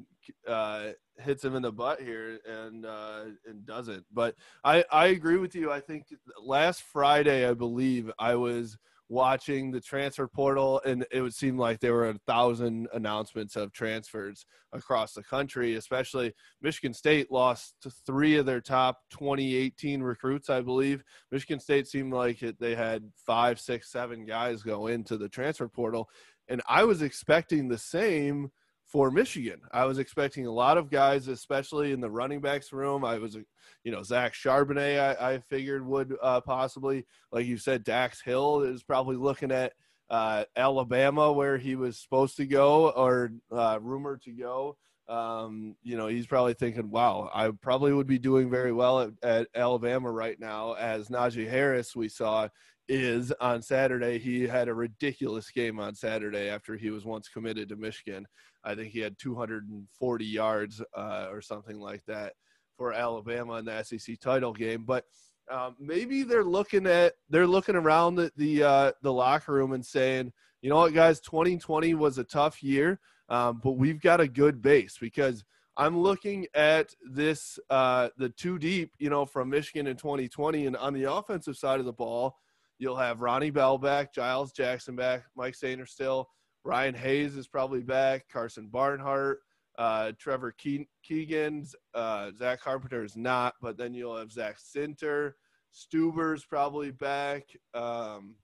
uh, 0.46 0.92
hits 1.16 1.42
him 1.42 1.54
in 1.54 1.62
the 1.62 1.72
butt 1.72 2.02
here 2.02 2.38
and 2.46 2.84
uh, 2.84 3.24
and 3.46 3.64
doesn't. 3.64 4.04
But 4.12 4.34
I 4.62 4.84
I 4.92 5.06
agree 5.06 5.38
with 5.38 5.54
you. 5.54 5.72
I 5.72 5.80
think 5.80 6.04
last 6.38 6.82
Friday, 6.82 7.48
I 7.48 7.54
believe 7.54 8.10
I 8.18 8.34
was 8.34 8.76
watching 9.08 9.70
the 9.70 9.80
transfer 9.80 10.28
portal 10.28 10.82
and 10.84 11.06
it 11.10 11.22
would 11.22 11.34
seem 11.34 11.56
like 11.56 11.80
there 11.80 11.94
were 11.94 12.10
a 12.10 12.18
thousand 12.26 12.86
announcements 12.92 13.56
of 13.56 13.72
transfers 13.72 14.44
across 14.72 15.14
the 15.14 15.22
country 15.22 15.76
especially 15.76 16.32
michigan 16.60 16.92
state 16.92 17.30
lost 17.30 17.74
three 18.06 18.36
of 18.36 18.44
their 18.44 18.60
top 18.60 18.98
2018 19.10 20.02
recruits 20.02 20.50
i 20.50 20.60
believe. 20.60 21.02
Michigan 21.30 21.58
state 21.58 21.86
seemed 21.86 22.12
like 22.12 22.42
it, 22.42 22.58
they 22.60 22.74
had 22.74 23.02
five 23.14 23.58
six 23.58 23.90
seven 23.90 24.26
guys 24.26 24.62
go 24.62 24.88
into 24.88 25.16
the 25.16 25.28
transfer 25.28 25.68
portal 25.68 26.08
and 26.48 26.60
i 26.68 26.84
was 26.84 27.00
expecting 27.00 27.68
the 27.68 27.78
same 27.78 28.50
for 28.88 29.10
Michigan. 29.10 29.60
I 29.70 29.84
was 29.84 29.98
expecting 29.98 30.46
a 30.46 30.52
lot 30.52 30.78
of 30.78 30.90
guys, 30.90 31.28
especially 31.28 31.92
in 31.92 32.00
the 32.00 32.10
running 32.10 32.40
backs 32.40 32.72
room. 32.72 33.04
I 33.04 33.18
was, 33.18 33.36
you 33.84 33.92
know, 33.92 34.02
Zach 34.02 34.32
Charbonnet, 34.32 35.20
I, 35.20 35.34
I 35.34 35.38
figured 35.38 35.86
would 35.86 36.16
uh, 36.22 36.40
possibly, 36.40 37.06
like 37.30 37.46
you 37.46 37.58
said, 37.58 37.84
Dax 37.84 38.22
Hill 38.22 38.62
is 38.62 38.82
probably 38.82 39.16
looking 39.16 39.52
at 39.52 39.74
uh, 40.08 40.44
Alabama 40.56 41.30
where 41.32 41.58
he 41.58 41.76
was 41.76 41.98
supposed 41.98 42.38
to 42.38 42.46
go 42.46 42.88
or 42.90 43.32
uh, 43.52 43.78
rumored 43.80 44.22
to 44.22 44.32
go. 44.32 44.78
Um, 45.06 45.76
you 45.82 45.96
know, 45.96 46.06
he's 46.06 46.26
probably 46.26 46.54
thinking, 46.54 46.90
wow, 46.90 47.30
I 47.32 47.50
probably 47.62 47.92
would 47.92 48.06
be 48.06 48.18
doing 48.18 48.50
very 48.50 48.72
well 48.72 49.00
at, 49.00 49.10
at 49.22 49.48
Alabama 49.54 50.10
right 50.10 50.38
now. 50.38 50.74
As 50.74 51.08
Najee 51.08 51.48
Harris, 51.48 51.94
we 51.94 52.08
saw 52.08 52.48
is 52.88 53.32
on 53.40 53.60
Saturday. 53.60 54.18
He 54.18 54.46
had 54.46 54.68
a 54.68 54.74
ridiculous 54.74 55.50
game 55.50 55.78
on 55.78 55.94
Saturday 55.94 56.48
after 56.48 56.76
he 56.76 56.90
was 56.90 57.04
once 57.04 57.28
committed 57.28 57.68
to 57.68 57.76
Michigan. 57.76 58.26
I 58.68 58.74
think 58.74 58.92
he 58.92 59.00
had 59.00 59.18
240 59.18 60.24
yards 60.24 60.82
uh, 60.94 61.28
or 61.30 61.40
something 61.40 61.80
like 61.80 62.04
that 62.06 62.34
for 62.76 62.92
Alabama 62.92 63.54
in 63.54 63.64
the 63.64 63.82
SEC 63.82 64.20
title 64.20 64.52
game. 64.52 64.84
But 64.84 65.04
um, 65.50 65.74
maybe 65.80 66.22
they're 66.22 66.44
looking 66.44 66.86
at 66.86 67.14
they're 67.30 67.46
looking 67.46 67.76
around 67.76 68.16
the 68.16 68.30
the, 68.36 68.62
uh, 68.62 68.92
the 69.02 69.12
locker 69.12 69.54
room 69.54 69.72
and 69.72 69.84
saying, 69.84 70.32
you 70.60 70.68
know 70.68 70.76
what, 70.76 70.92
guys, 70.92 71.20
2020 71.20 71.94
was 71.94 72.18
a 72.18 72.24
tough 72.24 72.62
year, 72.62 73.00
um, 73.30 73.60
but 73.64 73.72
we've 73.72 74.02
got 74.02 74.20
a 74.20 74.28
good 74.28 74.60
base 74.60 74.98
because 75.00 75.44
I'm 75.78 75.98
looking 75.98 76.46
at 76.54 76.94
this 77.10 77.58
uh, 77.70 78.10
the 78.18 78.28
two 78.28 78.58
deep, 78.58 78.92
you 78.98 79.08
know, 79.08 79.24
from 79.24 79.48
Michigan 79.48 79.86
in 79.86 79.96
2020, 79.96 80.66
and 80.66 80.76
on 80.76 80.92
the 80.92 81.10
offensive 81.10 81.56
side 81.56 81.80
of 81.80 81.86
the 81.86 81.92
ball, 81.92 82.36
you'll 82.78 82.96
have 82.96 83.22
Ronnie 83.22 83.50
Bell 83.50 83.78
back, 83.78 84.12
Giles 84.12 84.52
Jackson 84.52 84.94
back, 84.94 85.24
Mike 85.34 85.54
Sainristil, 85.54 86.26
Ryan 86.68 86.94
Hayes 86.96 87.34
is 87.34 87.48
probably 87.48 87.80
back, 87.80 88.26
Karsen 88.30 88.70
Barnhart, 88.70 89.40
uh, 89.78 90.12
Trevor 90.18 90.52
Ke- 90.52 90.86
Keegan, 91.02 91.66
uh, 91.94 92.30
Zach 92.36 92.60
Carpenter 92.60 93.02
is 93.02 93.16
not, 93.16 93.54
but 93.62 93.78
then 93.78 93.94
you'll 93.94 94.18
have 94.18 94.30
Zach 94.30 94.58
Zinter, 94.58 95.32
Stueber's 95.72 96.44
probably 96.44 96.90
back, 96.90 97.44
um, 97.72 98.34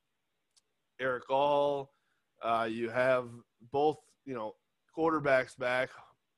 Erick 0.98 1.28
All. 1.28 1.92
Uh, 2.42 2.66
you 2.70 2.88
have 2.88 3.28
both, 3.70 3.98
you 4.24 4.32
know, 4.32 4.54
quarterbacks 4.96 5.54
back. 5.58 5.90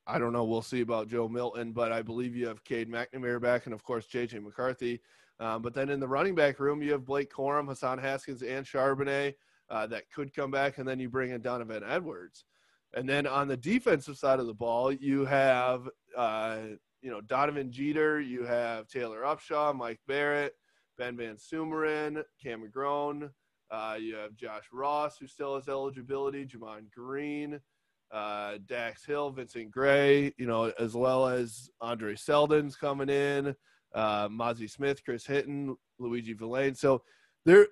I 0.08 0.18
don't 0.18 0.32
know. 0.32 0.42
We'll 0.42 0.62
see 0.62 0.80
about 0.80 1.06
Joe 1.06 1.28
Milton, 1.28 1.70
but 1.70 1.92
I 1.92 2.02
believe 2.02 2.34
you 2.34 2.48
have 2.48 2.64
Cade 2.64 2.90
McNamara 2.90 3.40
back 3.40 3.66
and, 3.66 3.72
of 3.72 3.84
course, 3.84 4.06
J.J. 4.06 4.40
McCarthy. 4.40 5.00
Um, 5.38 5.62
but 5.62 5.72
then 5.72 5.90
in 5.90 6.00
the 6.00 6.08
running 6.08 6.34
back 6.34 6.58
room, 6.58 6.82
you 6.82 6.90
have 6.90 7.04
Blake 7.04 7.32
Corum, 7.32 7.68
Hassan 7.68 7.98
Haskins, 7.98 8.42
and 8.42 8.66
Charbonnet 8.66 9.34
uh, 9.70 9.86
that 9.88 10.10
could 10.14 10.34
come 10.34 10.50
back, 10.50 10.78
and 10.78 10.86
then 10.86 11.00
you 11.00 11.08
bring 11.08 11.30
in 11.30 11.40
Donovan 11.40 11.82
Edwards. 11.86 12.44
And 12.94 13.08
then 13.08 13.26
on 13.26 13.48
the 13.48 13.56
defensive 13.56 14.16
side 14.16 14.40
of 14.40 14.46
the 14.46 14.54
ball, 14.54 14.92
you 14.92 15.24
have 15.24 15.88
uh, 16.16 16.58
you 17.02 17.10
know 17.10 17.20
Donovan 17.20 17.70
Jeter, 17.70 18.20
you 18.20 18.44
have 18.44 18.88
Taylor 18.88 19.22
Upshaw, 19.22 19.74
Mike 19.74 20.00
Barrett, 20.06 20.54
Ben 20.98 21.16
Van 21.16 21.36
Sumeren, 21.36 22.22
Cam 22.42 22.62
McGrone. 22.62 23.30
Uh, 23.70 23.96
you 24.00 24.14
have 24.14 24.36
Josh 24.36 24.64
Ross, 24.72 25.18
who 25.18 25.26
still 25.26 25.56
has 25.56 25.68
eligibility, 25.68 26.46
Gemon 26.46 26.90
Green, 26.94 27.60
uh, 28.12 28.58
Dax 28.66 29.04
Hill, 29.04 29.30
Vincent 29.30 29.72
Gray, 29.72 30.32
you 30.38 30.46
know, 30.46 30.72
as 30.78 30.94
well 30.94 31.26
as 31.26 31.68
Andre 31.80 32.14
Seldon's 32.14 32.76
coming 32.76 33.08
in, 33.08 33.56
uh, 33.94 34.28
Mazi 34.28 34.70
Smith, 34.70 35.04
Chris 35.04 35.26
Hinton, 35.26 35.76
Luiji 36.00 36.38
Vilain. 36.38 36.76
So 36.76 37.02
they're 37.44 37.66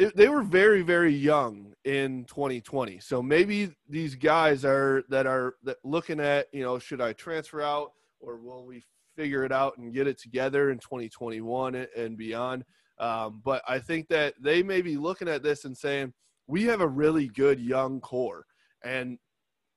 it, 0.00 0.16
they 0.16 0.28
were 0.28 0.42
very 0.42 0.82
very 0.82 1.14
young 1.14 1.72
in 1.84 2.24
2020 2.24 2.98
so 3.00 3.22
maybe 3.22 3.70
these 3.88 4.14
guys 4.14 4.64
are 4.64 5.02
that 5.08 5.26
are 5.26 5.54
that 5.62 5.76
looking 5.84 6.20
at 6.20 6.46
you 6.52 6.62
know 6.62 6.78
should 6.78 7.00
i 7.00 7.12
transfer 7.12 7.60
out 7.62 7.92
or 8.20 8.36
will 8.36 8.66
we 8.66 8.82
figure 9.16 9.44
it 9.44 9.52
out 9.52 9.76
and 9.76 9.92
get 9.92 10.06
it 10.06 10.18
together 10.18 10.70
in 10.70 10.78
2021 10.78 11.86
and 11.96 12.16
beyond? 12.16 12.64
Um, 12.98 13.40
but 13.44 13.62
i 13.68 13.78
think 13.78 14.08
that 14.08 14.34
they 14.40 14.62
may 14.62 14.82
be 14.82 14.96
looking 14.96 15.28
at 15.28 15.42
this 15.42 15.64
and 15.64 15.76
saying 15.76 16.12
we 16.46 16.64
have 16.64 16.80
a 16.80 16.88
really 16.88 17.28
good 17.28 17.60
young 17.60 18.00
core. 18.00 18.44
And 18.82 19.18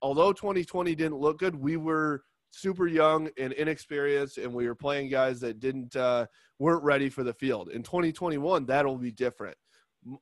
although 0.01 0.33
2020 0.33 0.95
didn't 0.95 1.17
look 1.17 1.39
good 1.39 1.55
we 1.55 1.77
were 1.77 2.23
super 2.51 2.87
young 2.87 3.29
and 3.37 3.53
inexperienced 3.53 4.37
and 4.37 4.53
we 4.53 4.67
were 4.67 4.75
playing 4.75 5.09
guys 5.09 5.39
that 5.39 5.59
didn't 5.59 5.95
uh, 5.95 6.25
weren't 6.59 6.83
ready 6.83 7.09
for 7.09 7.23
the 7.23 7.33
field. 7.33 7.69
In 7.69 7.83
2021 7.83 8.65
that'll 8.65 8.97
be 8.97 9.11
different 9.11 9.57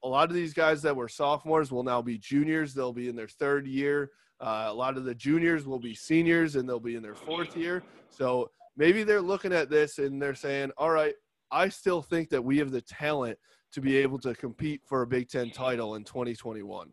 a 0.03 0.07
lot 0.07 0.29
of 0.29 0.35
these 0.35 0.53
guys 0.53 0.81
that 0.81 0.95
were 0.95 1.07
sophomores 1.07 1.71
will 1.71 1.83
now 1.83 2.01
be 2.01 2.17
juniors. 2.17 2.73
They'll 2.73 2.93
be 2.93 3.09
in 3.09 3.15
their 3.15 3.27
third 3.27 3.67
year. 3.67 4.11
Uh, 4.39 4.67
a 4.67 4.73
lot 4.73 4.97
of 4.97 5.05
the 5.05 5.13
juniors 5.13 5.65
will 5.65 5.79
be 5.79 5.93
seniors 5.93 6.55
and 6.55 6.67
they'll 6.67 6.79
be 6.79 6.95
in 6.95 7.03
their 7.03 7.15
fourth 7.15 7.55
year. 7.55 7.83
So 8.09 8.49
maybe 8.75 9.03
they're 9.03 9.21
looking 9.21 9.53
at 9.53 9.69
this 9.69 9.99
and 9.99 10.21
they're 10.21 10.35
saying, 10.35 10.71
all 10.77 10.89
right, 10.89 11.13
I 11.51 11.69
still 11.69 12.01
think 12.01 12.29
that 12.29 12.43
we 12.43 12.57
have 12.57 12.71
the 12.71 12.81
talent 12.81 13.37
to 13.73 13.81
be 13.81 13.97
able 13.97 14.19
to 14.19 14.33
compete 14.35 14.81
for 14.85 15.01
a 15.01 15.07
Big 15.07 15.29
Ten 15.29 15.51
title 15.51 15.95
in 15.95 16.03
2021. 16.03 16.91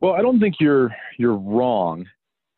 Well, 0.00 0.12
I 0.12 0.22
don't 0.22 0.40
think 0.40 0.56
you're 0.60 0.94
you're 1.18 1.36
wrong. 1.36 2.06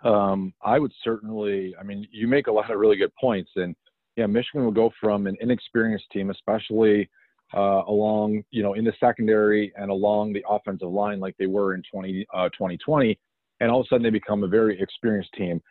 Um, 0.05 0.53
I 0.62 0.78
would 0.78 0.93
certainly. 1.03 1.74
I 1.80 1.82
mean, 1.82 2.07
you 2.11 2.28
make 2.28 2.49
a 2.49 2.53
lot 2.53 2.70
of 2.70 2.78
really 2.78 2.97
good 2.97 3.12
points, 3.18 3.51
and 3.57 3.74
yeah, 4.16 4.26
Michigan 4.26 4.64
will 4.64 4.72
go 4.72 4.91
from 5.01 5.26
an 5.26 5.37
inexperienced 5.41 6.05
team, 6.12 6.30
especially 6.30 7.09
uh, 7.55 7.82
along, 7.86 8.42
you 8.50 8.62
know, 8.62 8.74
in 8.74 8.84
the 8.84 8.92
secondary 8.98 9.72
and 9.76 9.90
along 9.90 10.32
the 10.32 10.44
offensive 10.48 10.88
line 10.88 11.20
like 11.20 11.36
they 11.38 11.46
were 11.46 11.74
in 11.74 11.82
20, 11.90 12.26
uh, 12.34 12.48
2020. 12.50 13.18
And 13.61 13.70
all 13.70 13.80
of 13.80 13.86
a 13.86 13.88
sudden 13.88 14.02
they 14.02 14.11
become 14.11 14.42
a 14.42 14.48
very 14.48 14.80
experienced 14.80 15.32
team. 15.34 15.62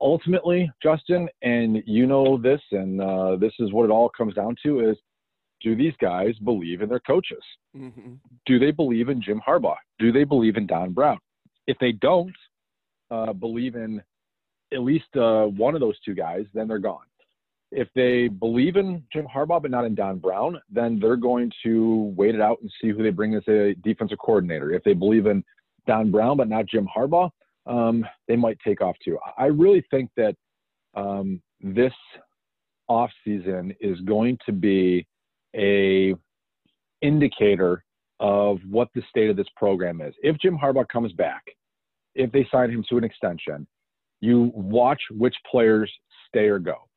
Ultimately, 0.00 0.70
Justin, 0.82 1.28
and 1.42 1.82
you 1.86 2.06
know 2.06 2.38
this, 2.38 2.60
and 2.72 3.00
uh, 3.00 3.36
this 3.36 3.52
is 3.58 3.72
what 3.72 3.84
it 3.84 3.90
all 3.90 4.10
comes 4.16 4.34
down 4.34 4.56
to 4.62 4.90
is 4.90 4.96
do 5.60 5.76
these 5.76 5.92
guys 6.00 6.34
believe 6.44 6.80
in 6.80 6.88
their 6.88 7.00
coaches? 7.00 7.42
Mm-hmm. 7.76 8.14
Do 8.46 8.58
they 8.58 8.70
believe 8.70 9.08
in 9.08 9.20
Jim 9.20 9.40
Harbaugh? 9.46 9.76
Do 9.98 10.10
they 10.10 10.24
believe 10.24 10.56
in 10.56 10.66
Don 10.66 10.92
Brown? 10.92 11.18
If 11.66 11.76
they 11.78 11.92
don't 11.92 12.34
uh, 13.10 13.34
believe 13.34 13.74
in 13.74 14.02
at 14.72 14.80
least 14.80 15.14
uh, 15.16 15.44
one 15.44 15.74
of 15.74 15.80
those 15.80 16.00
two 16.00 16.14
guys, 16.14 16.46
then 16.54 16.66
they're 16.66 16.78
gone 16.78 17.09
if 17.72 17.88
they 17.94 18.28
believe 18.28 18.76
in 18.76 19.02
Jim 19.12 19.26
Harbaugh 19.32 19.62
but 19.62 19.70
not 19.70 19.84
in 19.84 19.94
Don 19.94 20.18
Brown, 20.18 20.60
then 20.70 20.98
they're 21.00 21.16
going 21.16 21.50
to 21.62 22.12
wait 22.16 22.34
it 22.34 22.40
out 22.40 22.58
and 22.60 22.72
see 22.80 22.88
who 22.88 23.02
they 23.02 23.10
bring 23.10 23.34
as 23.34 23.46
a 23.48 23.74
defensive 23.82 24.18
coordinator. 24.18 24.72
If 24.72 24.82
they 24.84 24.92
believe 24.92 25.26
in 25.26 25.44
Don 25.86 26.10
Brown 26.10 26.36
but 26.36 26.48
not 26.48 26.66
Jim 26.66 26.88
Harbaugh, 26.94 27.30
um, 27.66 28.04
they 28.26 28.36
might 28.36 28.58
take 28.66 28.80
off 28.80 28.96
too. 29.04 29.18
I 29.38 29.46
really 29.46 29.84
think 29.90 30.10
that 30.16 30.34
um, 30.94 31.40
this 31.60 31.92
off 32.88 33.10
season 33.24 33.72
is 33.80 34.00
going 34.00 34.38
to 34.46 34.52
be 34.52 35.06
a 35.54 36.14
indicator 37.02 37.84
of 38.18 38.58
what 38.68 38.88
the 38.94 39.02
state 39.08 39.30
of 39.30 39.36
this 39.36 39.46
program 39.56 40.00
is. 40.00 40.14
If 40.22 40.36
Jim 40.38 40.58
Harbaugh 40.58 40.88
comes 40.88 41.12
back, 41.12 41.44
if 42.14 42.32
they 42.32 42.46
sign 42.50 42.70
him 42.70 42.84
to 42.90 42.98
an 42.98 43.04
extension, 43.04 43.66
you 44.20 44.50
watch 44.54 45.00
which 45.12 45.36
players 45.50 45.90
stay 46.28 46.46
or 46.46 46.58
go 46.58 46.89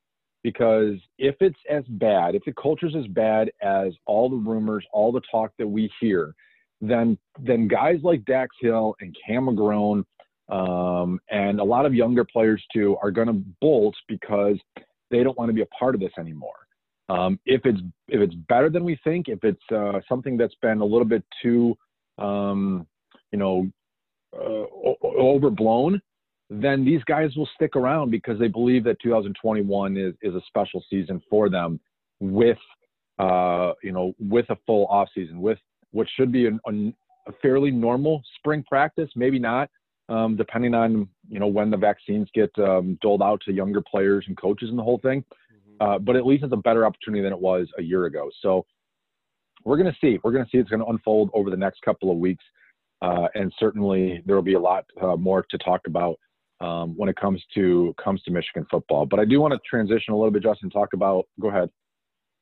because 0.44 0.96
if 1.18 1.36
it's 1.40 1.60
as 1.70 1.84
bad, 1.88 2.36
if 2.36 2.44
the 2.46 2.54
culture's 2.54 2.96
as 2.96 3.08
bad 3.08 3.50
as 3.62 3.94
all 4.06 4.30
the 4.30 4.36
rumors, 4.36 4.86
all 4.92 5.12
the 5.12 5.22
talk 5.32 5.52
that 5.58 5.68
we 5.68 5.90
hear, 6.00 6.36
then 6.82 7.18
then 7.40 7.68
guys 7.68 8.00
like 8.04 8.26
Dax 8.26 8.56
Hill 8.60 8.96
and 9.00 9.16
Cam 9.26 9.46
McGrone 9.46 10.04
um, 10.50 11.20
and 11.30 11.60
a 11.60 11.64
lot 11.64 11.86
of 11.86 11.94
younger 11.94 12.26
players 12.26 12.64
too 12.74 12.98
are 13.02 13.12
going 13.12 13.28
to 13.28 13.42
bolt 13.62 13.96
because 14.08 14.58
they 15.10 15.24
don't 15.24 15.38
want 15.38 15.50
to 15.50 15.54
be 15.54 15.62
a 15.62 15.68
part 15.68 15.96
of 15.96 16.02
this 16.02 16.12
anymore. 16.20 16.52
Um, 17.10 17.40
if 17.46 17.62
it's 17.66 17.80
if 18.08 18.22
it's 18.22 18.36
better 18.50 18.70
than 18.70 18.84
we 18.84 18.98
think, 19.04 19.28
if 19.28 19.44
it's 19.44 19.62
uh, 19.74 20.00
something 20.10 20.38
that's 20.38 20.56
been 20.62 20.80
a 20.80 20.86
little 20.86 21.06
bit 21.06 21.24
too, 21.42 21.78
um, 22.18 22.88
you 23.32 23.40
know, 23.40 23.70
uh, 24.36 24.66
overblown, 25.04 26.02
then 26.62 26.86
these 26.86 27.04
guys 27.06 27.36
will 27.36 27.50
stick 27.56 27.76
around 27.76 28.12
because 28.12 28.40
they 28.40 28.48
believe 28.48 28.84
that 28.84 28.98
2021 29.02 29.98
is, 29.98 30.14
is 30.22 30.36
a 30.36 30.42
special 30.48 30.84
season 30.90 31.22
for 31.30 31.50
them 31.50 31.80
with 32.20 32.58
uh, 33.20 33.74
you 33.84 33.92
know 33.92 34.14
with 34.20 34.50
a 34.50 34.58
full 34.66 34.86
off 34.88 35.08
season 35.14 35.42
with 35.42 35.60
what 35.92 36.08
should 36.16 36.32
be 36.32 36.48
an, 36.48 36.60
an, 36.66 36.94
a 37.28 37.32
fairly 37.42 37.72
normal 37.72 38.22
spring 38.38 38.64
practice 38.68 39.10
maybe 39.16 39.40
not 39.40 39.70
um, 40.10 40.36
depending 40.36 40.74
on 40.74 41.08
you 41.30 41.40
know 41.40 41.48
when 41.48 41.70
the 41.70 41.78
vaccines 41.78 42.28
get 42.34 42.52
um, 42.60 42.98
doled 43.02 43.22
out 43.22 43.42
to 43.46 43.54
younger 43.54 43.82
players 43.82 44.26
and 44.28 44.38
coaches 44.38 44.70
and 44.70 44.78
the 44.78 44.84
whole 44.84 45.00
thing. 45.00 45.24
Mm-hmm. 45.24 45.84
uh, 45.88 46.00
but 46.00 46.16
at 46.16 46.26
least 46.26 46.44
it's 46.44 46.54
a 46.54 46.58
better 46.58 46.86
opportunity 46.86 47.24
than 47.24 47.34
it 47.34 47.40
was 47.40 47.68
a 47.78 47.82
year 47.82 48.06
ago. 48.06 48.30
So 48.42 48.66
we're 49.64 49.78
going 49.78 49.92
to 49.92 49.98
see. 50.02 50.20
We're 50.24 50.34
going 50.34 50.44
to 50.44 50.50
see 50.50 50.58
it's 50.58 50.70
going 50.70 50.82
to 50.82 50.88
unfold 50.88 51.30
over 51.34 51.50
the 51.50 51.58
next 51.58 51.82
couple 51.84 52.12
of 52.12 52.18
weeks 52.18 52.44
uh, 53.04 53.28
and 53.36 53.54
certainly 53.60 54.24
there 54.26 54.36
will 54.36 54.42
be 54.42 54.54
a 54.54 54.60
lot 54.60 54.86
uh, 55.02 55.18
more 55.18 55.46
to 55.50 55.58
talk 55.58 55.82
about 55.88 56.18
um, 56.64 56.94
when 56.96 57.10
it 57.10 57.18
comes 57.18 57.44
to 57.56 57.94
comes 58.02 58.22
to 58.24 58.32
Michigan 58.32 58.66
football. 58.72 59.06
But 59.06 59.20
I 59.20 59.26
do 59.26 59.42
want 59.42 59.54
to 59.54 59.60
transition 59.70 60.14
a 60.14 60.16
little 60.16 60.32
bit, 60.32 60.44
Justin. 60.44 60.70
Talk 60.70 60.94
about. 60.94 61.28
Go 61.40 61.50
ahead. 61.50 61.70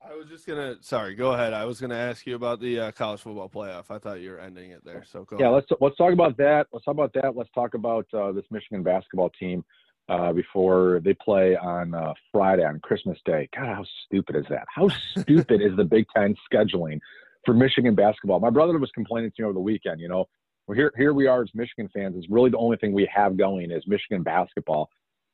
I 0.03 0.15
was 0.15 0.27
just 0.27 0.45
gonna. 0.45 0.75
Sorry, 0.81 1.15
go 1.15 1.33
ahead. 1.33 1.53
I 1.53 1.65
was 1.65 1.81
gonna 1.81 1.95
ask 1.95 2.25
you 2.27 2.35
about 2.35 2.59
the 2.59 2.79
uh, 2.79 2.91
college 2.91 3.21
football 3.21 3.49
playoff. 3.49 3.85
I 3.89 3.97
thought 3.97 4.21
you 4.21 4.31
were 4.31 4.39
ending 4.39 4.71
it 4.71 4.85
there. 4.85 5.03
So 5.11 5.23
go. 5.23 5.37
Yeah, 5.39 5.47
ahead. 5.47 5.63
let's 5.69 5.81
let's 5.81 5.97
talk 5.97 6.13
about 6.13 6.37
that. 6.37 6.67
Let's 6.71 6.85
talk 6.85 6.93
about 6.93 7.13
that. 7.13 7.35
Let's 7.35 7.49
talk 7.53 7.73
about 7.73 8.05
uh, 8.13 8.31
this 8.31 8.45
Michigan 8.51 8.83
basketball 8.83 9.31
team 9.31 9.63
uh, 10.07 10.33
before 10.33 11.01
they 11.03 11.15
play 11.15 11.55
on 11.55 11.95
uh, 11.95 12.13
Friday 12.31 12.63
on 12.63 12.79
Christmas 12.79 13.17
Day. 13.25 13.49
God, 13.55 13.75
how 13.75 13.85
stupid 14.05 14.35
is 14.35 14.45
that? 14.49 14.65
How 14.73 14.87
stupid 15.17 15.61
is 15.61 15.75
the 15.75 15.83
Big 15.83 16.05
Ten 16.15 16.35
scheduling 16.51 16.99
for 17.43 17.55
Michigan 17.55 17.95
basketball? 17.95 18.39
My 18.39 18.51
brother 18.51 18.77
was 18.77 18.91
complaining 18.91 19.31
to 19.35 19.41
me 19.41 19.45
over 19.45 19.53
the 19.53 19.59
weekend. 19.59 19.99
You 19.99 20.09
know, 20.09 20.25
well, 20.71 20.77
here 20.77 20.93
here 20.95 21.13
we 21.13 21.27
are 21.27 21.41
as 21.41 21.49
Michigan 21.53 21.89
fans. 21.93 22.15
Is 22.15 22.25
really 22.29 22.49
the 22.49 22.57
only 22.57 22.77
thing 22.77 22.93
we 22.93 23.09
have 23.13 23.35
going 23.35 23.71
is 23.71 23.83
Michigan 23.87 24.23
basketball, 24.23 24.89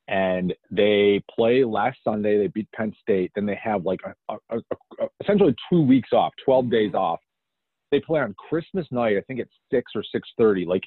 and 0.08 0.52
they 0.72 1.22
play 1.30 1.64
last 1.64 2.00
Sunday. 2.04 2.40
They 2.40 2.48
beat 2.48 2.68
Penn 2.72 2.92
State. 3.00 3.32
Then 3.36 3.46
they 3.46 3.60
have 3.64 3.86
like 3.86 4.00
a, 4.04 4.34
a, 4.50 4.58
a, 4.58 5.08
essentially 5.22 5.54
two 5.72 5.84
weeks 5.84 6.10
off, 6.12 6.34
twelve 6.44 6.72
days 6.72 6.96
off. 6.96 7.20
They 7.92 8.00
play 8.00 8.20
on 8.20 8.34
Christmas 8.50 8.88
night. 8.90 9.16
I 9.16 9.22
think 9.28 9.40
it's 9.40 9.54
six 9.72 9.92
or 9.94 10.02
six 10.12 10.28
thirty. 10.40 10.66
Like, 10.66 10.82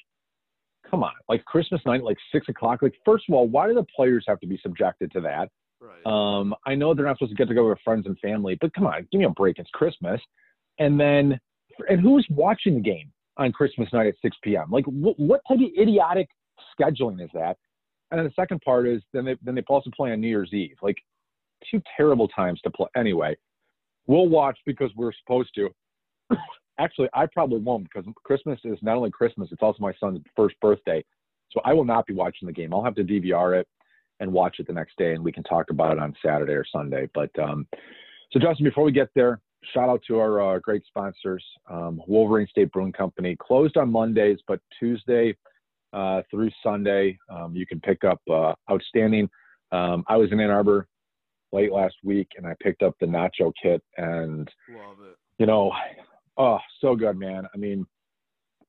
come 0.89 1.01
on, 1.01 1.13
like 1.29 1.45
Christmas 1.45 1.79
night, 1.85 2.03
like 2.03 2.17
six 2.33 2.49
o'clock. 2.49 2.81
Like, 2.81 2.95
first 3.05 3.23
of 3.29 3.35
all, 3.35 3.47
why 3.47 3.69
do 3.69 3.73
the 3.73 3.85
players 3.95 4.25
have 4.27 4.41
to 4.41 4.47
be 4.47 4.59
subjected 4.61 5.13
to 5.13 5.21
that? 5.21 5.47
Right. 5.79 6.05
Um, 6.05 6.53
I 6.65 6.75
know 6.75 6.93
they're 6.93 7.05
not 7.05 7.19
supposed 7.19 7.31
to 7.31 7.37
get 7.37 7.47
together 7.47 7.69
with 7.69 7.79
friends 7.85 8.05
and 8.05 8.19
family, 8.19 8.57
but 8.59 8.73
come 8.73 8.85
on, 8.85 9.07
give 9.13 9.19
me 9.19 9.25
a 9.25 9.29
break. 9.29 9.59
It's 9.59 9.69
Christmas. 9.69 10.19
And 10.77 10.99
then, 10.99 11.39
and 11.87 12.01
who's 12.01 12.27
watching 12.29 12.75
the 12.75 12.81
game? 12.81 13.13
On 13.45 13.51
Christmas 13.51 13.89
night 13.93 14.07
at 14.07 14.15
6 14.21 14.37
p.m. 14.43 14.69
Like, 14.69 14.85
wh- 14.85 15.19
what 15.19 15.41
type 15.47 15.57
of 15.57 15.69
idiotic 15.79 16.29
scheduling 16.79 17.23
is 17.23 17.29
that? 17.33 17.57
And 18.09 18.19
then 18.19 18.25
the 18.25 18.33
second 18.35 18.61
part 18.61 18.87
is 18.87 19.01
then 19.13 19.25
they 19.25 19.37
then 19.41 19.55
they 19.55 19.63
also 19.67 19.89
play 19.95 20.11
on 20.11 20.19
New 20.19 20.27
Year's 20.27 20.53
Eve. 20.53 20.75
Like 20.81 20.97
two 21.69 21.81
terrible 21.95 22.27
times 22.27 22.59
to 22.61 22.69
play. 22.69 22.87
Anyway, 22.95 23.35
we'll 24.07 24.27
watch 24.27 24.57
because 24.65 24.91
we're 24.95 25.13
supposed 25.13 25.51
to. 25.55 25.69
Actually, 26.79 27.09
I 27.13 27.25
probably 27.27 27.59
won't 27.59 27.83
because 27.85 28.11
Christmas 28.23 28.59
is 28.63 28.77
not 28.81 28.97
only 28.97 29.11
Christmas, 29.11 29.49
it's 29.51 29.61
also 29.61 29.77
my 29.79 29.93
son's 29.99 30.19
first 30.35 30.55
birthday. 30.61 31.03
So 31.51 31.61
I 31.63 31.73
will 31.73 31.85
not 31.85 32.05
be 32.05 32.13
watching 32.13 32.47
the 32.47 32.53
game. 32.53 32.73
I'll 32.73 32.83
have 32.83 32.95
to 32.95 33.03
DVR 33.03 33.59
it 33.59 33.67
and 34.19 34.31
watch 34.31 34.57
it 34.59 34.67
the 34.67 34.73
next 34.73 34.97
day, 34.97 35.13
and 35.13 35.23
we 35.23 35.31
can 35.31 35.43
talk 35.43 35.69
about 35.69 35.93
it 35.93 35.99
on 35.99 36.15
Saturday 36.25 36.53
or 36.53 36.65
Sunday. 36.71 37.09
But 37.13 37.29
um, 37.39 37.67
so, 38.31 38.39
Justin, 38.39 38.65
before 38.65 38.83
we 38.83 38.91
get 38.91 39.09
there, 39.15 39.39
shout 39.63 39.89
out 39.89 40.01
to 40.07 40.19
our 40.19 40.55
uh, 40.55 40.59
great 40.59 40.83
sponsors, 40.85 41.43
um, 41.69 42.01
Wolverine 42.07 42.47
State 42.47 42.71
Brewing 42.71 42.91
Company. 42.91 43.35
Closed 43.39 43.77
on 43.77 43.91
Mondays, 43.91 44.39
but 44.47 44.59
Tuesday 44.79 45.35
uh, 45.93 46.21
through 46.29 46.49
Sunday, 46.63 47.17
um, 47.29 47.55
you 47.55 47.65
can 47.65 47.79
pick 47.79 48.03
up 48.03 48.21
uh, 48.31 48.53
outstanding. 48.71 49.29
Um, 49.71 50.03
I 50.07 50.17
was 50.17 50.31
in 50.31 50.39
Ann 50.39 50.49
Arbor 50.49 50.87
late 51.51 51.71
last 51.71 51.95
week, 52.03 52.29
and 52.37 52.45
I 52.45 52.55
picked 52.61 52.81
up 52.81 52.95
the 52.99 53.05
nacho 53.05 53.51
kit, 53.61 53.81
and 53.97 54.49
you 55.37 55.45
know, 55.45 55.71
oh, 56.37 56.59
so 56.79 56.95
good, 56.95 57.17
man. 57.17 57.45
I 57.53 57.57
mean, 57.57 57.85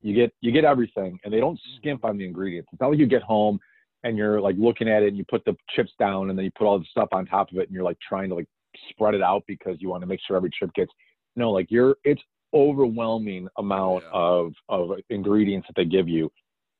you 0.01 0.15
get 0.15 0.33
you 0.41 0.53
get 0.53 0.65
everything, 0.65 1.19
and 1.25 1.33
they 1.33 1.41
don't 1.41 1.61
skimp 1.77 2.05
on 2.05 2.19
the 2.19 2.27
ingredients. 2.27 2.69
It's 2.73 2.81
not 2.81 2.91
like 2.91 2.99
you 2.99 3.07
get 3.07 3.23
home 3.23 3.59
and 4.05 4.19
you're 4.19 4.41
like 4.41 4.57
looking 4.59 4.89
at 4.89 5.05
it, 5.05 5.09
and 5.09 5.17
you 5.17 5.25
put 5.31 5.45
the 5.45 5.57
chips 5.71 5.93
down, 5.99 6.29
and 6.29 6.39
then 6.39 6.45
you 6.45 6.51
put 6.59 6.67
all 6.67 6.79
the 6.79 6.85
stuff 6.91 7.09
on 7.13 7.25
top 7.25 7.53
of 7.53 7.59
it, 7.59 7.69
and 7.69 7.73
you're 7.73 7.85
like 7.85 7.99
trying 8.01 8.29
to 8.31 8.35
like 8.35 8.49
spread 8.91 9.15
it 9.15 9.23
out 9.23 9.43
because 9.47 9.77
you 9.81 9.89
want 9.89 10.03
to 10.03 10.07
make 10.07 10.21
sure 10.27 10.37
every 10.37 10.51
chip 10.59 10.73
gets. 10.75 10.91
No, 11.37 11.51
like 11.51 11.67
you're 11.71 11.97
it's 12.05 12.23
overwhelming 12.55 13.49
amount 13.59 14.05
yeah. 14.05 14.11
of 14.13 14.53
of 14.69 14.91
ingredients 15.11 15.67
that 15.69 15.75
they 15.77 15.85
give 15.85 16.09
you, 16.09 16.31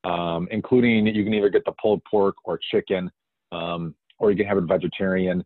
um, 0.03 0.47
including 0.51 1.07
you 1.07 1.23
can 1.23 1.33
either 1.33 1.49
get 1.49 1.65
the 1.65 1.73
pulled 1.81 2.01
pork 2.09 2.35
or 2.45 2.59
chicken, 2.71 3.09
um, 3.51 3.95
or 4.19 4.31
you 4.31 4.37
can 4.37 4.45
have 4.45 4.57
it 4.57 4.65
vegetarian. 4.65 5.43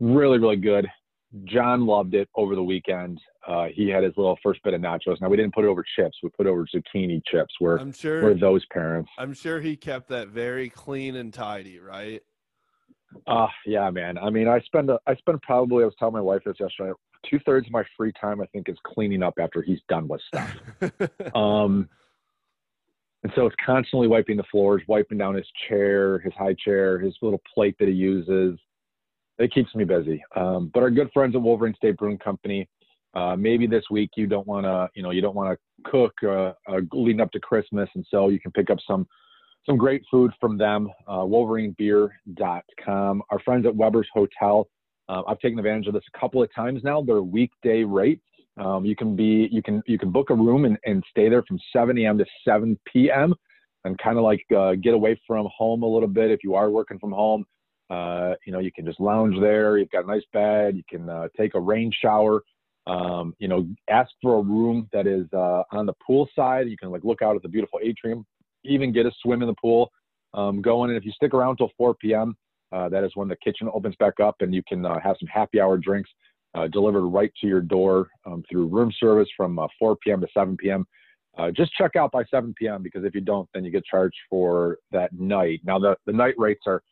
Really, 0.00 0.38
really 0.38 0.56
good. 0.56 0.86
John 1.44 1.84
loved 1.86 2.14
it 2.14 2.28
over 2.36 2.54
the 2.54 2.62
weekend. 2.62 3.20
Uh, 3.46 3.66
he 3.74 3.88
had 3.88 4.04
his 4.04 4.12
little 4.16 4.38
first 4.42 4.62
bit 4.62 4.72
of 4.72 4.80
nachos. 4.80 5.20
Now 5.20 5.28
we 5.28 5.36
didn't 5.36 5.54
put 5.54 5.64
it 5.64 5.68
over 5.68 5.84
chips. 5.96 6.16
We 6.22 6.30
put 6.30 6.46
over 6.46 6.66
zucchini 6.74 7.20
chips. 7.26 7.52
We're 7.60 7.78
I'm 7.78 7.92
sure 7.92 8.22
we're 8.22 8.34
those 8.34 8.64
parents. 8.72 9.10
I'm 9.18 9.34
sure 9.34 9.60
he 9.60 9.76
kept 9.76 10.08
that 10.08 10.28
very 10.28 10.68
clean 10.68 11.16
and 11.16 11.32
tidy, 11.32 11.80
right? 11.80 12.22
Uh 13.26 13.46
yeah, 13.66 13.90
man. 13.90 14.18
I 14.18 14.30
mean, 14.30 14.48
I 14.48 14.60
spend 14.60 14.90
a, 14.90 14.98
I 15.06 15.14
spend 15.16 15.40
probably 15.42 15.82
I 15.82 15.86
was 15.86 15.94
telling 15.98 16.14
my 16.14 16.20
wife 16.20 16.42
this 16.44 16.56
yesterday. 16.60 16.92
Two 17.28 17.38
thirds 17.46 17.66
of 17.66 17.72
my 17.72 17.84
free 17.96 18.12
time 18.20 18.40
I 18.40 18.46
think 18.46 18.68
is 18.68 18.76
cleaning 18.84 19.22
up 19.22 19.34
after 19.40 19.62
he's 19.62 19.80
done 19.88 20.08
with 20.08 20.20
stuff. 20.28 20.54
um, 21.34 21.88
and 23.22 23.32
so 23.34 23.46
it's 23.46 23.56
constantly 23.64 24.06
wiping 24.06 24.36
the 24.36 24.44
floors, 24.50 24.82
wiping 24.86 25.16
down 25.16 25.34
his 25.34 25.46
chair, 25.66 26.18
his 26.18 26.34
high 26.34 26.54
chair, 26.62 26.98
his 26.98 27.14
little 27.22 27.40
plate 27.54 27.76
that 27.78 27.88
he 27.88 27.94
uses 27.94 28.58
it 29.38 29.52
keeps 29.52 29.74
me 29.74 29.84
busy. 29.84 30.22
Um, 30.36 30.70
but 30.72 30.82
our 30.82 30.90
good 30.90 31.10
friends 31.12 31.34
at 31.34 31.42
Wolverine 31.42 31.74
State 31.74 31.96
Brewing 31.96 32.18
Company, 32.18 32.68
uh, 33.14 33.36
maybe 33.36 33.66
this 33.66 33.84
week 33.90 34.10
you 34.16 34.26
don't 34.26 34.46
want 34.46 34.64
to, 34.64 34.88
you 34.94 35.02
know, 35.02 35.10
you 35.10 35.20
don't 35.20 35.34
want 35.34 35.58
to 35.58 35.90
cook 35.90 36.12
uh, 36.22 36.52
uh, 36.70 36.80
leading 36.92 37.20
up 37.20 37.30
to 37.32 37.40
Christmas, 37.40 37.88
and 37.94 38.06
so 38.10 38.28
you 38.28 38.40
can 38.40 38.52
pick 38.52 38.70
up 38.70 38.78
some 38.86 39.06
some 39.66 39.76
great 39.76 40.02
food 40.10 40.32
from 40.40 40.58
them. 40.58 40.90
Uh, 41.06 41.18
WolverineBeer.com. 41.18 43.22
Our 43.30 43.38
friends 43.40 43.66
at 43.66 43.74
Weber's 43.74 44.08
Hotel. 44.12 44.68
Uh, 45.08 45.22
I've 45.26 45.38
taken 45.40 45.58
advantage 45.58 45.86
of 45.86 45.94
this 45.94 46.04
a 46.14 46.18
couple 46.18 46.42
of 46.42 46.52
times 46.54 46.82
now. 46.84 47.02
They're 47.02 47.22
weekday 47.22 47.84
rates. 47.84 48.22
Um, 48.56 48.84
you 48.84 48.94
can 48.94 49.16
be 49.16 49.48
you 49.50 49.62
can 49.62 49.82
you 49.86 49.98
can 49.98 50.12
book 50.12 50.30
a 50.30 50.34
room 50.34 50.64
and, 50.64 50.78
and 50.84 51.02
stay 51.10 51.28
there 51.28 51.42
from 51.42 51.58
7 51.72 51.98
a.m. 51.98 52.18
to 52.18 52.24
7 52.46 52.78
p.m. 52.90 53.34
and 53.84 53.98
kind 53.98 54.16
of 54.16 54.22
like 54.22 54.44
uh, 54.56 54.74
get 54.74 54.94
away 54.94 55.20
from 55.26 55.48
home 55.56 55.82
a 55.82 55.86
little 55.86 56.08
bit 56.08 56.30
if 56.30 56.40
you 56.44 56.54
are 56.54 56.70
working 56.70 56.98
from 56.98 57.10
home. 57.10 57.44
Uh, 57.90 58.34
you 58.46 58.52
know, 58.52 58.60
you 58.60 58.72
can 58.72 58.86
just 58.86 59.00
lounge 59.00 59.38
there. 59.40 59.76
You've 59.76 59.90
got 59.90 60.04
a 60.04 60.06
nice 60.06 60.22
bed. 60.32 60.76
You 60.76 60.84
can 60.88 61.08
uh, 61.08 61.28
take 61.36 61.54
a 61.54 61.60
rain 61.60 61.90
shower. 62.00 62.42
Um, 62.86 63.34
you 63.38 63.48
know, 63.48 63.66
ask 63.90 64.10
for 64.22 64.38
a 64.38 64.42
room 64.42 64.88
that 64.92 65.06
is 65.06 65.26
uh, 65.32 65.62
on 65.72 65.86
the 65.86 65.94
pool 66.06 66.28
side. 66.36 66.68
You 66.68 66.76
can 66.76 66.90
like 66.90 67.02
look 67.02 67.22
out 67.22 67.36
at 67.36 67.42
the 67.42 67.48
beautiful 67.48 67.80
atrium. 67.82 68.24
Even 68.64 68.92
get 68.92 69.06
a 69.06 69.12
swim 69.22 69.42
in 69.42 69.48
the 69.48 69.54
pool. 69.60 69.90
Um, 70.32 70.60
go 70.60 70.84
in, 70.84 70.90
and 70.90 70.96
if 70.96 71.04
you 71.04 71.12
stick 71.12 71.34
around 71.34 71.56
till 71.56 71.70
4 71.76 71.94
p.m., 71.94 72.36
uh, 72.72 72.88
that 72.88 73.04
is 73.04 73.12
when 73.14 73.28
the 73.28 73.36
kitchen 73.36 73.68
opens 73.72 73.94
back 73.96 74.18
up, 74.20 74.36
and 74.40 74.52
you 74.54 74.62
can 74.66 74.84
uh, 74.84 74.98
have 75.00 75.16
some 75.20 75.28
happy 75.28 75.60
hour 75.60 75.78
drinks 75.78 76.10
uh, 76.54 76.66
delivered 76.68 77.06
right 77.06 77.32
to 77.40 77.46
your 77.46 77.60
door 77.60 78.08
um, 78.26 78.42
through 78.50 78.66
room 78.66 78.92
service 78.98 79.28
from 79.36 79.58
4 79.78 79.96
p.m. 79.96 80.20
to 80.20 80.26
7 80.34 80.56
p.m. 80.56 80.84
just 81.52 81.72
check 81.74 81.94
out 81.96 82.10
by 82.10 82.24
7 82.30 82.52
p.m. 82.58 82.82
because 82.82 83.04
if 83.04 83.14
you 83.14 83.20
don't, 83.20 83.48
then 83.54 83.64
you 83.64 83.70
get 83.70 83.84
charged 83.84 84.16
for 84.28 84.78
that 84.90 85.12
night. 85.12 85.60
Now 85.64 85.78
the 85.78 85.96
the 86.06 86.12
night 86.12 86.34
rates 86.36 86.62
are 86.66 86.82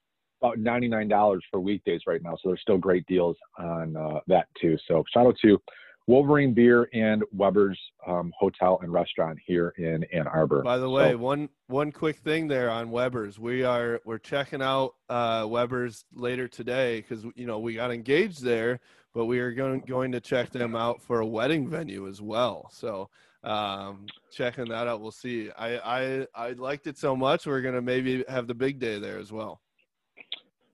about 0.43 0.59
$99 0.59 1.09
for 1.51 1.61
weekdays 1.61 2.01
right 2.07 2.23
now. 2.23 2.33
So 2.33 2.49
there's 2.49 2.61
still 2.61 2.79
great 2.79 3.07
deals 3.07 3.37
on 3.59 3.97
uh, 3.97 4.21
that 4.27 4.49
too. 4.61 4.77
So 4.89 5.05
shout 5.13 5.27
out 5.27 5.37
to 5.43 5.59
Wolverine 6.07 6.53
Beer 6.53 6.89
and 6.93 7.23
Weber's 7.33 7.79
um, 8.07 8.33
Hotel 8.39 8.79
and 8.83 8.93
Restaurant 8.93 9.39
here 9.45 9.73
in 9.79 10.05
Ann 10.13 10.27
Arbor. 10.27 10.63
By 10.63 10.79
the 10.79 10.91
way, 10.91 11.13
so, 11.13 11.19
one 11.19 11.49
one 11.69 11.93
quick 11.93 12.19
thing 12.19 12.49
there 12.49 12.71
on 12.71 12.91
Weber's, 12.91 13.39
we 13.39 13.63
are 13.63 14.01
we're 14.05 14.19
checking 14.19 14.63
out 14.63 14.95
uh, 15.09 15.47
Weber's 15.49 16.05
later 16.13 16.49
today 16.49 17.01
because 17.01 17.25
you 17.35 17.47
know 17.47 17.59
we 17.61 17.75
got 17.75 17.93
engaged 17.93 18.43
there, 18.43 18.81
but 19.15 19.27
we 19.27 19.39
are 19.39 19.53
going 19.53 19.81
going 19.81 20.13
to 20.13 20.21
check 20.21 20.51
them 20.51 20.75
out 20.75 21.01
for 21.01 21.21
a 21.21 21.27
wedding 21.27 21.69
venue 21.69 22.09
as 22.09 22.21
well. 22.21 22.69
So 22.73 23.09
um, 23.45 24.07
checking 24.33 24.67
that 24.67 24.89
out, 24.89 25.01
we'll 25.01 25.13
see. 25.13 25.51
I 25.57 25.79
I 25.79 26.27
I 26.35 26.51
liked 26.53 26.89
it 26.89 26.99
so 26.99 27.15
much, 27.15 27.47
we're 27.47 27.63
gonna 27.63 27.83
maybe 27.83 28.25
have 28.29 28.49
the 28.49 28.55
big 28.55 28.81
day 28.81 28.99
there 28.99 29.19
as 29.19 29.31
well. 29.31 29.61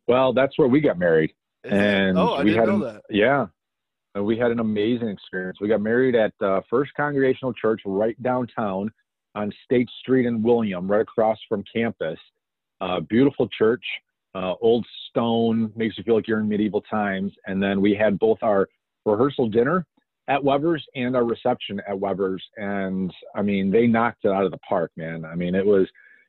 Well, 0.06 0.32
that's 0.32 0.58
where 0.58 0.68
we 0.68 0.80
got 0.80 0.98
married. 0.98 1.34
And 1.64 2.18
oh, 2.18 2.34
I 2.34 2.42
we 2.42 2.50
didn't 2.50 2.60
had 2.60 2.78
know 2.78 2.92
that. 2.92 3.02
Yeah. 3.10 3.46
And 4.14 4.24
we 4.24 4.38
had 4.38 4.50
an 4.50 4.60
amazing 4.60 5.08
experience. 5.08 5.58
We 5.60 5.68
got 5.68 5.80
married 5.80 6.14
at 6.14 6.32
uh, 6.40 6.60
First 6.68 6.92
Congregational 6.96 7.52
Church 7.52 7.82
right 7.84 8.20
downtown 8.22 8.90
on 9.34 9.52
State 9.64 9.88
Street 10.00 10.26
in 10.26 10.42
William, 10.42 10.90
right 10.90 11.02
across 11.02 11.38
from 11.48 11.62
campus. 11.72 12.18
Uh, 12.80 13.00
beautiful 13.00 13.48
church, 13.56 13.84
uh, 14.34 14.54
old 14.60 14.86
stone, 15.10 15.72
makes 15.76 15.98
you 15.98 16.04
feel 16.04 16.14
like 16.14 16.26
you're 16.26 16.40
in 16.40 16.48
medieval 16.48 16.80
times. 16.82 17.32
And 17.46 17.62
then 17.62 17.80
we 17.80 17.94
had 17.94 18.18
both 18.18 18.38
our 18.42 18.68
rehearsal 19.04 19.48
dinner 19.48 19.86
at 20.28 20.42
Weber's 20.42 20.84
and 20.94 21.16
our 21.16 21.24
reception 21.24 21.80
at 21.88 21.98
Weber's. 21.98 22.42
And 22.56 23.12
I 23.34 23.42
mean, 23.42 23.70
they 23.70 23.86
knocked 23.86 24.24
it 24.24 24.30
out 24.30 24.44
of 24.44 24.50
the 24.50 24.58
park, 24.58 24.90
man. 24.96 25.24
I 25.24 25.34
mean, 25.34 25.54
it 25.54 25.64
was 25.64 25.86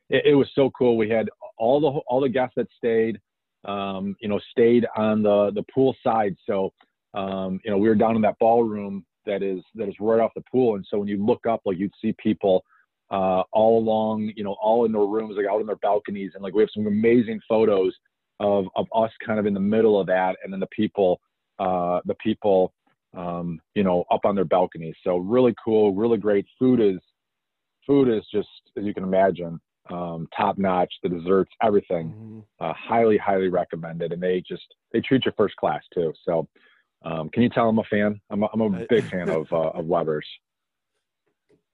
it, 0.08 0.26
it 0.26 0.34
was 0.34 0.48
so 0.54 0.70
cool. 0.70 0.96
We 0.96 1.08
had 1.08 1.28
all 1.56 1.80
the 1.80 1.88
all 2.06 2.20
the 2.20 2.28
guests 2.28 2.54
that 2.56 2.68
stayed 2.76 3.20
um, 3.64 4.16
you 4.20 4.28
know, 4.28 4.40
stayed 4.50 4.86
on 4.96 5.22
the 5.22 5.50
the 5.54 5.64
pool 5.74 5.94
side. 6.02 6.36
So, 6.46 6.72
um, 7.14 7.60
you 7.64 7.70
know, 7.70 7.78
we 7.78 7.88
were 7.88 7.94
down 7.94 8.16
in 8.16 8.22
that 8.22 8.38
ballroom 8.38 9.04
that 9.26 9.42
is 9.42 9.60
that 9.74 9.88
is 9.88 9.94
right 10.00 10.20
off 10.20 10.32
the 10.34 10.42
pool, 10.50 10.76
and 10.76 10.84
so 10.88 10.98
when 10.98 11.08
you 11.08 11.24
look 11.24 11.46
up, 11.46 11.60
like 11.64 11.78
you'd 11.78 11.92
see 12.00 12.14
people 12.22 12.64
uh, 13.10 13.42
all 13.52 13.78
along, 13.78 14.32
you 14.36 14.44
know, 14.44 14.56
all 14.62 14.84
in 14.84 14.92
their 14.92 15.02
rooms, 15.02 15.34
like 15.36 15.46
out 15.46 15.60
in 15.60 15.66
their 15.66 15.76
balconies, 15.76 16.32
and 16.34 16.42
like 16.42 16.54
we 16.54 16.62
have 16.62 16.70
some 16.74 16.86
amazing 16.86 17.40
photos 17.48 17.94
of 18.38 18.66
of 18.76 18.86
us 18.94 19.10
kind 19.24 19.38
of 19.38 19.46
in 19.46 19.54
the 19.54 19.60
middle 19.60 20.00
of 20.00 20.06
that, 20.06 20.36
and 20.42 20.52
then 20.52 20.60
the 20.60 20.68
people, 20.68 21.20
uh, 21.58 22.00
the 22.06 22.14
people, 22.14 22.72
um, 23.16 23.60
you 23.74 23.82
know, 23.82 24.04
up 24.10 24.24
on 24.24 24.34
their 24.34 24.44
balconies. 24.44 24.94
So 25.04 25.16
really 25.18 25.54
cool, 25.62 25.94
really 25.94 26.18
great. 26.18 26.46
Food 26.58 26.80
is 26.80 27.00
food 27.86 28.08
is 28.08 28.22
just 28.32 28.48
as 28.76 28.84
you 28.84 28.94
can 28.94 29.04
imagine 29.04 29.60
um, 29.90 30.28
top 30.36 30.58
notch, 30.58 30.92
the 31.02 31.08
desserts, 31.08 31.50
everything. 31.62 32.08
Mm-hmm. 32.08 32.38
Uh, 32.60 32.72
highly, 32.74 33.18
highly 33.18 33.48
recommended. 33.48 34.12
And 34.12 34.22
they 34.22 34.42
just 34.46 34.62
they 34.92 35.00
treat 35.00 35.24
you 35.26 35.32
first 35.36 35.56
class 35.56 35.82
too. 35.92 36.12
So, 36.24 36.48
um, 37.02 37.28
can 37.30 37.42
you 37.42 37.48
tell 37.48 37.68
I'm 37.68 37.78
a 37.78 37.84
fan? 37.84 38.20
I'm 38.30 38.42
a, 38.42 38.48
I'm 38.52 38.60
a 38.60 38.86
big 38.88 39.08
fan 39.10 39.28
of 39.28 39.46
uh, 39.52 39.70
of 39.70 39.86
Weber's. 39.86 40.26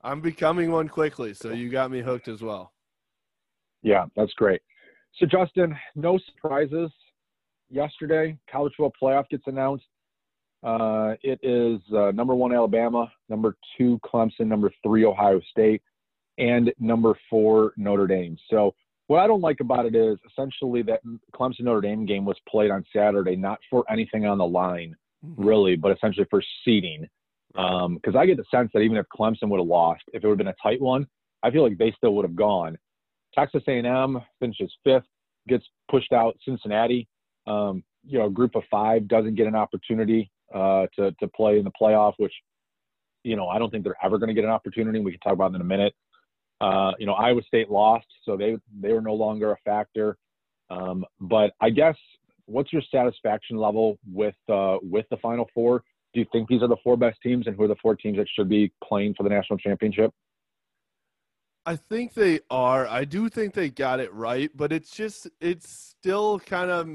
I'm 0.03 0.21
becoming 0.21 0.71
one 0.71 0.89
quickly, 0.89 1.35
so 1.35 1.51
you 1.51 1.69
got 1.69 1.91
me 1.91 2.01
hooked 2.01 2.29
as 2.29 2.41
well. 2.41 2.73
Yeah, 3.83 4.05
that's 4.15 4.33
great. 4.35 4.61
So 5.19 5.27
Justin, 5.27 5.77
no 5.95 6.19
surprises. 6.19 6.91
Yesterday, 7.71 8.39
college 8.51 8.73
football 8.77 8.93
playoff 9.03 9.29
gets 9.29 9.45
announced. 9.47 9.87
Uh, 10.63 11.15
it 11.23 11.39
is 11.43 11.81
uh, 11.93 12.13
number 12.13 12.35
one 12.35 12.55
Alabama, 12.55 13.11
number 13.29 13.57
two 13.77 13.99
Clemson, 14.05 14.47
number 14.47 14.71
three 14.83 15.05
Ohio 15.05 15.41
State 15.51 15.83
and 16.39 16.73
number 16.79 17.19
four 17.29 17.73
Notre 17.77 18.07
Dame. 18.07 18.37
So 18.51 18.75
what 19.07 19.21
I 19.21 19.27
don't 19.27 19.41
like 19.41 19.61
about 19.61 19.87
it 19.87 19.95
is 19.95 20.19
essentially 20.31 20.83
that 20.83 21.01
Clemson 21.35 21.61
Notre 21.61 21.81
Dame 21.81 22.07
game 22.07 22.25
was 22.25 22.37
played 22.49 22.71
on 22.71 22.85
Saturday, 22.93 23.37
not 23.37 23.59
for 23.71 23.85
anything 23.91 24.27
on 24.27 24.39
the 24.39 24.47
line, 24.47 24.97
mm-hmm. 25.27 25.45
really, 25.45 25.77
but 25.77 25.93
essentially 25.93 26.27
for 26.31 26.43
seeding. 26.65 27.09
Because 27.53 28.15
um, 28.15 28.17
I 28.17 28.27
get 28.27 28.37
the 28.37 28.45
sense 28.51 28.71
that 28.75 28.81
even 28.81 28.97
if 28.97 29.07
Clemson 29.17 29.49
would 29.49 29.61
have 29.61 29.67
lost, 29.67 30.03
if 30.13 30.23
it 30.23 30.27
would 30.27 30.39
have 30.39 30.39
been 30.39 30.49
a 30.49 30.55
tight 30.63 30.81
one, 30.81 31.07
I 31.43 31.51
feel 31.51 31.63
like 31.63 31.79
they 31.79 31.93
still 31.97 32.15
would 32.15 32.25
have 32.25 32.37
gone. 32.37 32.77
Texas 33.35 33.63
A&M 33.69 34.19
finishes 34.41 34.73
fifth, 34.85 35.05
gets 35.49 35.65
pushed 35.91 36.13
out. 36.13 36.37
Cincinnati, 36.45 37.09
um, 37.47 37.83
you 38.05 38.19
know, 38.19 38.27
a 38.27 38.31
group 38.31 38.55
of 38.55 38.63
five 38.71 39.09
doesn't 39.09 39.35
get 39.35 39.47
an 39.47 39.55
opportunity 39.55 40.31
uh, 40.55 40.87
to 40.97 41.13
to 41.13 41.29
play 41.29 41.59
in 41.59 41.65
the 41.65 41.73
playoff, 41.81 42.15
which 42.19 42.33
you 43.25 43.37
know 43.37 43.49
I 43.49 43.59
don't 43.59 43.71
think 43.71 43.85
they're 43.85 43.97
ever 44.03 44.19
going 44.19 44.29
to 44.29 44.35
get 44.35 44.45
an 44.45 44.51
opportunity. 44.51 45.01
We 45.01 45.13
can 45.13 45.21
talk 45.21 45.33
about 45.33 45.53
it 45.53 45.57
in 45.57 45.61
a 45.61 45.65
minute. 45.65 45.95
Uh, 46.61 46.93
you 46.99 47.07
know, 47.07 47.15
Iowa 47.15 47.43
State 47.43 47.71
lost, 47.71 48.07
so 48.25 48.37
they 48.37 48.57
they 48.81 48.93
were 48.93 49.03
no 49.03 49.15
longer 49.15 49.53
a 49.53 49.57
factor. 49.65 50.17
Um, 50.71 51.05
but 51.21 51.53
I 51.61 51.71
guess 51.71 51.97
what's 52.47 52.73
your 52.73 52.83
satisfaction 52.91 53.57
level 53.57 53.99
with 54.11 54.35
uh, 54.49 54.79
with 54.83 55.07
the 55.11 55.17
Final 55.19 55.49
Four? 55.55 55.83
Do 56.15 56.21
you 56.21 56.27
think 56.33 56.49
these 56.49 56.63
are 56.63 56.69
the 56.69 56.77
four 56.83 56.97
best 56.97 57.19
teams, 57.23 57.47
and 57.47 57.57
who 57.57 57.65
are 57.65 57.69
the 57.69 57.77
four 57.77 57.95
teams 57.95 58.17
that 58.17 58.27
should 58.35 58.49
be 58.49 58.73
playing 58.83 59.15
for 59.15 59.23
the 59.23 59.29
national 59.29 59.59
championship? 59.59 60.13
I 61.67 61.75
think 61.75 62.15
they 62.15 62.41
are. 62.49 62.87
I 62.87 63.05
do 63.05 63.29
think 63.29 63.53
they 63.53 63.69
got 63.71 63.99
it 63.99 64.13
right, 64.15 64.51
but 64.55 64.73
it's 64.73 64.91
just 64.91 65.29
it's 65.41 65.69
still 65.69 66.39
kind 66.39 66.71
of 66.71 66.89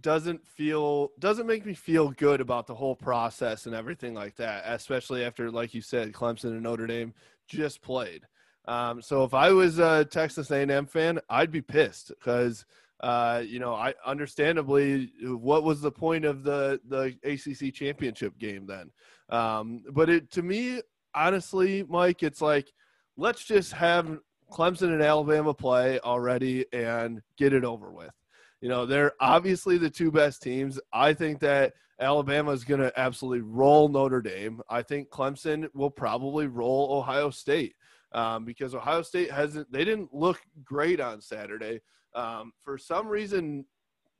doesn't 0.00 0.46
feel 0.48 1.10
doesn't 1.18 1.46
make 1.46 1.66
me 1.66 1.74
feel 1.74 2.10
good 2.10 2.40
about 2.40 2.66
the 2.66 2.74
whole 2.74 2.96
process 2.96 3.66
and 3.66 3.74
everything 3.74 4.14
like 4.14 4.36
that, 4.36 4.64
especially 4.66 5.22
after 5.22 5.50
like 5.50 5.74
you 5.74 5.82
said 5.82 6.12
Clemson 6.12 6.44
and 6.44 6.62
Notre 6.62 6.86
Dame 6.86 7.12
just 7.46 7.82
played. 7.82 8.26
Um, 8.66 9.02
so 9.02 9.24
if 9.24 9.34
I 9.34 9.50
was 9.52 9.78
a 9.78 10.04
Texas 10.04 10.50
A&M 10.50 10.86
fan, 10.86 11.18
I'd 11.28 11.50
be 11.50 11.62
pissed 11.62 12.08
because 12.08 12.64
uh, 13.00 13.42
you 13.44 13.58
know 13.58 13.74
I 13.74 13.94
understandably 14.04 15.12
what 15.22 15.64
was 15.64 15.80
the 15.80 15.92
point 15.92 16.24
of 16.24 16.42
the 16.42 16.80
the 16.88 17.16
ACC 17.24 17.74
championship 17.74 18.38
game 18.38 18.66
then? 18.66 18.90
Um, 19.28 19.82
but 19.92 20.10
it 20.10 20.30
to 20.32 20.42
me 20.42 20.82
honestly, 21.14 21.84
Mike, 21.88 22.22
it's 22.22 22.40
like 22.40 22.72
let's 23.16 23.44
just 23.44 23.72
have 23.72 24.18
Clemson 24.50 24.92
and 24.92 25.02
Alabama 25.02 25.54
play 25.54 26.00
already 26.00 26.66
and 26.72 27.20
get 27.36 27.52
it 27.52 27.64
over 27.64 27.92
with. 27.92 28.12
You 28.60 28.68
know, 28.68 28.84
they're 28.84 29.12
obviously 29.20 29.78
the 29.78 29.90
two 29.90 30.10
best 30.10 30.42
teams. 30.42 30.78
I 30.92 31.14
think 31.14 31.40
that 31.40 31.72
Alabama 32.00 32.50
is 32.52 32.64
going 32.64 32.80
to 32.80 32.92
absolutely 32.98 33.42
roll 33.42 33.88
Notre 33.88 34.20
Dame. 34.20 34.60
I 34.68 34.82
think 34.82 35.08
Clemson 35.10 35.68
will 35.74 35.90
probably 35.90 36.46
roll 36.46 36.98
Ohio 36.98 37.30
State 37.30 37.74
um, 38.12 38.44
because 38.44 38.74
Ohio 38.74 39.02
State 39.02 39.30
hasn't, 39.30 39.70
they 39.72 39.84
didn't 39.84 40.12
look 40.12 40.40
great 40.64 41.00
on 41.00 41.20
Saturday. 41.20 41.80
Um, 42.14 42.52
for 42.62 42.78
some 42.78 43.08
reason, 43.08 43.64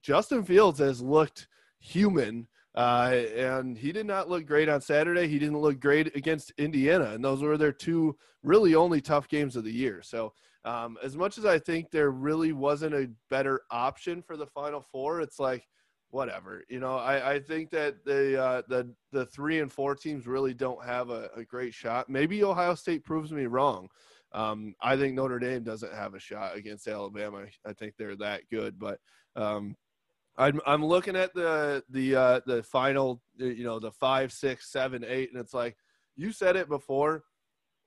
Justin 0.03 0.45
Fields 0.45 0.79
has 0.79 1.01
looked 1.03 1.49
human 1.79 2.47
uh, 2.75 3.23
and 3.37 3.77
he 3.77 3.91
did 3.91 4.07
not 4.07 4.29
look 4.29 4.47
great 4.47 4.69
on 4.69 4.81
Saturday. 4.81 5.27
He 5.27 5.39
didn't 5.39 5.59
look 5.59 5.81
great 5.81 6.15
against 6.15 6.53
Indiana, 6.57 7.11
and 7.13 7.25
those 7.25 7.43
were 7.43 7.59
their 7.59 7.73
two 7.73 8.17
really 8.43 8.75
only 8.75 9.01
tough 9.01 9.29
games 9.29 9.57
of 9.57 9.65
the 9.65 9.73
year. 9.73 10.03
So, 10.03 10.33
um, 10.65 10.97
as 11.03 11.17
much 11.17 11.37
as 11.37 11.45
I 11.45 11.59
think 11.59 11.91
there 11.91 12.11
really 12.11 12.53
wasn't 12.53 12.95
a 12.95 13.11
better 13.29 13.63
option 13.71 14.23
for 14.23 14.37
the 14.37 14.47
Final 14.47 14.81
Four, 14.81 15.21
it's 15.21 15.41
like 15.41 15.67
whatever. 16.11 16.63
You 16.69 16.79
know, 16.79 16.97
I, 16.97 17.33
I 17.33 17.41
think 17.41 17.71
that 17.71 18.05
the 18.05 18.41
uh, 18.41 18.63
the 18.69 18.95
the 19.11 19.27
three 19.27 19.59
and 19.59 19.73
four 19.73 19.97
teams 19.97 20.29
really 20.29 20.55
don't 20.55 20.85
have 20.85 21.11
a, 21.11 21.29
a 21.35 21.45
great 21.45 21.75
shot. 21.75 22.09
Maybe 22.09 22.45
Ohio 22.45 22.77
State 22.77 23.05
proves 23.05 23.33
me 23.33 23.47
wrong. 23.47 23.89
Um, 24.33 24.75
I 24.81 24.97
think 24.97 25.15
Notre 25.15 25.39
Dame 25.39 25.65
doesn't 25.65 25.93
have 25.93 26.15
a 26.15 26.21
shot 26.21 26.57
against 26.57 26.87
Alabama. 26.87 27.45
I 27.67 27.73
think 27.73 27.95
they're 27.99 28.17
that 28.17 28.43
good, 28.51 28.79
but 28.79 28.99
um, 29.37 29.75
I'm 30.37 30.61
I'm 30.67 30.85
looking 30.85 31.17
at 31.17 31.35
the 31.35 31.83
the 31.91 32.17
uh, 32.17 32.41
the 32.47 32.63
final, 32.63 33.21
you 33.37 33.65
know, 33.65 33.79
the 33.79 33.93
five, 33.93 34.33
six, 34.33 34.71
seven, 34.71 35.05
eight, 35.07 35.31
and 35.33 35.41
it's 35.41 35.55
like 35.55 35.77
you 36.17 36.33
said 36.33 36.57
it 36.57 36.69
before. 36.69 37.25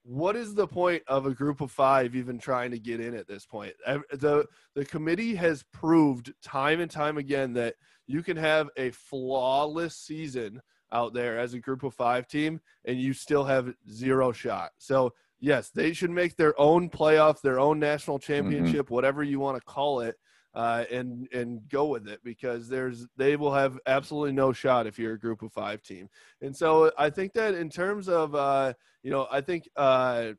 What 0.05 0.35
is 0.35 0.53
the 0.53 0.67
point 0.67 1.01
of 1.07 1.25
a 1.25 1.33
group 1.33 1.61
of 1.61 1.71
five 1.71 2.13
even 2.13 2.37
trying 2.37 2.71
to 2.71 2.79
get 2.79 2.99
in 2.99 3.15
at 3.15 3.25
this 3.27 3.45
point? 3.45 3.73
The 4.11 4.45
the 4.75 4.83
committee 4.83 5.33
has 5.35 5.63
proved 5.71 6.33
time 6.43 6.81
and 6.81 6.91
time 6.91 7.17
again 7.17 7.53
that 7.53 7.75
you 8.05 8.21
can 8.21 8.35
have 8.35 8.69
a 8.75 8.91
flawless 8.91 9.95
season 9.95 10.61
out 10.91 11.13
there 11.13 11.39
as 11.39 11.53
a 11.53 11.59
group 11.59 11.83
of 11.83 11.93
five 11.93 12.27
team, 12.27 12.59
and 12.85 12.99
you 12.99 13.13
still 13.13 13.45
have 13.45 13.73
zero 13.89 14.31
shot. 14.31 14.71
So 14.77 15.13
yes, 15.43 15.69
they 15.69 15.91
should 15.91 16.09
make 16.09 16.37
their 16.37 16.59
own 16.59 16.89
playoff, 16.89 17.41
their 17.41 17.59
own 17.59 17.77
national 17.77 18.17
mm-hmm. 18.17 18.33
championship, 18.33 18.85
mm-hmm. 18.85 18.93
whatever 18.93 19.23
you 19.23 19.39
want 19.39 19.57
to 19.57 19.63
call 19.63 19.99
it 19.99 20.15
uh, 20.55 20.85
and 20.89 21.27
and 21.33 21.67
go 21.67 21.85
with 21.87 22.07
it 22.07 22.21
because 22.23 22.69
there's 22.69 23.07
they 23.17 23.35
will 23.35 23.53
have 23.53 23.77
absolutely 23.85 24.31
no 24.31 24.53
shot 24.53 24.87
if 24.87 24.97
you're 24.97 25.13
a 25.13 25.19
group 25.19 25.41
of 25.41 25.51
five 25.51 25.83
team. 25.83 26.07
And 26.41 26.55
so 26.55 26.91
I 26.97 27.09
think 27.09 27.33
that 27.33 27.55
in 27.55 27.69
terms 27.69 28.07
of 28.07 28.33
uh, 28.35 28.73
you 29.03 29.11
know 29.11 29.27
I 29.29 29.41
think 29.41 29.67
uh, 29.75 30.33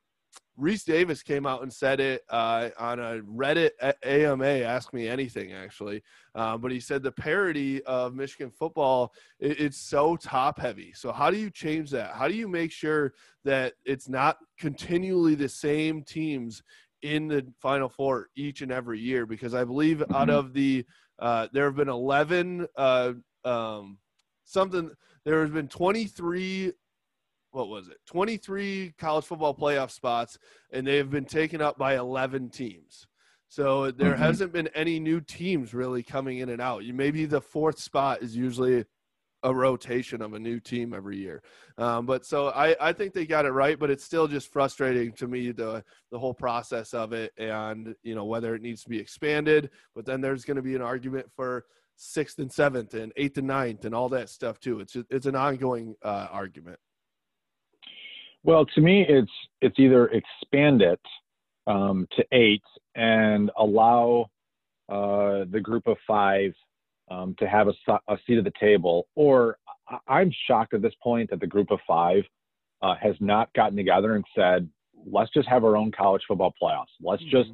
Rece 0.61 0.84
Davis 0.84 1.22
came 1.22 1.46
out 1.46 1.62
and 1.62 1.72
said 1.72 1.98
it 1.98 2.22
uh, 2.30 2.70
on 2.78 3.00
a 3.00 3.20
Reddit 3.22 3.70
AMA. 4.05 4.44
Ask 4.44 4.92
me 4.92 5.09
anything, 5.09 5.52
actually. 5.52 6.02
Uh, 6.34 6.57
but 6.57 6.70
he 6.70 6.78
said 6.78 7.02
the 7.02 7.12
parity 7.12 7.82
of 7.84 8.14
Michigan 8.14 8.50
football 8.50 9.12
it, 9.40 9.59
it's 9.59 9.78
so 9.78 10.16
top 10.16 10.61
heavy. 10.61 10.92
So 10.94 11.11
how 11.11 11.30
do 11.30 11.38
you 11.38 11.50
change 11.50 11.90
that? 11.90 12.12
How 12.14 12.28
do 12.28 12.34
you 12.34 12.46
make 12.46 12.70
sure 12.70 13.14
that 13.44 13.74
it's 13.84 14.09
not 14.09 14.38
continually 14.59 15.34
the 15.34 15.48
same 15.48 16.02
teams 16.02 16.62
in 17.02 17.28
the 17.28 17.46
Final 17.61 17.88
Four 17.88 18.28
each 18.36 18.62
and 18.62 18.70
every 18.72 19.00
year 19.00 19.26
because 19.26 19.55
I 19.55 19.64
believe 19.64 19.98
mm-hmm. 19.98 20.14
out 20.14 20.30
of 20.30 20.52
the 20.52 20.84
uh, 21.18 21.48
there 21.52 21.64
have 21.64 21.76
been 21.76 21.88
11 21.88 22.66
uh, 22.76 23.12
um, 23.44 23.98
something 24.44 24.90
there 25.24 25.40
has 25.42 25.50
been 25.50 25.68
23 25.68 26.72
what 27.55 27.68
was 27.68 27.88
it 27.88 27.98
23 28.07 28.94
college 28.98 29.24
football 29.24 29.55
playoff 29.55 29.90
spots 29.90 30.38
and 30.72 30.86
they 30.86 30.96
have 30.96 31.11
been 31.11 31.24
taken 31.24 31.61
up 31.61 31.78
by 31.78 31.96
11 31.96 32.50
teams 32.50 33.07
so 33.48 33.90
there 33.90 34.12
mm-hmm. 34.12 34.22
hasn't 34.22 34.52
been 34.52 34.68
any 34.74 34.98
new 34.98 35.20
teams 35.20 35.74
really 35.74 36.02
coming 36.02 36.38
in 36.38 36.48
and 36.48 36.61
out 36.61 36.84
you 36.84 36.92
maybe 36.92 37.24
the 37.24 37.40
fourth 37.40 37.78
spot 37.78 38.22
is 38.22 38.36
usually 38.36 38.84
a 39.44 39.55
rotation 39.55 40.22
of 40.22 40.32
a 40.32 40.38
new 40.38 40.59
team 40.59 40.94
every 40.94 41.18
year. 41.18 41.42
Um, 41.76 42.07
but 42.07 42.24
so 42.24 42.48
I, 42.48 42.74
I 42.80 42.92
think 42.92 43.12
they 43.12 43.26
got 43.26 43.44
it 43.44 43.50
right, 43.50 43.78
but 43.78 43.90
it's 43.90 44.02
still 44.02 44.26
just 44.26 44.50
frustrating 44.50 45.12
to 45.12 45.28
me 45.28 45.52
the 45.52 45.84
the 46.11 46.18
whole 46.18 46.34
process 46.34 46.94
of 46.94 47.12
it, 47.12 47.32
and 47.36 47.94
you 48.02 48.14
know 48.14 48.24
whether 48.24 48.55
it 48.55 48.62
needs 48.62 48.82
to 48.82 48.88
be 48.88 48.98
expanded. 48.98 49.70
But 49.94 50.07
then 50.07 50.20
there's 50.20 50.44
going 50.44 50.57
to 50.57 50.62
be 50.62 50.74
an 50.74 50.82
argument 50.82 51.26
for 51.36 51.66
sixth 51.96 52.38
and 52.38 52.50
seventh 52.50 52.94
and 52.94 53.12
eighth 53.16 53.38
and 53.38 53.46
ninth 53.46 53.84
and 53.84 53.94
all 53.94 54.09
that 54.09 54.30
stuff 54.30 54.59
too. 54.59 54.80
It's 54.80 54.96
it's 55.11 55.26
an 55.26 55.36
ongoing 55.36 55.94
uh, 56.02 56.28
argument. 56.30 56.78
Well, 58.45 58.66
to 58.66 58.80
me, 58.80 59.05
it's 59.09 59.32
it's 59.62 59.78
either 59.78 60.09
expand 60.09 60.82
it 60.82 61.01
um, 61.66 62.07
to 62.16 62.24
eight 62.32 62.62
and 62.95 63.51
allow 63.59 64.30
uh, 64.88 65.45
the 65.51 65.61
group 65.62 65.86
of 65.86 65.97
five 66.07 66.53
um, 67.11 67.34
to 67.38 67.49
have 67.49 67.68
a, 67.68 67.92
a, 68.09 68.18
seat 68.26 68.38
at 68.38 68.45
the 68.45 68.53
table. 68.61 69.07
Or 69.14 69.57
I'm 70.09 70.30
shocked 70.47 70.74
at 70.74 70.82
this 70.82 70.92
point 71.03 71.30
that 71.30 71.40
the 71.40 71.47
group 71.47 71.70
of 71.70 71.78
five 71.86 72.22
uh, 72.82 72.95
has 73.01 73.16
not 73.18 73.53
gotten 73.55 73.76
together 73.76 74.14
and 74.14 74.24
said, 74.36 74.68
let's 75.07 75.32
just 75.32 75.49
have 75.49 75.64
our 75.64 75.76
own 75.76 75.90
college 75.90 76.22
football 76.28 76.53
playoffs. 76.62 76.86
Let's 77.01 77.22
mm-hmm. 77.22 77.36
just 77.36 77.51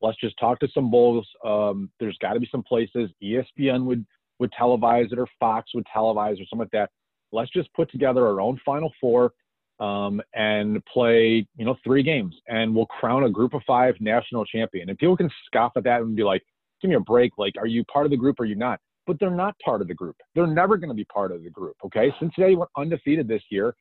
let's 0.00 0.18
just 0.18 0.38
talk 0.38 0.58
to 0.60 0.68
some 0.72 0.90
bowls. 0.90 1.28
Um, 1.44 1.90
there's 2.00 2.16
got 2.18 2.32
to 2.32 2.40
be 2.40 2.48
some 2.50 2.62
places 2.62 3.10
ESPN 3.22 3.84
would 3.84 4.06
would 4.38 4.52
televise 4.58 5.12
it 5.12 5.18
or 5.18 5.26
Fox 5.38 5.70
would 5.74 5.86
televise 5.94 6.40
or 6.40 6.46
something 6.48 6.60
like 6.60 6.70
that. 6.70 6.90
Let's 7.30 7.50
just 7.50 7.72
put 7.74 7.90
together 7.90 8.26
our 8.26 8.40
own 8.40 8.58
Final 8.64 8.90
Four 9.00 9.32
um, 9.80 10.20
and 10.34 10.84
play, 10.86 11.46
you 11.56 11.64
know, 11.64 11.76
three 11.82 12.02
games, 12.02 12.36
and 12.48 12.74
we'll 12.74 12.86
crown 12.86 13.24
a 13.24 13.30
group 13.30 13.54
of 13.54 13.62
five 13.66 13.94
national 14.00 14.44
champion. 14.44 14.88
And 14.88 14.98
people 14.98 15.16
can 15.16 15.30
scoff 15.46 15.72
at 15.76 15.84
that 15.84 16.02
and 16.02 16.14
be 16.14 16.22
like, 16.22 16.42
"Give 16.80 16.90
me 16.90 16.96
a 16.96 17.00
break! 17.00 17.32
Like, 17.38 17.54
are 17.58 17.66
you 17.66 17.84
part 17.84 18.06
of 18.06 18.10
the 18.10 18.16
group 18.16 18.38
or 18.38 18.44
are 18.44 18.46
you 18.46 18.56
not?" 18.56 18.80
but 19.06 19.18
they're 19.18 19.30
not 19.30 19.58
part 19.58 19.80
of 19.80 19.88
the 19.88 19.94
group. 19.94 20.14
They're 20.36 20.46
never 20.46 20.76
going 20.76 20.88
to 20.88 20.94
be 20.94 21.04
part 21.06 21.32
of 21.32 21.42
the 21.42 21.50
group. 21.50 21.74
Okay. 21.84 22.12
Cincinnati 22.20 22.54
went 22.54 22.70
undefeated 22.76 23.26
this 23.26 23.42
year 23.50 23.74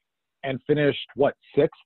and 0.44 0.60
finished 0.66 1.06
what 1.16 1.36
sixth. 1.56 1.80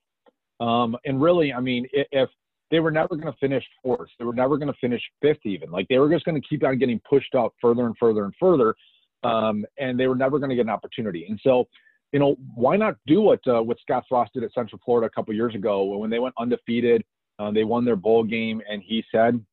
Um, 0.61 0.95
and 1.03 1.22
really, 1.22 1.51
I 1.51 1.59
mean, 1.59 1.86
if 1.91 2.30
they 2.72 2.80
were 2.80 2.91
never 2.91 3.18
going 3.18 3.32
to 3.32 3.38
finish 3.39 3.64
fourth, 3.84 4.09
they 4.18 4.24
were 4.26 4.34
never 4.34 4.57
going 4.57 4.72
to 4.72 4.80
finish 4.80 5.01
fifth, 5.22 5.45
even 5.45 5.72
like 5.72 5.88
they 5.89 5.99
were 5.99 6.09
just 6.09 6.24
going 6.26 6.39
to 6.41 6.47
keep 6.47 6.64
on 6.64 6.78
getting 6.78 7.01
pushed 7.07 7.36
out 7.36 7.53
further 7.61 7.86
and 7.86 7.95
further 7.99 8.24
and 8.24 8.34
further. 8.39 8.76
Um, 9.24 9.66
and 9.78 9.99
they 9.99 10.07
were 10.07 10.16
never 10.16 10.39
going 10.39 10.49
to 10.49 10.55
get 10.55 10.66
an 10.66 10.70
opportunity. 10.70 11.26
And 11.28 11.39
so, 11.43 11.66
you 12.14 12.20
know, 12.20 12.36
why 12.53 12.78
not 12.78 12.95
do 13.07 13.22
what 13.22 13.39
uh, 13.47 13.61
what 13.61 13.80
Scott 13.82 14.05
Frost 14.07 14.34
did 14.34 14.43
at 14.43 14.53
Central 14.53 14.80
Florida 14.86 15.07
a 15.07 15.09
couple 15.09 15.34
years 15.34 15.55
ago 15.55 15.84
when 15.97 16.09
they 16.09 16.20
went 16.20 16.36
undefeated? 16.38 17.03
Uh, 17.39 17.51
they 17.51 17.64
won 17.64 17.84
their 17.84 17.95
bowl 17.95 18.24
game, 18.24 18.61
and 18.70 18.84
he 18.84 19.03
said, 19.11 19.43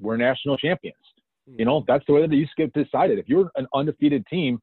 "We're 0.00 0.16
national 0.16 0.56
champions." 0.56 0.96
You 1.46 1.66
know, 1.66 1.84
that's 1.86 2.04
the 2.06 2.14
way 2.14 2.26
that 2.26 2.34
you 2.34 2.46
get 2.56 2.72
decided. 2.72 3.18
If 3.18 3.28
you're 3.28 3.50
an 3.54 3.66
undefeated 3.74 4.26
team 4.26 4.60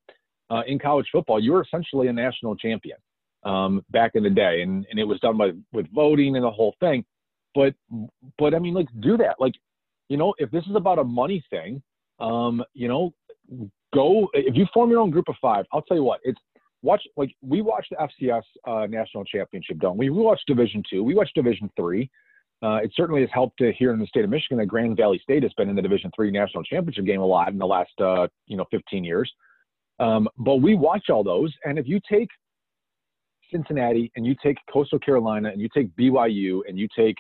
uh, 0.50 0.64
in 0.68 0.80
college 0.80 1.06
football, 1.12 1.40
you're 1.40 1.62
essentially 1.62 2.08
a 2.08 2.14
national 2.14 2.56
champion 2.58 2.98
um, 3.44 3.86
back 3.92 4.12
in 4.16 4.24
the 4.24 4.30
day, 4.30 4.64
and, 4.64 4.86
and 4.90 5.00
it 5.00 5.06
was 5.06 5.20
done 5.20 5.38
by 5.38 5.52
with 5.72 5.88
voting 5.94 6.36
and 6.36 6.44
the 6.44 6.52
whole 6.52 6.76
thing. 6.80 7.06
But 7.54 7.76
but 8.40 8.56
I 8.56 8.60
mean, 8.60 8.74
like, 8.74 8.88
do 9.00 9.16
that. 9.18 9.36
Like, 9.40 9.54
you 10.10 10.18
know, 10.18 10.34
if 10.40 10.50
this 10.50 10.66
is 10.66 10.76
about 10.76 10.98
a 10.98 11.04
money 11.04 11.46
thing, 11.52 11.84
um, 12.20 12.64
you 12.74 12.88
know, 12.88 13.14
go 13.94 14.28
if 14.34 14.56
you 14.56 14.66
form 14.74 14.90
your 14.90 15.02
own 15.02 15.12
group 15.12 15.30
of 15.30 15.36
five. 15.40 15.66
I'll 15.72 15.84
tell 15.84 15.98
you 15.98 16.04
what, 16.04 16.20
it's 16.24 16.40
watch 16.84 17.02
like 17.18 17.34
we 17.42 17.62
watch 17.62 17.88
the 17.90 17.96
FCS 17.96 18.44
uh, 18.68 18.86
national 18.86 19.24
championship, 19.24 19.80
don't 19.80 19.98
we? 19.98 20.10
We 20.10 20.22
watch 20.22 20.42
Division 20.46 20.84
two, 20.88 21.04
we 21.04 21.16
watch 21.16 21.32
Division 21.34 21.72
three. 21.76 22.10
Uh, 22.62 22.80
it 22.82 22.92
certainly 22.96 23.20
has 23.22 23.30
helped 23.34 23.58
to 23.58 23.74
here 23.74 23.92
in 23.92 24.00
the 24.00 24.06
state 24.06 24.24
of 24.24 24.30
Michigan 24.30 24.58
that 24.58 24.68
Grand 24.68 24.96
Valley 24.96 25.20
State 25.22 25.44
has 25.44 25.52
been 25.54 25.70
in 25.70 25.76
the 25.76 25.82
Division 25.82 26.12
three 26.16 26.32
national 26.32 26.64
championship 26.64 27.06
game 27.06 27.20
a 27.20 27.26
lot 27.26 27.50
in 27.50 27.58
the 27.58 27.66
last 27.66 27.92
uh, 28.00 28.28
you 28.46 28.56
know 28.56 28.66
15 28.70 29.04
years. 29.04 29.32
Um, 30.00 30.28
but 30.38 30.58
we 30.58 30.76
watch 30.76 31.10
all 31.10 31.24
those, 31.24 31.54
and 31.66 31.80
if 31.80 31.88
you 31.88 32.00
take 32.10 32.30
Cincinnati 33.52 34.12
and 34.16 34.26
you 34.26 34.36
take 34.44 34.58
Coastal 34.72 35.00
Carolina 35.00 35.50
and 35.50 35.62
you 35.62 35.70
take 35.74 35.96
BYU 35.96 36.62
and 36.68 36.78
you 36.78 36.88
take 36.96 37.16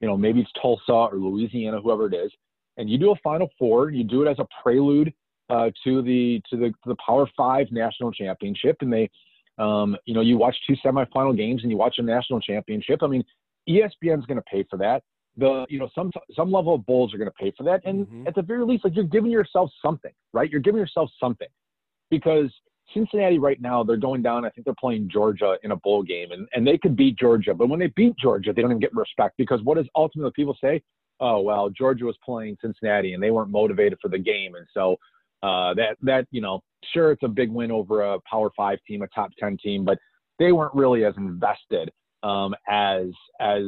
you 0.00 0.08
know 0.08 0.16
maybe 0.16 0.40
it's 0.40 0.50
Tulsa 0.60 0.92
or 0.92 1.16
Louisiana, 1.16 1.80
whoever 1.80 2.06
it 2.06 2.14
is, 2.14 2.32
and 2.76 2.88
you 2.88 2.98
do 2.98 3.10
a 3.12 3.16
Final 3.22 3.48
Four. 3.58 3.90
You 3.90 4.04
do 4.04 4.22
it 4.22 4.30
as 4.30 4.38
a 4.38 4.46
prelude 4.62 5.12
uh, 5.50 5.70
to 5.84 6.02
the 6.02 6.40
to 6.50 6.56
the 6.56 6.68
to 6.68 6.86
the 6.86 6.96
Power 7.04 7.28
Five 7.36 7.66
national 7.70 8.12
championship, 8.12 8.76
and 8.80 8.92
they, 8.92 9.10
um, 9.58 9.96
you 10.06 10.14
know, 10.14 10.20
you 10.20 10.38
watch 10.38 10.56
two 10.66 10.76
semifinal 10.84 11.36
games 11.36 11.62
and 11.62 11.70
you 11.70 11.76
watch 11.76 11.96
a 11.98 12.02
national 12.02 12.40
championship. 12.40 13.02
I 13.02 13.06
mean, 13.06 13.24
ESPN's 13.68 14.26
going 14.26 14.36
to 14.36 14.44
pay 14.50 14.64
for 14.70 14.76
that. 14.78 15.02
The 15.36 15.64
you 15.68 15.78
know 15.78 15.88
some 15.94 16.10
some 16.34 16.50
level 16.50 16.74
of 16.74 16.86
bowls 16.86 17.14
are 17.14 17.18
going 17.18 17.30
to 17.30 17.34
pay 17.34 17.52
for 17.56 17.62
that, 17.64 17.80
and 17.84 18.06
mm-hmm. 18.06 18.26
at 18.26 18.34
the 18.34 18.42
very 18.42 18.64
least, 18.64 18.84
like 18.84 18.94
you're 18.94 19.04
giving 19.04 19.30
yourself 19.30 19.70
something, 19.84 20.12
right? 20.32 20.50
You're 20.50 20.60
giving 20.60 20.80
yourself 20.80 21.10
something 21.20 21.48
because 22.10 22.50
Cincinnati 22.92 23.38
right 23.38 23.60
now 23.60 23.84
they're 23.84 23.96
going 23.96 24.22
down. 24.22 24.44
I 24.44 24.50
think 24.50 24.64
they're 24.64 24.74
playing 24.78 25.08
Georgia 25.10 25.56
in 25.62 25.70
a 25.70 25.76
bowl 25.76 26.02
game, 26.02 26.32
and 26.32 26.48
and 26.54 26.66
they 26.66 26.78
could 26.78 26.96
beat 26.96 27.16
Georgia, 27.18 27.54
but 27.54 27.68
when 27.68 27.78
they 27.78 27.88
beat 27.88 28.16
Georgia, 28.16 28.52
they 28.52 28.62
don't 28.62 28.72
even 28.72 28.80
get 28.80 28.94
respect 28.94 29.36
because 29.38 29.62
what 29.62 29.76
does 29.76 29.86
ultimately 29.94 30.32
people 30.34 30.56
say? 30.60 30.82
Oh 31.20 31.40
well, 31.40 31.70
Georgia 31.70 32.04
was 32.04 32.16
playing 32.24 32.56
Cincinnati 32.60 33.14
and 33.14 33.22
they 33.22 33.30
weren't 33.30 33.50
motivated 33.50 33.98
for 34.02 34.08
the 34.08 34.18
game, 34.18 34.54
and 34.56 34.66
so 34.74 34.96
uh, 35.42 35.74
that 35.74 35.96
that 36.02 36.26
you 36.30 36.40
know, 36.40 36.60
sure, 36.92 37.12
it's 37.12 37.22
a 37.22 37.28
big 37.28 37.50
win 37.50 37.70
over 37.70 38.02
a 38.02 38.20
Power 38.20 38.50
Five 38.56 38.78
team, 38.86 39.02
a 39.02 39.08
top 39.08 39.30
ten 39.38 39.56
team, 39.56 39.84
but 39.84 39.98
they 40.38 40.52
weren't 40.52 40.74
really 40.74 41.04
as 41.04 41.14
invested 41.16 41.90
um, 42.22 42.54
as 42.68 43.06
as 43.40 43.62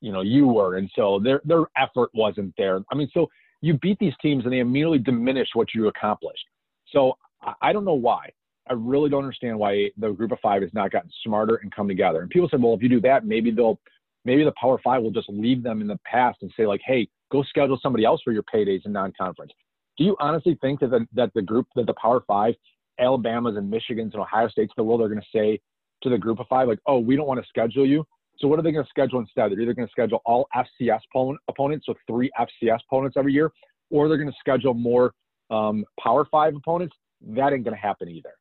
you 0.00 0.12
know 0.12 0.22
you 0.22 0.46
were, 0.46 0.76
and 0.76 0.90
so 0.94 1.20
their 1.22 1.40
their 1.44 1.64
effort 1.76 2.10
wasn't 2.14 2.54
there. 2.56 2.80
I 2.90 2.94
mean, 2.94 3.10
so 3.12 3.28
you 3.60 3.74
beat 3.74 3.98
these 3.98 4.14
teams 4.20 4.44
and 4.44 4.52
they 4.52 4.60
immediately 4.60 4.98
diminish 4.98 5.48
what 5.54 5.74
you 5.74 5.88
accomplished. 5.88 6.44
So 6.92 7.16
I 7.60 7.72
don't 7.72 7.84
know 7.84 7.94
why. 7.94 8.30
I 8.68 8.74
really 8.74 9.08
don't 9.10 9.22
understand 9.22 9.58
why 9.58 9.90
the 9.96 10.10
group 10.10 10.32
of 10.32 10.38
five 10.40 10.62
has 10.62 10.72
not 10.74 10.90
gotten 10.90 11.10
smarter 11.24 11.56
and 11.56 11.74
come 11.74 11.86
together. 11.86 12.20
And 12.20 12.30
people 12.30 12.48
said, 12.50 12.62
well, 12.62 12.74
if 12.74 12.82
you 12.82 12.88
do 12.88 13.00
that, 13.02 13.24
maybe 13.24 13.50
they'll, 13.50 13.78
maybe 14.24 14.44
the 14.44 14.52
Power 14.60 14.78
Five 14.82 15.02
will 15.02 15.10
just 15.10 15.28
leave 15.28 15.62
them 15.62 15.80
in 15.80 15.86
the 15.86 15.98
past 16.04 16.38
and 16.42 16.52
say 16.56 16.66
like, 16.66 16.80
hey, 16.84 17.08
go 17.30 17.42
schedule 17.44 17.78
somebody 17.82 18.04
else 18.04 18.20
for 18.24 18.32
your 18.32 18.42
paydays 18.42 18.84
in 18.84 18.92
non-conference. 18.92 19.52
Do 19.98 20.04
you 20.04 20.16
honestly 20.20 20.58
think 20.60 20.80
that 20.80 20.90
the, 20.90 21.06
that 21.14 21.32
the 21.34 21.42
group, 21.42 21.66
that 21.76 21.86
the 21.86 21.94
Power 21.94 22.22
Five, 22.26 22.54
Alabamas 23.00 23.56
and 23.56 23.72
Michigans 23.72 24.12
and 24.12 24.16
Ohio 24.16 24.48
States 24.48 24.72
of 24.72 24.76
the 24.76 24.84
world 24.84 25.00
are 25.00 25.08
going 25.08 25.20
to 25.20 25.26
say 25.34 25.60
to 26.02 26.10
the 26.10 26.18
group 26.18 26.40
of 26.40 26.46
five, 26.48 26.68
like, 26.68 26.78
oh, 26.86 26.98
we 26.98 27.16
don't 27.16 27.26
want 27.26 27.40
to 27.40 27.48
schedule 27.48 27.86
you. 27.86 28.04
So 28.38 28.48
what 28.48 28.58
are 28.58 28.62
they 28.62 28.72
going 28.72 28.84
to 28.84 28.90
schedule 28.90 29.18
instead? 29.18 29.50
They're 29.50 29.60
either 29.60 29.72
going 29.72 29.88
to 29.88 29.92
schedule 29.92 30.20
all 30.26 30.46
FCS 30.54 31.00
opponents, 31.48 31.86
so 31.86 31.94
three 32.06 32.30
FCS 32.38 32.80
opponents 32.88 33.16
every 33.16 33.32
year, 33.32 33.50
or 33.90 34.08
they're 34.08 34.18
going 34.18 34.30
to 34.30 34.36
schedule 34.38 34.74
more 34.74 35.12
um, 35.50 35.84
Power 35.98 36.26
Five 36.30 36.54
opponents. 36.54 36.94
That 37.28 37.52
ain't 37.52 37.64
going 37.64 37.74
to 37.74 37.80
happen 37.80 38.08
either. 38.08 38.34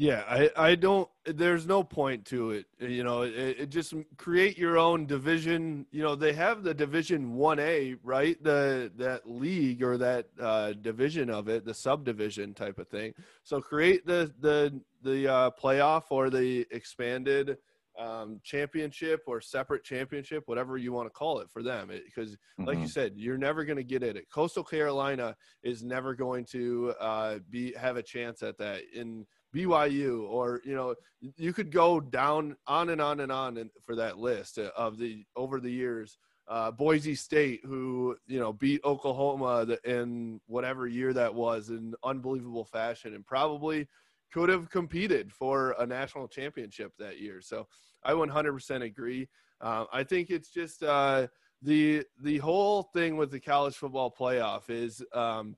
Yeah, 0.00 0.24
I, 0.26 0.50
I 0.56 0.74
don't. 0.76 1.10
There's 1.26 1.66
no 1.66 1.84
point 1.84 2.24
to 2.28 2.52
it. 2.52 2.64
You 2.78 3.04
know, 3.04 3.20
it, 3.20 3.34
it, 3.34 3.68
just 3.68 3.92
create 4.16 4.56
your 4.56 4.78
own 4.78 5.04
division. 5.04 5.84
You 5.90 6.02
know, 6.02 6.14
they 6.14 6.32
have 6.32 6.62
the 6.62 6.72
Division 6.72 7.34
One 7.34 7.58
A, 7.58 7.96
right? 8.02 8.42
The 8.42 8.90
that 8.96 9.28
league 9.28 9.82
or 9.82 9.98
that 9.98 10.28
uh, 10.40 10.72
division 10.72 11.28
of 11.28 11.48
it, 11.48 11.66
the 11.66 11.74
subdivision 11.74 12.54
type 12.54 12.78
of 12.78 12.88
thing. 12.88 13.12
So 13.42 13.60
create 13.60 14.06
the 14.06 14.32
the 14.40 14.80
the 15.02 15.30
uh, 15.30 15.50
playoff 15.50 16.04
or 16.08 16.30
the 16.30 16.66
expanded 16.70 17.58
um, 17.98 18.40
championship 18.42 19.24
or 19.26 19.42
separate 19.42 19.84
championship, 19.84 20.44
whatever 20.46 20.78
you 20.78 20.92
want 20.94 21.06
to 21.06 21.10
call 21.10 21.40
it 21.40 21.50
for 21.50 21.62
them. 21.62 21.88
Because, 21.88 22.32
mm-hmm. 22.32 22.64
like 22.64 22.76
you 22.76 22.84
mm-hmm. 22.84 22.88
said, 22.88 23.12
you're 23.16 23.36
never 23.36 23.64
going 23.64 23.76
to 23.76 23.84
get 23.84 24.02
it. 24.02 24.30
Coastal 24.30 24.64
Carolina 24.64 25.36
is 25.62 25.84
never 25.84 26.14
going 26.14 26.46
to 26.46 26.94
uh, 26.98 27.38
be 27.50 27.74
have 27.74 27.98
a 27.98 28.02
chance 28.02 28.42
at 28.42 28.56
that 28.56 28.80
in 28.94 29.26
BYU, 29.54 30.28
or 30.28 30.60
you 30.64 30.74
know, 30.74 30.94
you 31.36 31.52
could 31.52 31.70
go 31.70 32.00
down 32.00 32.56
on 32.66 32.90
and 32.90 33.00
on 33.00 33.20
and 33.20 33.32
on 33.32 33.70
for 33.84 33.96
that 33.96 34.18
list 34.18 34.58
of 34.58 34.98
the 34.98 35.24
over 35.36 35.60
the 35.60 35.70
years. 35.70 36.18
Uh, 36.48 36.70
Boise 36.70 37.14
State, 37.14 37.60
who 37.64 38.16
you 38.26 38.40
know 38.40 38.52
beat 38.52 38.80
Oklahoma 38.84 39.66
in 39.84 40.40
whatever 40.46 40.86
year 40.86 41.12
that 41.12 41.34
was 41.34 41.70
in 41.70 41.94
unbelievable 42.02 42.64
fashion, 42.64 43.14
and 43.14 43.24
probably 43.26 43.86
could 44.32 44.48
have 44.48 44.70
competed 44.70 45.32
for 45.32 45.74
a 45.78 45.86
national 45.86 46.28
championship 46.28 46.92
that 46.98 47.18
year. 47.18 47.40
So 47.40 47.66
I 48.04 48.12
100% 48.12 48.82
agree. 48.82 49.28
Uh, 49.60 49.84
I 49.92 50.04
think 50.04 50.30
it's 50.30 50.50
just 50.50 50.82
uh, 50.82 51.26
the 51.62 52.04
the 52.22 52.38
whole 52.38 52.84
thing 52.94 53.16
with 53.16 53.30
the 53.30 53.40
college 53.40 53.74
football 53.74 54.14
playoff 54.16 54.70
is 54.70 55.02
um, 55.12 55.56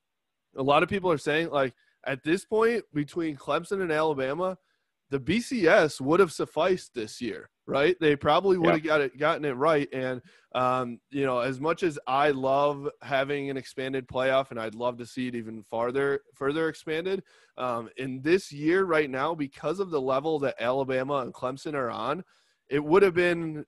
a 0.57 0.63
lot 0.63 0.83
of 0.83 0.89
people 0.89 1.11
are 1.11 1.19
saying 1.19 1.51
like 1.51 1.75
at 2.07 2.23
this 2.23 2.45
point 2.45 2.85
between 2.93 3.37
Clemson 3.37 3.83
and 3.83 3.93
Alabama, 3.93 4.59
the 5.11 5.21
BCS 5.21 6.01
would 6.01 6.21
have 6.21 6.33
sufficed 6.33 6.95
this 6.95 7.21
year, 7.21 7.51
right? 7.67 7.97
They 8.01 8.17
probably 8.17 8.57
would 8.57 8.73
have 8.73 8.83
got 8.83 9.03
it, 9.03 9.19
gotten 9.19 9.45
it 9.45 9.53
right. 9.53 9.87
And 9.93 10.23
um, 10.55 11.01
you 11.11 11.27
know, 11.27 11.41
as 11.41 11.61
much 11.61 11.83
as 11.83 11.99
I 12.07 12.31
love 12.31 12.89
having 13.03 13.51
an 13.51 13.59
expanded 13.59 14.09
playoff, 14.09 14.51
and 14.51 14.59
I'd 14.59 14.75
love 14.75 14.97
to 14.99 15.07
see 15.07 15.29
it 15.29 15.35
even 15.35 15.63
farther, 15.63 16.21
further 16.35 16.71
expanded, 16.71 17.23
um, 17.59 17.91
in 17.99 18.23
this 18.23 18.51
year 18.51 18.85
right 18.85 19.11
now, 19.11 19.35
because 19.35 19.81
of 19.81 19.91
the 19.91 20.01
level 20.01 20.39
that 20.41 20.57
Alabama 20.59 21.17
and 21.19 21.35
Clemson 21.35 21.75
are 21.75 21.91
on, 21.91 22.25
it 22.71 22.83
would 22.83 23.03
have 23.03 23.15
been 23.15 23.67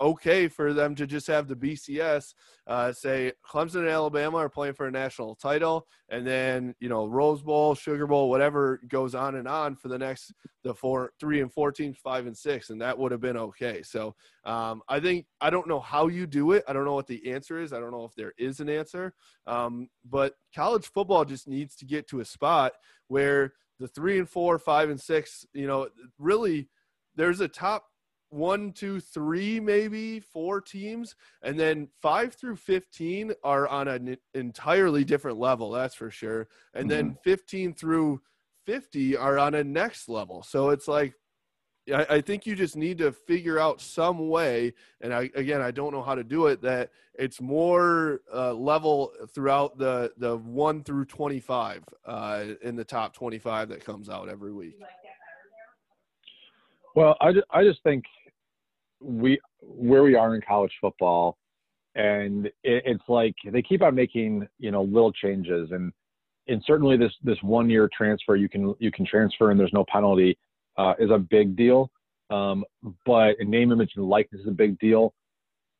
okay 0.00 0.48
for 0.48 0.72
them 0.72 0.94
to 0.94 1.06
just 1.06 1.26
have 1.26 1.48
the 1.48 1.56
BCS 1.56 2.34
uh, 2.66 2.92
say 2.92 3.32
Clemson 3.46 3.80
and 3.80 3.88
Alabama 3.88 4.38
are 4.38 4.48
playing 4.48 4.74
for 4.74 4.86
a 4.86 4.90
national 4.90 5.34
title, 5.34 5.86
and 6.08 6.26
then 6.26 6.74
you 6.80 6.88
know 6.88 7.06
Rose 7.06 7.42
Bowl, 7.42 7.74
Sugar 7.74 8.06
Bowl, 8.06 8.30
whatever 8.30 8.80
goes 8.88 9.14
on 9.14 9.34
and 9.34 9.46
on 9.46 9.76
for 9.76 9.88
the 9.88 9.98
next 9.98 10.32
the 10.62 10.74
four, 10.74 11.12
three 11.20 11.42
and 11.42 11.52
four 11.52 11.72
teams, 11.72 11.98
five 11.98 12.26
and 12.26 12.36
six, 12.36 12.70
and 12.70 12.80
that 12.80 12.98
would 12.98 13.12
have 13.12 13.20
been 13.20 13.36
okay. 13.36 13.82
So 13.82 14.14
um, 14.44 14.82
I 14.88 14.98
think 14.98 15.26
I 15.40 15.50
don't 15.50 15.68
know 15.68 15.80
how 15.80 16.08
you 16.08 16.26
do 16.26 16.52
it. 16.52 16.64
I 16.66 16.72
don't 16.72 16.86
know 16.86 16.94
what 16.94 17.06
the 17.06 17.30
answer 17.30 17.60
is. 17.60 17.72
I 17.72 17.80
don't 17.80 17.92
know 17.92 18.04
if 18.04 18.14
there 18.14 18.32
is 18.38 18.60
an 18.60 18.70
answer, 18.70 19.14
um, 19.46 19.88
but 20.08 20.34
college 20.54 20.86
football 20.86 21.24
just 21.26 21.46
needs 21.46 21.76
to 21.76 21.84
get 21.84 22.08
to 22.08 22.20
a 22.20 22.24
spot 22.24 22.72
where 23.08 23.52
the 23.78 23.88
three 23.88 24.18
and 24.18 24.28
four, 24.28 24.58
five 24.58 24.88
and 24.88 25.00
six, 25.00 25.44
you 25.52 25.66
know, 25.66 25.88
really 26.18 26.68
there's 27.16 27.40
a 27.40 27.48
top 27.48 27.84
one, 28.34 28.72
two, 28.72 29.00
three, 29.00 29.60
maybe 29.60 30.20
four 30.20 30.60
teams, 30.60 31.14
and 31.42 31.58
then 31.58 31.88
five 32.02 32.34
through 32.34 32.56
fifteen 32.56 33.32
are 33.42 33.68
on 33.68 33.88
an 33.88 34.16
entirely 34.34 35.04
different 35.04 35.38
level. 35.38 35.70
That's 35.70 35.94
for 35.94 36.10
sure. 36.10 36.48
And 36.74 36.88
mm-hmm. 36.88 36.88
then 36.88 37.16
fifteen 37.22 37.72
through 37.72 38.20
fifty 38.66 39.16
are 39.16 39.38
on 39.38 39.54
a 39.54 39.62
next 39.62 40.08
level. 40.08 40.42
So 40.42 40.70
it's 40.70 40.88
like 40.88 41.14
I, 41.92 42.06
I, 42.10 42.20
think 42.20 42.46
you 42.46 42.54
just 42.54 42.76
need 42.76 42.98
to 42.98 43.12
figure 43.12 43.58
out 43.58 43.80
some 43.80 44.28
way, 44.28 44.72
and 45.00 45.12
I, 45.12 45.30
again, 45.34 45.60
I 45.60 45.70
don't 45.70 45.92
know 45.92 46.02
how 46.02 46.14
to 46.14 46.24
do 46.24 46.46
it. 46.46 46.62
That 46.62 46.90
it's 47.14 47.40
more 47.40 48.20
uh, 48.32 48.54
level 48.54 49.12
throughout 49.34 49.78
the 49.78 50.12
the 50.16 50.36
one 50.38 50.82
through 50.82 51.04
twenty 51.06 51.40
five 51.40 51.84
uh, 52.06 52.44
in 52.62 52.74
the 52.74 52.84
top 52.84 53.14
twenty 53.14 53.38
five 53.38 53.68
that 53.68 53.84
comes 53.84 54.08
out 54.08 54.28
every 54.28 54.52
week. 54.52 54.76
Well, 56.94 57.16
I 57.20 57.32
I 57.50 57.64
just 57.64 57.82
think 57.82 58.04
we 59.04 59.38
where 59.60 60.02
we 60.02 60.14
are 60.14 60.34
in 60.34 60.40
college 60.46 60.72
football, 60.80 61.36
and 61.94 62.46
it, 62.46 62.52
it's 62.64 63.04
like 63.08 63.34
they 63.50 63.62
keep 63.62 63.82
on 63.82 63.94
making 63.94 64.46
you 64.58 64.70
know 64.70 64.82
little 64.82 65.12
changes, 65.12 65.70
and 65.70 65.92
and 66.48 66.62
certainly 66.66 66.96
this 66.96 67.12
this 67.22 67.38
one 67.42 67.68
year 67.70 67.88
transfer 67.96 68.36
you 68.36 68.48
can 68.48 68.74
you 68.78 68.90
can 68.90 69.06
transfer 69.06 69.50
and 69.50 69.58
there's 69.58 69.72
no 69.72 69.84
penalty 69.88 70.36
uh, 70.76 70.94
is 70.98 71.10
a 71.10 71.18
big 71.18 71.56
deal. 71.56 71.90
Um, 72.30 72.64
but 73.06 73.34
name, 73.40 73.70
image, 73.70 73.92
and 73.96 74.08
likeness 74.08 74.40
is 74.42 74.48
a 74.48 74.52
big 74.52 74.78
deal. 74.78 75.14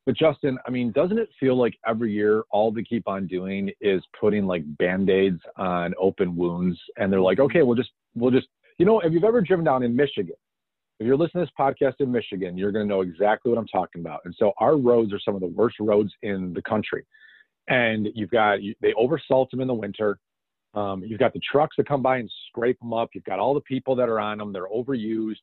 But 0.06 0.16
Justin, 0.16 0.58
I 0.66 0.70
mean, 0.70 0.92
doesn't 0.92 1.18
it 1.18 1.30
feel 1.40 1.56
like 1.56 1.74
every 1.86 2.12
year 2.12 2.42
all 2.50 2.70
they 2.70 2.82
keep 2.82 3.08
on 3.08 3.26
doing 3.26 3.70
is 3.80 4.02
putting 4.20 4.46
like 4.46 4.62
band-aids 4.76 5.40
on 5.56 5.94
open 5.98 6.36
wounds 6.36 6.78
and 6.98 7.10
they're 7.10 7.22
like, 7.22 7.40
okay, 7.40 7.62
we'll 7.62 7.76
just 7.76 7.90
we'll 8.14 8.30
just 8.30 8.48
you 8.78 8.84
know, 8.84 9.00
if 9.00 9.12
you've 9.12 9.24
ever 9.24 9.40
driven 9.40 9.64
down 9.64 9.82
in 9.82 9.96
Michigan, 9.96 10.34
if 11.00 11.06
you're 11.06 11.16
listening 11.16 11.44
to 11.44 11.50
this 11.50 11.54
podcast 11.58 11.94
in 12.00 12.12
Michigan, 12.12 12.56
you're 12.56 12.70
going 12.70 12.86
to 12.86 12.88
know 12.88 13.00
exactly 13.00 13.50
what 13.50 13.58
I'm 13.58 13.66
talking 13.66 14.00
about. 14.00 14.20
And 14.24 14.34
so 14.38 14.52
our 14.58 14.76
roads 14.76 15.12
are 15.12 15.18
some 15.18 15.34
of 15.34 15.40
the 15.40 15.48
worst 15.48 15.76
roads 15.80 16.12
in 16.22 16.52
the 16.54 16.62
country. 16.62 17.04
And 17.68 18.08
you've 18.14 18.30
got, 18.30 18.58
they 18.80 18.92
oversalt 18.92 19.50
them 19.50 19.60
in 19.60 19.66
the 19.66 19.74
winter. 19.74 20.18
Um, 20.74 21.02
you've 21.04 21.18
got 21.18 21.32
the 21.32 21.40
trucks 21.50 21.76
that 21.78 21.88
come 21.88 22.02
by 22.02 22.18
and 22.18 22.30
scrape 22.48 22.78
them 22.78 22.92
up. 22.92 23.10
You've 23.14 23.24
got 23.24 23.38
all 23.38 23.54
the 23.54 23.60
people 23.62 23.96
that 23.96 24.08
are 24.08 24.20
on 24.20 24.38
them. 24.38 24.52
They're 24.52 24.68
overused. 24.68 25.36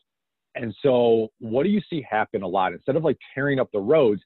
And 0.56 0.76
so 0.82 1.30
what 1.40 1.64
do 1.64 1.70
you 1.70 1.82
see 1.90 2.06
happen 2.10 2.44
a 2.44 2.48
lot? 2.48 2.74
Instead 2.74 2.96
of 2.96 3.04
like 3.04 3.18
tearing 3.34 3.60
up 3.60 3.70
the 3.74 3.80
roads, 3.80 4.22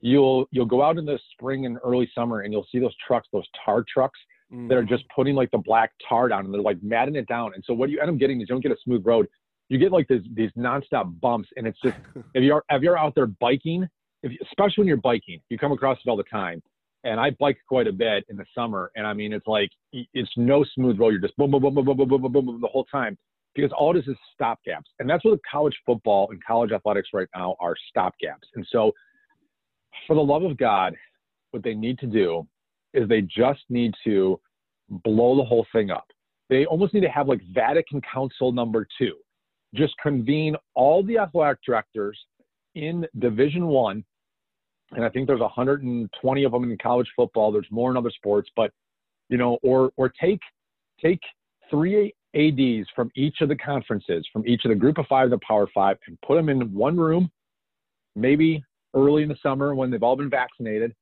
you'll, 0.00 0.46
you'll 0.52 0.66
go 0.66 0.82
out 0.82 0.98
in 0.98 1.04
the 1.04 1.18
spring 1.32 1.66
and 1.66 1.78
early 1.84 2.08
summer 2.14 2.40
and 2.40 2.52
you'll 2.52 2.66
see 2.70 2.78
those 2.78 2.94
trucks, 3.04 3.28
those 3.32 3.46
tar 3.64 3.84
trucks 3.92 4.18
mm. 4.52 4.68
that 4.68 4.76
are 4.76 4.82
mm-hmm. 4.82 4.94
just 4.94 5.04
putting 5.14 5.34
like 5.34 5.50
the 5.50 5.58
black 5.58 5.92
tar 6.08 6.28
down 6.28 6.44
and 6.44 6.54
they're 6.54 6.60
like 6.60 6.82
matting 6.82 7.16
it 7.16 7.26
down. 7.26 7.52
And 7.54 7.64
so 7.66 7.74
what 7.74 7.90
you 7.90 8.00
end 8.00 8.10
up 8.10 8.18
getting 8.18 8.40
is 8.40 8.48
you 8.48 8.54
don't 8.54 8.62
get 8.62 8.72
a 8.72 8.76
smooth 8.84 9.04
road 9.04 9.26
you 9.68 9.78
get 9.78 9.92
like 9.92 10.08
this, 10.08 10.22
these 10.34 10.50
nonstop 10.56 11.20
bumps, 11.20 11.48
and 11.56 11.66
it's 11.66 11.78
just 11.82 11.96
if 12.34 12.42
you're 12.42 12.64
if 12.70 12.82
you're 12.82 12.98
out 12.98 13.14
there 13.14 13.26
biking, 13.26 13.86
if, 14.22 14.32
especially 14.42 14.82
when 14.82 14.88
you're 14.88 14.96
biking, 14.96 15.40
you 15.48 15.58
come 15.58 15.72
across 15.72 15.98
it 16.04 16.08
all 16.08 16.16
the 16.16 16.22
time. 16.24 16.62
And 17.04 17.20
I 17.20 17.30
bike 17.38 17.58
quite 17.68 17.86
a 17.86 17.92
bit 17.92 18.24
in 18.28 18.36
the 18.36 18.44
summer, 18.54 18.90
and 18.96 19.06
I 19.06 19.12
mean 19.12 19.32
it's 19.32 19.46
like 19.46 19.70
it's 19.92 20.30
no 20.36 20.64
smooth 20.74 20.98
road. 20.98 21.10
You're 21.10 21.20
just 21.20 21.36
boom, 21.36 21.50
boom, 21.50 21.62
boom, 21.62 21.74
boom, 21.74 21.84
boom, 21.84 21.96
boom, 21.96 22.08
boom, 22.08 22.32
boom, 22.32 22.46
boom 22.46 22.60
the 22.60 22.68
whole 22.68 22.84
time 22.84 23.16
because 23.54 23.72
all 23.76 23.92
this 23.92 24.06
is 24.06 24.16
stopgaps, 24.40 24.84
and 24.98 25.08
that's 25.08 25.24
what 25.24 25.38
college 25.50 25.76
football 25.86 26.28
and 26.30 26.42
college 26.44 26.72
athletics 26.72 27.08
right 27.12 27.28
now 27.34 27.56
are 27.60 27.74
stopgaps. 27.96 28.46
And 28.54 28.66
so, 28.70 28.92
for 30.06 30.14
the 30.16 30.22
love 30.22 30.42
of 30.42 30.56
God, 30.56 30.94
what 31.50 31.62
they 31.62 31.74
need 31.74 31.98
to 32.00 32.06
do 32.06 32.46
is 32.94 33.08
they 33.08 33.22
just 33.22 33.60
need 33.68 33.94
to 34.04 34.40
blow 34.88 35.36
the 35.36 35.44
whole 35.44 35.66
thing 35.72 35.90
up. 35.90 36.06
They 36.48 36.64
almost 36.66 36.94
need 36.94 37.00
to 37.00 37.08
have 37.08 37.28
like 37.28 37.40
Vatican 37.52 38.00
Council 38.00 38.52
number 38.52 38.86
two, 38.98 39.14
just 39.74 39.94
convene 40.02 40.56
all 40.74 41.02
the 41.02 41.18
athletic 41.18 41.58
directors 41.64 42.18
in 42.74 43.06
Division 43.18 43.66
One, 43.66 44.04
and 44.92 45.04
I 45.04 45.08
think 45.08 45.26
there's 45.26 45.40
120 45.40 46.44
of 46.44 46.52
them 46.52 46.70
in 46.70 46.78
college 46.78 47.08
football. 47.14 47.52
There's 47.52 47.66
more 47.70 47.90
in 47.90 47.96
other 47.96 48.10
sports, 48.10 48.48
but 48.56 48.72
you 49.28 49.36
know, 49.36 49.58
or 49.62 49.90
or 49.96 50.08
take 50.08 50.40
take 51.02 51.20
three 51.70 52.14
ads 52.34 52.88
from 52.94 53.10
each 53.14 53.40
of 53.40 53.48
the 53.48 53.56
conferences, 53.56 54.26
from 54.32 54.46
each 54.46 54.64
of 54.64 54.70
the 54.70 54.74
Group 54.74 54.98
of 54.98 55.06
Five, 55.06 55.30
the 55.30 55.38
Power 55.46 55.68
Five, 55.74 55.98
and 56.06 56.18
put 56.26 56.36
them 56.36 56.48
in 56.48 56.72
one 56.72 56.96
room, 56.96 57.30
maybe 58.16 58.64
early 58.94 59.22
in 59.22 59.28
the 59.28 59.36
summer 59.42 59.74
when 59.74 59.90
they've 59.90 60.02
all 60.02 60.16
been 60.16 60.30
vaccinated, 60.30 60.94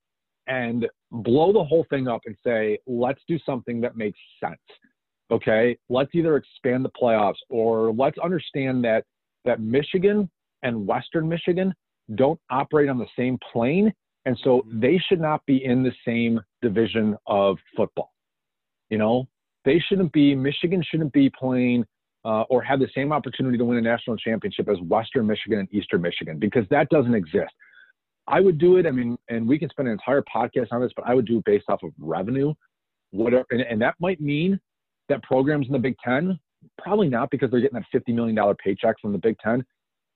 and 0.46 0.86
blow 1.10 1.52
the 1.52 1.62
whole 1.62 1.86
thing 1.90 2.08
up 2.08 2.20
and 2.26 2.36
say, 2.44 2.78
let's 2.86 3.20
do 3.28 3.38
something 3.44 3.80
that 3.80 3.96
makes 3.96 4.18
sense. 4.42 4.58
Okay, 5.30 5.76
let's 5.88 6.10
either 6.14 6.36
expand 6.36 6.84
the 6.84 6.90
playoffs 6.90 7.38
or 7.48 7.92
let's 7.92 8.18
understand 8.18 8.84
that 8.84 9.04
that 9.44 9.60
Michigan 9.60 10.30
and 10.62 10.86
Western 10.86 11.28
Michigan 11.28 11.74
don't 12.14 12.40
operate 12.50 12.88
on 12.88 12.98
the 12.98 13.06
same 13.18 13.38
plane, 13.52 13.92
and 14.24 14.38
so 14.44 14.58
mm-hmm. 14.60 14.80
they 14.80 14.98
should 15.08 15.20
not 15.20 15.44
be 15.46 15.64
in 15.64 15.82
the 15.82 15.92
same 16.06 16.40
division 16.62 17.16
of 17.26 17.56
football. 17.76 18.12
You 18.90 18.98
know, 18.98 19.26
they 19.64 19.82
shouldn't 19.88 20.12
be. 20.12 20.34
Michigan 20.34 20.82
shouldn't 20.88 21.12
be 21.12 21.30
playing 21.30 21.84
uh, 22.24 22.42
or 22.42 22.62
have 22.62 22.80
the 22.80 22.88
same 22.94 23.12
opportunity 23.12 23.58
to 23.58 23.64
win 23.64 23.78
a 23.78 23.80
national 23.80 24.16
championship 24.16 24.68
as 24.68 24.78
Western 24.82 25.26
Michigan 25.26 25.60
and 25.60 25.68
Eastern 25.72 26.02
Michigan 26.02 26.38
because 26.38 26.64
that 26.70 26.88
doesn't 26.88 27.14
exist. 27.14 27.52
I 28.28 28.40
would 28.40 28.58
do 28.58 28.78
it. 28.78 28.86
I 28.86 28.90
mean, 28.90 29.16
and 29.28 29.46
we 29.46 29.58
can 29.58 29.70
spend 29.70 29.86
an 29.88 29.92
entire 29.92 30.22
podcast 30.22 30.68
on 30.72 30.80
this, 30.80 30.90
but 30.96 31.06
I 31.06 31.14
would 31.14 31.26
do 31.26 31.38
it 31.38 31.44
based 31.44 31.66
off 31.68 31.84
of 31.84 31.90
revenue, 31.98 32.52
whatever, 33.10 33.44
and, 33.50 33.60
and 33.60 33.80
that 33.80 33.94
might 34.00 34.20
mean 34.20 34.58
that 35.08 35.22
programs 35.22 35.66
in 35.66 35.72
the 35.72 35.78
Big 35.78 35.96
Ten 36.04 36.38
probably 36.78 37.08
not 37.08 37.30
because 37.30 37.50
they're 37.50 37.60
getting 37.60 37.78
that 37.78 37.86
fifty 37.92 38.12
million 38.12 38.34
dollar 38.34 38.54
paycheck 38.54 38.96
from 39.00 39.12
the 39.12 39.18
Big 39.18 39.38
Ten, 39.38 39.64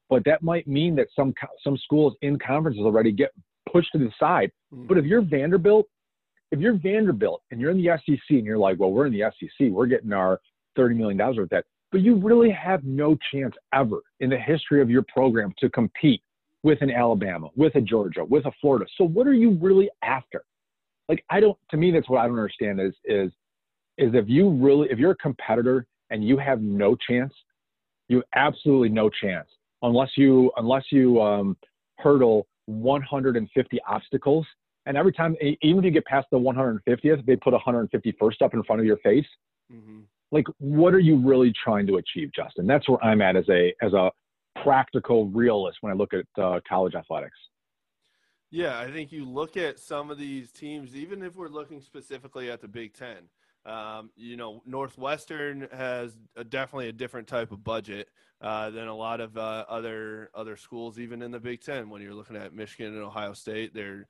but 0.09 0.25
that 0.25 0.43
might 0.43 0.67
mean 0.67 0.95
that 0.97 1.09
some 1.15 1.35
some 1.63 1.77
schools 1.79 2.15
in 2.23 2.39
conferences 2.39 2.83
already 2.83 3.13
get 3.13 3.31
pushed 3.71 3.93
to 3.93 3.99
the 3.99 4.11
side. 4.19 4.51
Mm-hmm. 4.75 4.87
But 4.87 4.99
if 4.99 5.05
you're 5.05 5.23
Vanderbilt, 5.23 5.87
if 6.51 6.61
you're 6.61 6.77
Vanderbilt 6.77 7.43
and 7.51 7.61
you're 7.61 7.71
in 7.71 7.83
the 7.83 7.91
SEC 8.05 8.19
and 8.31 8.45
you're 8.45 8.59
like, 8.59 8.79
well, 8.79 8.93
we're 8.93 9.07
in 9.07 9.13
the 9.13 9.25
SEC, 9.39 9.69
we're 9.71 9.87
getting 9.87 10.13
our 10.13 10.41
thirty 10.77 10.95
million 10.95 11.19
dollars 11.19 11.37
worth 11.37 11.45
of 11.45 11.51
that, 11.51 11.65
but 11.93 12.01
you 12.01 12.17
really 12.17 12.51
have 12.51 12.85
no 12.85 13.17
chance 13.33 13.55
ever 13.73 14.01
in 14.21 14.31
the 14.31 14.39
history 14.39 14.83
of 14.83 14.91
your 14.91 15.05
program 15.13 15.53
to 15.59 15.69
compete 15.71 16.23
with 16.63 16.83
an 16.83 16.91
Alabama, 16.91 17.49
with 17.57 17.75
a 17.77 17.81
Georgia, 17.81 18.25
with 18.25 18.45
a 18.45 18.53
Florida. 18.61 18.85
So 18.99 19.05
what 19.05 19.27
are 19.27 19.35
you 19.35 19.57
really 19.61 19.89
after? 20.03 20.45
Like 21.09 21.25
I 21.31 21.41
don't 21.41 21.59
to 21.71 21.77
me 21.77 21.91
that's 21.91 22.09
what 22.09 22.21
I 22.21 22.27
don't 22.27 22.39
understand 22.39 22.81
is 22.81 22.95
is 23.05 23.33
is 23.99 24.13
if 24.15 24.29
you 24.29 24.51
really 24.51 24.89
if 24.91 24.99
you're 24.99 25.13
a 25.13 25.17
competitor 25.17 25.87
and 26.11 26.27
you 26.27 26.37
have 26.37 26.61
no 26.61 26.97
chance, 26.97 27.33
you 28.09 28.23
absolutely 28.35 28.89
no 28.89 29.09
chance 29.09 29.49
unless 29.83 30.11
you 30.17 30.51
unless 30.57 30.85
you 30.91 31.21
um, 31.21 31.57
hurdle 31.99 32.47
150 32.67 33.81
obstacles. 33.89 34.47
And 34.87 34.97
every 34.97 35.13
time, 35.13 35.37
even 35.41 35.79
if 35.81 35.85
you 35.85 35.91
get 35.91 36.07
past 36.07 36.27
the 36.33 36.39
150th, 36.39 37.27
they 37.27 37.37
put 37.37 37.53
151st 37.53 38.43
up 38.43 38.55
in 38.55 38.63
front 38.65 38.81
of 38.81 38.87
your 38.87 38.97
face. 38.99 39.27
Mm-hmm. 39.73 40.01
Like, 40.33 40.47
what 40.59 40.95
are 40.95 41.01
you 41.01 41.17
really 41.17 41.53
trying 41.63 41.87
to 41.89 41.97
achieve, 41.97 42.31
Justin? 42.35 42.67
That's 42.67 42.89
where 42.89 43.03
I'm 43.05 43.21
at 43.21 43.37
as 43.37 43.49
a 43.49 43.75
as 43.83 43.93
a 43.93 44.11
practical 44.63 45.27
realist 45.29 45.79
when 45.81 45.93
I 45.93 45.97
look 45.97 46.13
at 46.15 46.43
uh, 46.43 46.61
college 46.69 46.95
athletics. 46.95 47.37
Yeah, 48.51 48.81
I 48.81 48.91
think 48.91 49.13
you 49.13 49.25
look 49.25 49.57
at 49.57 49.79
some 49.79 50.11
of 50.11 50.19
these 50.19 50.51
teams, 50.51 50.97
even 50.97 51.23
if 51.23 51.37
we're 51.37 51.49
looking 51.49 51.81
specifically 51.81 52.51
at 52.51 52.61
the 52.61 52.69
Big 52.69 52.95
Ten. 52.95 53.29
Um, 53.67 54.11
you 54.17 54.37
know, 54.37 54.63
Northwestern 54.65 55.69
has 55.73 56.17
a, 56.37 56.45
definitely 56.45 56.89
a 56.89 56.93
different 56.93 57.29
type 57.29 57.53
of 57.53 57.63
budget 57.63 58.09
uh, 58.41 58.71
than 58.71 58.89
a 58.89 58.95
lot 58.95 59.21
of 59.21 59.37
uh, 59.37 59.65
other 59.69 60.31
other 60.35 60.57
schools, 60.57 60.99
even 60.99 61.21
in 61.21 61.31
the 61.31 61.41
Big 61.41 61.61
Ten. 61.63 61.91
When 61.91 62.01
you're 62.01 62.15
looking 62.15 62.37
at 62.37 62.55
Michigan 62.55 62.95
and 62.95 63.05
Ohio 63.05 63.35
State, 63.35 63.75
they're 63.75 64.09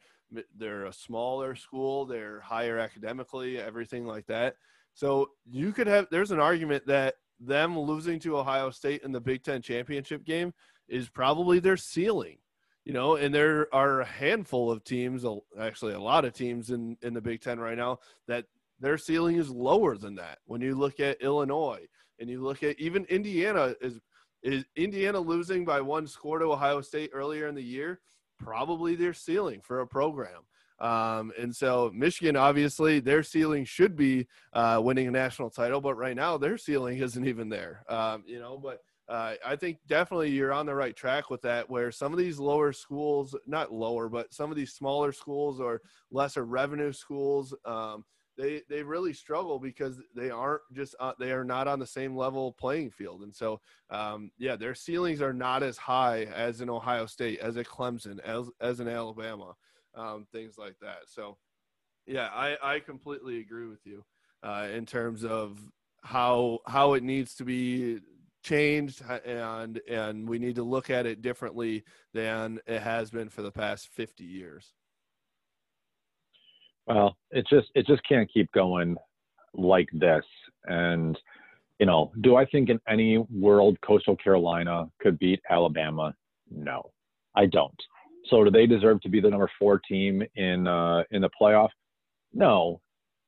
they're 0.57 0.85
a 0.85 0.93
smaller 0.93 1.57
school, 1.57 2.07
they're 2.07 2.41
higher 2.41 2.79
academically, 2.79 3.59
everything 3.59 4.07
like 4.07 4.27
that. 4.27 4.55
So 4.95 5.31
you 5.45 5.73
could 5.73 5.89
have 5.89 6.07
there's 6.11 6.31
an 6.31 6.41
argument 6.41 6.87
that 6.87 7.17
them 7.41 7.79
losing 7.79 8.21
to 8.21 8.39
Ohio 8.39 8.71
State 8.71 9.03
in 9.03 9.13
the 9.13 9.21
Big 9.21 9.43
Ten 9.43 9.63
championship 9.63 10.25
game 10.25 10.53
is 10.89 11.09
probably 11.09 11.59
their 11.59 11.77
ceiling. 11.77 12.39
You 12.85 12.95
know, 12.95 13.17
and 13.17 13.35
there 13.35 13.73
are 13.75 14.01
a 14.01 14.07
handful 14.07 14.71
of 14.71 14.85
teams, 14.85 15.25
actually 15.59 15.93
a 15.93 16.01
lot 16.01 16.25
of 16.25 16.33
teams 16.33 16.71
in, 16.71 16.97
in 17.03 17.13
the 17.15 17.21
Big 17.21 17.41
Ten 17.41 17.61
right 17.61 17.77
now 17.77 17.99
that 18.27 18.47
their 18.81 18.99
ceiling 18.99 19.37
is 19.37 19.51
lower 19.51 19.97
than 19.97 20.17
that. 20.17 20.39
When 20.47 20.61
you 20.61 20.75
look 20.75 21.01
at 21.01 21.23
Illinois 21.23 21.87
and 22.19 22.29
you 22.29 22.43
look 22.43 22.63
at 22.63 22.79
even 22.81 23.05
Indiana 23.07 23.75
is 23.81 24.01
is 24.43 24.65
Indiana 24.75 25.21
losing 25.21 25.65
by 25.65 25.81
one 25.83 26.07
score 26.07 26.39
to 26.39 26.47
Ohio 26.47 26.81
State 26.81 27.11
earlier 27.13 27.47
in 27.47 27.55
the 27.55 27.63
year, 27.63 28.01
probably 28.39 28.95
their 28.95 29.13
ceiling 29.13 29.61
for 29.63 29.81
a 29.81 29.87
program. 29.87 30.47
Um, 30.79 31.31
and 31.39 31.55
so 31.55 31.91
Michigan, 31.95 32.37
obviously, 32.37 33.01
their 33.01 33.23
ceiling 33.23 33.67
should 33.67 33.97
be 33.97 34.27
uh, 34.55 34.81
winning 34.83 35.09
a 35.09 35.11
national 35.11 35.51
title, 35.51 35.83
but 35.83 35.95
right 35.95 36.17
now 36.17 36.39
their 36.39 36.57
ceiling 36.57 36.99
isn't 36.99 37.27
even 37.27 37.51
there. 37.51 37.85
Um, 37.89 38.25
you 38.27 38.41
know, 38.41 38.57
but 38.57 38.79
uh, 39.07 39.35
I 39.45 39.57
think 39.57 39.79
definitely 39.87 40.31
you're 40.31 40.53
on 40.53 40.67
the 40.67 40.75
right 40.75 40.97
track 40.97 41.29
with 41.29 41.43
that. 41.43 41.69
Where 41.69 41.93
some 41.93 42.13
of 42.13 42.19
these 42.19 42.39
lower 42.39 42.73
schools, 42.73 43.37
not 43.47 43.73
lower, 43.73 44.09
but 44.09 44.33
some 44.33 44.51
of 44.51 44.57
these 44.57 44.73
smaller 44.73 45.13
schools 45.13 45.61
or 45.61 45.83
lesser 46.11 46.45
revenue 46.45 46.93
schools, 46.93 47.55
um, 47.67 48.05
they 48.41 48.63
they 48.69 48.83
really 48.83 49.13
struggle 49.13 49.59
because 49.59 50.01
they 50.15 50.31
aren't 50.31 50.63
just 50.73 50.95
uh, 51.01 51.13
they 51.19 51.33
are 51.33 51.45
not 51.45 51.69
on 51.69 51.79
the 51.79 51.87
same 51.87 52.17
level 52.17 52.53
playing 52.53 52.91
field, 52.91 53.23
and 53.23 53.35
so 53.35 53.61
um, 53.91 54.31
yeah, 54.39 54.57
their 54.57 54.75
ceilings 54.75 55.21
are 55.21 55.33
not 55.33 55.63
as 55.63 55.77
high 55.77 56.25
as 56.35 56.61
an 56.61 56.71
Ohio 56.71 57.07
State, 57.07 57.41
as 57.41 57.57
a 57.57 57.65
Clemson, 57.65 58.21
as 58.21 58.49
as 58.61 58.81
an 58.81 58.89
Alabama 58.89 59.55
um, 59.95 60.27
things 60.33 60.59
like 60.59 60.77
that. 60.81 61.07
So, 61.07 61.37
yeah, 62.07 62.29
I, 62.33 62.57
I 62.63 62.81
completely 62.81 63.41
agree 63.41 63.67
with 63.67 63.85
you 63.85 64.05
uh, 64.43 64.69
in 64.73 64.87
terms 64.87 65.25
of 65.25 65.59
how 66.03 66.61
how 66.67 66.95
it 66.95 67.03
needs 67.03 67.35
to 67.35 67.45
be 67.45 68.01
changed 68.43 69.03
and 69.27 69.83
and 69.87 70.27
we 70.27 70.39
need 70.39 70.55
to 70.55 70.63
look 70.63 70.89
at 70.89 71.05
it 71.05 71.21
differently 71.21 71.85
than 72.15 72.59
it 72.67 72.81
has 72.81 73.11
been 73.11 73.29
for 73.29 73.43
the 73.43 73.53
past 73.53 73.89
50 73.89 74.25
years 74.25 74.73
well 76.87 77.17
it 77.31 77.47
just 77.49 77.69
it 77.75 77.87
just 77.87 78.03
can't 78.09 78.31
keep 78.33 78.51
going 78.53 78.97
like 79.55 79.89
this 79.93 80.25
and 80.65 81.19
you 81.79 81.87
know 81.87 82.13
do 82.21 82.37
i 82.37 82.45
think 82.47 82.69
in 82.69 82.79
any 82.89 83.19
world 83.31 83.77
coastal 83.83 84.17
carolina 84.17 84.87
could 85.01 85.19
beat 85.19 85.41
alabama 85.51 86.15
no 86.51 86.91
i 87.35 87.47
don't 87.47 87.81
so 88.31 88.45
do 88.45 88.51
they 88.51 88.67
deserve 88.67 89.01
to 89.03 89.09
be 89.09 89.21
the 89.21 89.31
number 89.31 89.51
four 89.59 89.79
team 89.79 90.23
in 90.37 90.67
uh, 90.67 91.03
in 91.11 91.23
the 91.23 91.31
playoff? 91.41 91.71
No, 92.33 92.81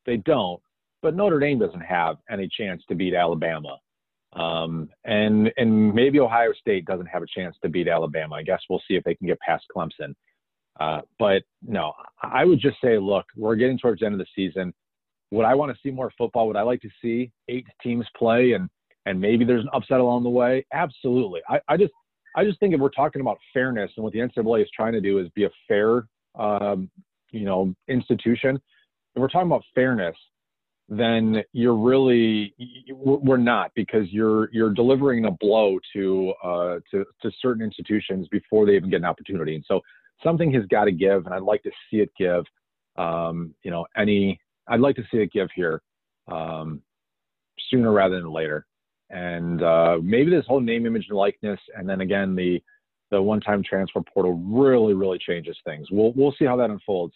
they 0.07 0.19
don't. 0.19 0.61
But 1.03 1.17
Notre 1.17 1.41
Dame 1.41 1.59
doesn't 1.59 1.81
have 1.81 2.17
any 2.31 2.49
chance 2.49 2.83
to 2.89 2.95
beat 2.95 3.15
Alabama, 3.15 3.79
um, 4.35 4.89
and 5.05 5.51
and 5.57 5.93
maybe 5.95 6.21
Ohio 6.21 6.53
State 6.53 6.85
doesn't 6.85 7.07
have 7.07 7.23
a 7.23 7.27
chance 7.27 7.57
to 7.63 7.69
beat 7.69 7.89
Alabama. 7.89 8.37
I 8.37 8.43
guess 8.43 8.61
we'll 8.69 8.83
see 8.87 8.95
if 8.95 9.05
they 9.05 9.15
can 9.15 9.27
get 9.27 9.41
past 9.41 9.65
Clemson. 9.75 10.15
Uh, 10.81 11.01
but 11.19 11.43
no, 11.67 11.93
I 12.23 12.45
would 12.45 12.61
just 12.61 12.77
say, 12.83 12.99
look, 12.99 13.27
we're 13.37 13.57
getting 13.57 13.79
towards 13.79 14.01
the 14.01 14.07
end 14.07 14.15
of 14.15 14.19
the 14.19 14.27
season. 14.35 14.73
Would 15.31 15.45
I 15.45 15.55
want 15.55 15.73
to 15.73 15.79
see 15.83 15.91
more 15.91 16.13
football? 16.17 16.47
Would 16.47 16.57
I 16.57 16.63
like 16.63 16.81
to 16.83 16.91
see 17.01 17.31
eight 17.49 17.67
teams 17.83 18.07
play 18.17 18.53
and 18.53 18.69
and 19.05 19.21
maybe 19.21 19.45
there's 19.45 19.63
an 19.65 19.71
upset 19.73 20.01
along 20.01 20.23
the 20.23 20.31
way? 20.31 20.65
Absolutely. 20.73 21.41
I, 21.49 21.61
I 21.69 21.77
just 21.77 21.93
I 22.37 22.45
just 22.45 22.59
think 22.61 22.75
if 22.75 22.81
we're 22.81 22.91
talking 22.91 23.21
about 23.21 23.39
fairness 23.53 23.91
and 23.97 24.05
what 24.05 24.13
the 24.13 24.21
NCAA 24.21 24.63
is 24.63 24.69
trying 24.75 24.93
to 24.93 25.01
do 25.01 25.19
is 25.19 25.29
be 25.31 25.45
a 25.45 25.51
fair, 25.69 26.07
um, 26.39 26.91
you 27.31 27.45
know, 27.45 27.75
institution. 27.89 28.57
If 29.15 29.21
we're 29.21 29.29
talking 29.29 29.49
about 29.49 29.65
fairness, 29.75 30.17
then 30.89 31.43
you're 31.53 31.77
really 31.77 32.55
we're 32.91 33.37
not 33.37 33.71
because 33.75 34.11
you're 34.11 34.51
you're 34.53 34.73
delivering 34.73 35.25
a 35.27 35.31
blow 35.31 35.79
to 35.95 36.35
uh, 36.43 36.79
to 36.91 37.05
to 37.23 37.31
certain 37.41 37.63
institutions 37.63 38.29
before 38.29 38.67
they 38.67 38.77
even 38.77 38.91
get 38.91 38.97
an 38.97 39.05
opportunity. 39.05 39.55
And 39.55 39.65
so 39.67 39.81
something 40.23 40.53
has 40.53 40.65
got 40.67 40.85
to 40.85 40.93
give, 40.93 41.27
and 41.27 41.35
I'd 41.35 41.43
like 41.43 41.63
to 41.65 41.71
see 41.91 41.99
it 41.99 42.11
give. 42.19 42.45
Um, 42.97 43.55
you 43.63 43.71
know, 43.71 43.87
any 43.97 44.41
I'd 44.69 44.81
like 44.81 44.97
to 44.97 45.05
see 45.11 45.19
it 45.19 45.33
give 45.33 45.49
here 45.55 45.83
um, 46.29 46.83
sooner 47.71 47.93
rather 47.93 48.17
than 48.17 48.31
later 48.31 48.67
and 49.13 49.63
uh, 49.63 49.99
maybe 50.03 50.31
this 50.31 50.47
whole 50.47 50.61
name, 50.61 50.87
image, 50.87 51.07
and 51.09 51.19
likeness, 51.19 51.61
and 51.77 51.89
then 51.89 52.01
again 52.01 52.35
the 52.35 52.61
the 53.11 53.21
one-time 53.21 53.63
transfer 53.63 54.01
portal 54.01 54.41
really, 54.43 54.95
really 54.95 55.19
changes 55.19 55.57
things. 55.65 55.89
We'll 55.91 56.13
we'll 56.17 56.35
see 56.39 56.47
how 56.47 56.57
that 56.57 56.71
unfolds 56.71 57.15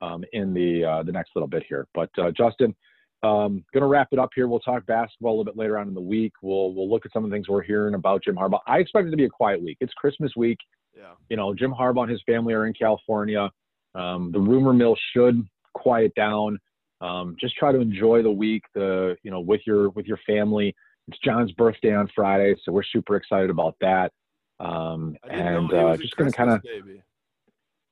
um, 0.00 0.22
in 0.32 0.52
the 0.52 0.84
uh, 0.84 1.02
the 1.02 1.12
next 1.12 1.30
little 1.34 1.48
bit 1.48 1.64
here. 1.66 1.88
But 1.94 2.10
uh, 2.18 2.30
Justin, 2.36 2.76
um, 3.22 3.64
going 3.72 3.80
to 3.80 3.86
wrap 3.86 4.08
it 4.12 4.18
up 4.18 4.30
here. 4.34 4.46
We'll 4.46 4.60
talk 4.60 4.84
basketball 4.86 5.30
a 5.30 5.36
little 5.38 5.44
bit 5.44 5.56
later 5.56 5.78
on 5.78 5.88
in 5.88 5.94
the 5.94 6.00
week. 6.00 6.34
We'll 6.42 6.74
we'll 6.74 6.88
look 6.88 7.06
at 7.06 7.12
some 7.12 7.24
of 7.24 7.30
the 7.30 7.34
things 7.34 7.48
we're 7.48 7.62
hearing 7.62 7.94
about 7.94 8.22
Jim 8.22 8.36
Harbaugh. 8.36 8.60
I 8.66 8.78
expect 8.78 9.08
it 9.08 9.10
to 9.10 9.16
be 9.16 9.24
a 9.24 9.30
quiet 9.30 9.62
week. 9.62 9.78
It's 9.80 9.92
Christmas 9.94 10.32
week. 10.36 10.58
Yeah. 10.98 11.12
You 11.28 11.36
know, 11.36 11.54
Jim 11.54 11.72
Harbaugh 11.72 12.02
and 12.02 12.10
his 12.10 12.22
family 12.26 12.54
are 12.54 12.66
in 12.66 12.74
California. 12.74 13.50
Um, 13.94 14.32
the 14.32 14.40
rumor 14.40 14.72
mill 14.72 14.96
should 15.14 15.46
quiet 15.74 16.12
down. 16.14 16.58
Um, 17.00 17.36
just 17.40 17.56
try 17.56 17.70
to 17.72 17.78
enjoy 17.78 18.22
the 18.22 18.30
week, 18.30 18.64
the 18.74 19.16
you 19.22 19.30
know, 19.30 19.40
with 19.40 19.60
your 19.66 19.90
with 19.90 20.06
your 20.06 20.18
family. 20.26 20.74
It's 21.06 21.18
John's 21.24 21.52
birthday 21.52 21.94
on 21.94 22.08
Friday, 22.14 22.54
so 22.64 22.72
we're 22.72 22.82
super 22.82 23.16
excited 23.16 23.50
about 23.50 23.76
that. 23.80 24.12
Um, 24.60 25.16
and 25.30 25.72
uh, 25.72 25.96
just 25.96 26.16
gonna 26.16 26.32
kind 26.32 26.50
of. 26.50 26.62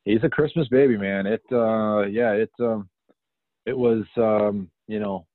He's 0.05 0.23
a 0.23 0.29
Christmas 0.29 0.69
baby, 0.69 0.97
man. 0.97 1.27
It 1.27 1.43
uh, 1.53 2.03
yeah, 2.07 2.33
it 2.33 2.51
um, 2.61 2.89
it 3.65 3.77
was 3.77 4.05
um, 4.17 4.71
you 4.89 4.99
know 4.99 5.27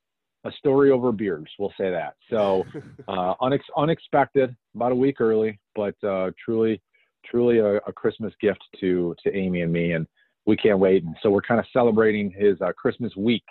a 0.44 0.52
story 0.54 0.92
over 0.92 1.12
beers. 1.12 1.50
We'll 1.58 1.74
say 1.78 1.92
that. 1.92 2.16
So 2.30 2.66
uh, 3.08 3.36
unex- 3.42 3.62
unexpected, 3.78 4.56
about 4.76 4.92
a 4.92 4.96
week 4.96 5.22
early, 5.22 5.60
but 5.76 5.96
uh, 6.04 6.32
truly, 6.44 6.82
truly 7.26 7.60
a, 7.60 7.76
a, 7.78 7.94
Christmas 7.94 8.34
gift 8.42 8.64
to 8.80 9.16
to 9.24 9.36
Amy 9.36 9.62
and 9.62 9.72
me, 9.72 9.94
and 9.94 10.08
we 10.46 10.56
can't 10.56 10.80
wait. 10.80 11.04
And 11.04 11.16
so 11.22 11.30
we're 11.30 11.42
kind 11.42 11.60
of 11.60 11.66
celebrating 11.72 12.32
his 12.32 12.60
uh, 12.62 12.72
Christmas 12.74 13.16
week, 13.16 13.44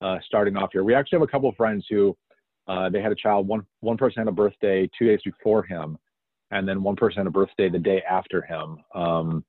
uh, 0.00 0.18
starting 0.26 0.56
off 0.56 0.70
here. 0.72 0.84
We 0.84 0.94
actually 0.94 1.16
have 1.16 1.28
a 1.28 1.30
couple 1.30 1.48
of 1.48 1.56
friends 1.56 1.84
who 1.88 2.16
uh, 2.68 2.88
they 2.88 3.02
had 3.02 3.12
a 3.12 3.16
child. 3.16 3.48
One 3.48 3.66
one 3.80 3.96
person 3.96 4.20
had 4.20 4.28
a 4.28 4.32
birthday 4.32 4.88
two 4.98 5.06
days 5.06 5.20
before 5.24 5.62
him, 5.62 5.98
and 6.50 6.68
then 6.68 6.82
one 6.82 6.96
person 6.96 7.18
had 7.18 7.26
a 7.26 7.30
birthday 7.30 7.68
the 7.68 7.78
day 7.78 8.02
after 8.08 8.42
him. 8.42 8.78
Um, 8.94 9.44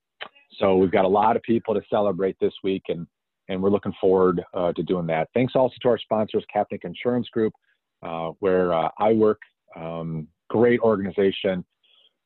so 0.60 0.78
we've 0.78 0.92
got 0.92 1.06
a 1.06 1.10
lot 1.10 1.36
of 1.36 1.42
people 1.44 1.74
to 1.74 1.82
celebrate 1.90 2.38
this 2.40 2.54
week, 2.64 2.84
and 2.90 3.08
and 3.48 3.62
we're 3.62 3.70
looking 3.70 3.94
forward 4.00 4.42
uh, 4.54 4.72
to 4.74 4.84
doing 4.84 5.06
that. 5.08 5.30
Thanks 5.34 5.54
also 5.56 5.76
to 5.82 5.90
our 5.90 5.98
sponsors, 5.98 6.46
Kapnick 6.56 6.84
Insurance 6.84 7.28
Group, 7.30 7.54
uh, 8.04 8.32
where 8.40 8.74
uh, 8.74 8.90
I 8.98 9.14
work. 9.14 9.40
Um, 9.76 10.28
great 10.50 10.80
organization. 10.82 11.64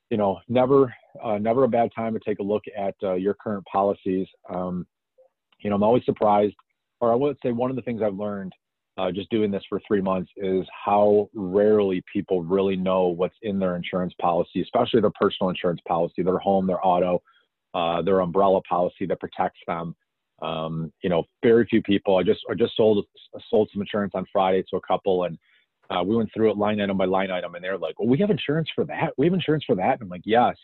You 0.09 0.17
know, 0.17 0.39
never, 0.47 0.93
uh, 1.23 1.37
never 1.37 1.63
a 1.63 1.67
bad 1.67 1.89
time 1.95 2.13
to 2.13 2.19
take 2.25 2.39
a 2.39 2.43
look 2.43 2.63
at 2.77 2.95
uh, 3.03 3.13
your 3.15 3.33
current 3.33 3.65
policies. 3.65 4.27
Um, 4.49 4.85
you 5.59 5.69
know, 5.69 5.75
I'm 5.75 5.83
always 5.83 6.05
surprised, 6.05 6.55
or 7.01 7.11
I 7.11 7.15
would 7.15 7.37
say 7.43 7.51
one 7.51 7.69
of 7.69 7.75
the 7.75 7.81
things 7.81 8.01
I've 8.03 8.15
learned 8.15 8.53
uh, 8.97 9.11
just 9.11 9.29
doing 9.29 9.51
this 9.51 9.63
for 9.67 9.81
three 9.87 10.01
months 10.01 10.31
is 10.37 10.65
how 10.85 11.29
rarely 11.33 12.03
people 12.11 12.43
really 12.43 12.75
know 12.75 13.07
what's 13.07 13.35
in 13.41 13.59
their 13.59 13.75
insurance 13.75 14.13
policy, 14.21 14.61
especially 14.61 15.01
their 15.01 15.11
personal 15.19 15.49
insurance 15.49 15.81
policy, 15.87 16.23
their 16.23 16.37
home, 16.37 16.67
their 16.67 16.85
auto, 16.85 17.21
their 18.05 18.19
umbrella 18.21 18.61
policy 18.61 19.05
that 19.05 19.19
protects 19.19 19.59
them. 19.67 19.95
Um, 20.41 20.91
you 21.01 21.09
know, 21.09 21.23
very 21.43 21.65
few 21.65 21.81
people. 21.81 22.17
I 22.17 22.23
just 22.23 22.41
I 22.49 22.53
just 22.53 22.75
sold 22.75 23.05
sold 23.49 23.69
some 23.73 23.81
insurance 23.81 24.11
on 24.15 24.25
Friday 24.31 24.63
to 24.69 24.77
a 24.77 24.81
couple, 24.81 25.23
and 25.23 25.37
uh, 25.89 26.03
we 26.03 26.15
went 26.15 26.29
through 26.33 26.51
it 26.51 26.57
line 26.57 26.79
item 26.81 26.97
by 26.97 27.05
line 27.05 27.31
item, 27.31 27.55
and 27.55 27.63
they're 27.63 27.77
like, 27.77 27.99
"Well, 27.99 28.09
we 28.09 28.17
have 28.19 28.29
insurance 28.29 28.69
for 28.73 28.85
that. 28.85 29.13
We 29.17 29.25
have 29.27 29.33
insurance 29.33 29.63
for 29.65 29.75
that." 29.75 29.93
And 29.93 30.03
I'm 30.03 30.09
like, 30.09 30.23
"Yes." 30.25 30.55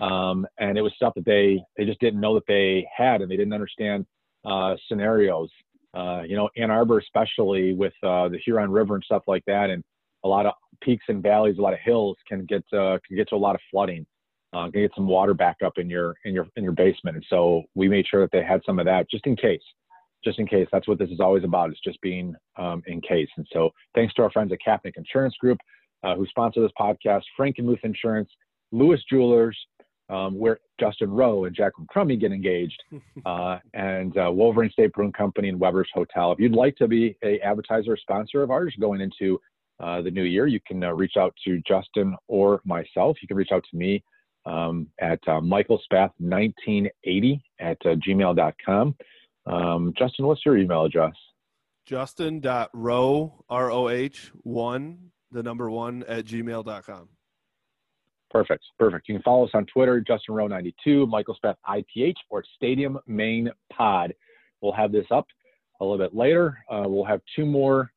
Um, 0.00 0.46
and 0.58 0.78
it 0.78 0.82
was 0.82 0.92
stuff 0.94 1.14
that 1.14 1.24
they 1.24 1.62
they 1.76 1.84
just 1.84 2.00
didn't 2.00 2.20
know 2.20 2.34
that 2.34 2.46
they 2.46 2.86
had, 2.94 3.22
and 3.22 3.30
they 3.30 3.36
didn't 3.36 3.52
understand 3.52 4.06
uh, 4.44 4.76
scenarios. 4.88 5.50
Uh, 5.94 6.22
you 6.26 6.36
know, 6.36 6.48
Ann 6.56 6.70
Arbor, 6.70 6.98
especially 6.98 7.72
with 7.74 7.94
uh, 8.02 8.28
the 8.28 8.38
Huron 8.44 8.70
River 8.70 8.94
and 8.94 9.04
stuff 9.04 9.22
like 9.26 9.44
that, 9.46 9.70
and 9.70 9.82
a 10.24 10.28
lot 10.28 10.46
of 10.46 10.52
peaks 10.82 11.04
and 11.08 11.22
valleys, 11.22 11.58
a 11.58 11.62
lot 11.62 11.72
of 11.72 11.80
hills 11.80 12.16
can 12.28 12.44
get 12.44 12.64
uh, 12.72 12.98
can 13.06 13.16
get 13.16 13.28
to 13.30 13.34
a 13.34 13.36
lot 13.36 13.54
of 13.54 13.60
flooding 13.70 14.06
uh, 14.52 14.68
get 14.68 14.92
some 14.94 15.06
water 15.06 15.34
back 15.34 15.56
up 15.64 15.74
in 15.76 15.90
your 15.90 16.14
in 16.24 16.34
your 16.34 16.46
in 16.56 16.64
your 16.64 16.72
basement. 16.72 17.16
And 17.16 17.26
so 17.28 17.62
we 17.74 17.88
made 17.88 18.06
sure 18.06 18.20
that 18.20 18.30
they 18.32 18.42
had 18.42 18.62
some 18.64 18.78
of 18.78 18.86
that 18.86 19.10
just 19.10 19.26
in 19.26 19.36
case, 19.36 19.62
just 20.24 20.38
in 20.38 20.46
case. 20.46 20.66
That's 20.72 20.88
what 20.88 20.98
this 20.98 21.10
is 21.10 21.20
always 21.20 21.44
about. 21.44 21.70
It's 21.70 21.80
just 21.80 22.00
being 22.00 22.34
um, 22.56 22.82
in 22.86 23.00
case. 23.00 23.28
And 23.36 23.46
so 23.52 23.70
thanks 23.94 24.14
to 24.14 24.22
our 24.22 24.30
friends 24.30 24.52
at 24.52 24.58
Kapnick 24.66 24.96
Insurance 24.96 25.34
Group 25.40 25.58
uh, 26.02 26.14
who 26.14 26.26
sponsor 26.26 26.60
this 26.60 26.72
podcast, 26.78 27.22
Frankenmuth 27.38 27.84
Insurance, 27.84 28.30
Lewis 28.72 29.00
Jewelers. 29.10 29.56
Um, 30.10 30.38
where 30.38 30.58
Justin 30.80 31.10
Roh 31.10 31.44
and 31.44 31.54
Jacqueline 31.54 31.86
Crummy 31.90 32.16
get 32.16 32.32
engaged, 32.32 32.82
uh, 33.26 33.58
and 33.74 34.16
uh, 34.16 34.30
Wolverine 34.32 34.70
State 34.70 34.94
Brewing 34.94 35.12
Company 35.12 35.50
and 35.50 35.60
Weber's 35.60 35.90
Hotel. 35.92 36.32
If 36.32 36.40
you'd 36.40 36.54
like 36.54 36.76
to 36.76 36.88
be 36.88 37.14
a 37.22 37.38
advertiser 37.40 37.92
or 37.92 37.98
sponsor 37.98 38.42
of 38.42 38.50
ours 38.50 38.74
going 38.80 39.02
into 39.02 39.38
uh, 39.80 40.00
the 40.00 40.10
new 40.10 40.22
year, 40.22 40.46
you 40.46 40.60
can 40.66 40.82
uh, 40.82 40.92
reach 40.92 41.18
out 41.18 41.34
to 41.44 41.60
Justin 41.68 42.16
or 42.26 42.62
myself. 42.64 43.18
You 43.20 43.28
can 43.28 43.36
reach 43.36 43.52
out 43.52 43.66
to 43.70 43.76
me 43.76 44.02
um, 44.46 44.86
at 44.98 45.20
uh, 45.28 45.42
Michael 45.42 45.78
Spath 45.84 46.12
1980 46.20 47.42
at 47.60 47.76
uh, 47.84 47.96
gmail.com. 47.96 48.96
Um, 49.48 49.92
Justin, 49.98 50.26
what's 50.26 50.44
your 50.44 50.56
email 50.56 50.84
address? 50.84 51.14
Justin.roh, 51.86 53.44
R 53.48 53.70
O 53.70 53.88
H, 53.88 54.30
1, 54.42 54.98
the 55.32 55.42
number 55.42 55.70
1 55.70 56.04
at 56.06 56.26
gmail.com. 56.26 57.08
Perfect. 58.30 58.64
Perfect. 58.78 59.08
You 59.08 59.14
can 59.14 59.22
follow 59.22 59.46
us 59.46 59.50
on 59.54 59.64
Twitter, 59.66 60.00
Justin 60.00 60.34
Roh 60.34 60.48
92, 60.48 61.06
Michael 61.06 61.34
Spath 61.34 61.56
ITH, 61.66 62.16
or 62.28 62.44
Stadium 62.56 62.98
Main 63.06 63.50
Pod. 63.72 64.12
We'll 64.60 64.72
have 64.72 64.92
this 64.92 65.06
up 65.10 65.26
a 65.80 65.84
little 65.84 65.98
bit 65.98 66.14
later. 66.14 66.58
Uh, 66.70 66.84
we'll 66.86 67.04
have 67.04 67.22
two 67.34 67.46
more 67.46 67.90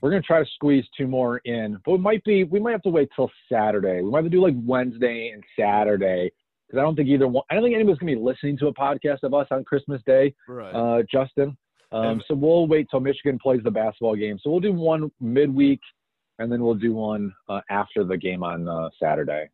we're 0.00 0.10
gonna 0.10 0.22
try 0.22 0.40
to 0.40 0.50
squeeze 0.54 0.84
two 0.96 1.06
more 1.06 1.38
in, 1.38 1.78
but 1.84 1.92
we 1.92 1.98
might 1.98 2.22
be 2.24 2.44
we 2.44 2.60
might 2.60 2.72
have 2.72 2.82
to 2.82 2.90
wait 2.90 3.08
till 3.16 3.30
Saturday. 3.50 4.02
We 4.02 4.10
might 4.10 4.18
have 4.18 4.26
to 4.26 4.30
do 4.30 4.42
like 4.42 4.54
Wednesday 4.56 5.30
and 5.32 5.42
Saturday 5.58 6.30
because 6.66 6.80
I 6.80 6.82
don't 6.82 6.96
think 6.96 7.08
either 7.08 7.28
one. 7.28 7.44
I 7.50 7.54
don't 7.54 7.64
think 7.64 7.74
anybody's 7.74 7.98
gonna 7.98 8.12
be 8.12 8.20
listening 8.20 8.58
to 8.58 8.68
a 8.68 8.74
podcast 8.74 9.22
of 9.22 9.34
us 9.34 9.46
on 9.50 9.64
Christmas 9.64 10.02
Day, 10.06 10.34
right. 10.48 10.70
uh, 10.70 11.02
Justin. 11.10 11.56
Um, 11.92 12.22
so 12.26 12.34
we'll 12.34 12.66
wait 12.66 12.88
till 12.90 13.00
Michigan 13.00 13.38
plays 13.38 13.60
the 13.62 13.70
basketball 13.70 14.16
game. 14.16 14.38
So 14.42 14.50
we'll 14.50 14.60
do 14.60 14.72
one 14.72 15.10
midweek, 15.20 15.80
and 16.38 16.50
then 16.50 16.62
we'll 16.62 16.74
do 16.74 16.92
one 16.92 17.32
uh, 17.48 17.60
after 17.70 18.04
the 18.04 18.16
game 18.16 18.42
on 18.42 18.68
uh, 18.68 18.88
Saturday. 19.00 19.48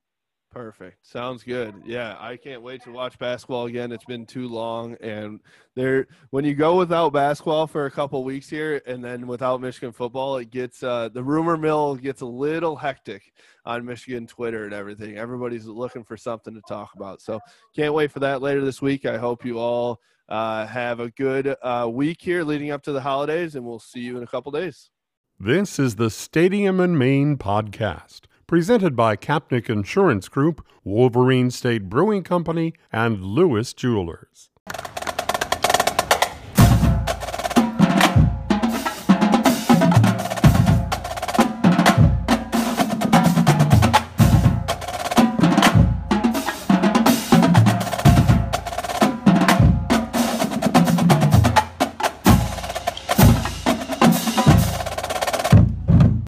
Perfect. 0.53 1.07
Sounds 1.07 1.43
good. 1.43 1.75
Yeah, 1.87 2.15
I 2.21 2.37
can't 2.37 2.61
wait 2.61 2.83
to 2.83 2.93
watch 2.93 3.19
basketball 3.19 3.67
again. 3.67 3.91
It's 3.91 4.05
been 4.05 4.27
too 4.27 4.49
long, 4.49 4.97
and 5.01 5.41
there 5.75 6.09
when 6.29 6.45
you 6.45 6.55
go 6.55 6.77
without 6.77 7.15
basketball 7.15 7.67
for 7.67 7.87
a 7.87 7.91
couple 7.91 8.23
weeks 8.23 8.51
here, 8.51 8.83
and 8.87 9.03
then 9.03 9.27
without 9.27 9.63
Michigan 9.63 9.93
football, 9.93 10.37
it 10.37 10.51
gets 10.51 10.83
uh, 10.83 11.09
the 11.09 11.23
rumor 11.23 11.57
mill 11.57 11.95
gets 11.95 12.21
a 12.21 12.27
little 12.27 12.77
hectic 12.77 13.33
on 13.65 13.87
Michigan 13.87 14.27
Twitter 14.27 14.65
and 14.67 14.75
everything. 14.75 15.17
Everybody's 15.17 15.65
looking 15.65 16.05
for 16.05 16.19
something 16.19 16.53
to 16.53 16.63
talk 16.69 16.91
about. 16.95 17.23
So 17.23 17.41
can't 17.75 17.95
wait 17.95 18.13
for 18.13 18.21
that 18.21 18.43
later 18.43 18.63
this 18.63 18.83
week. 18.83 19.07
I 19.07 19.17
hope 19.17 19.47
you 19.47 19.59
all 19.59 20.01
uh, 20.29 20.67
have 20.67 21.01
a 21.01 21.11
good 21.13 21.57
uh, 21.63 21.89
week 21.91 22.21
here 22.21 22.45
leading 22.45 22.73
up 22.73 22.83
to 22.83 22.93
the 22.93 23.01
holidays, 23.01 23.55
and 23.55 23.65
we'll 23.65 23.79
see 23.79 24.01
you 24.01 24.19
in 24.19 24.23
a 24.23 24.27
couple 24.27 24.53
days. 24.53 24.91
This 25.41 25.79
is 25.79 25.97
the 25.97 26.11
Stadium 26.11 26.79
and 26.79 26.99
Main 26.99 27.39
podcast 27.39 28.27
presented 28.47 28.95
by 28.95 29.17
Kapnick 29.17 29.69
Insurance 29.69 30.29
Group, 30.29 30.65
Wolverine 30.85 31.51
State 31.51 31.89
Brewing 31.89 32.23
Company, 32.23 32.75
and 32.93 33.25
Lewis 33.25 33.73
Jewelers. 33.73 34.52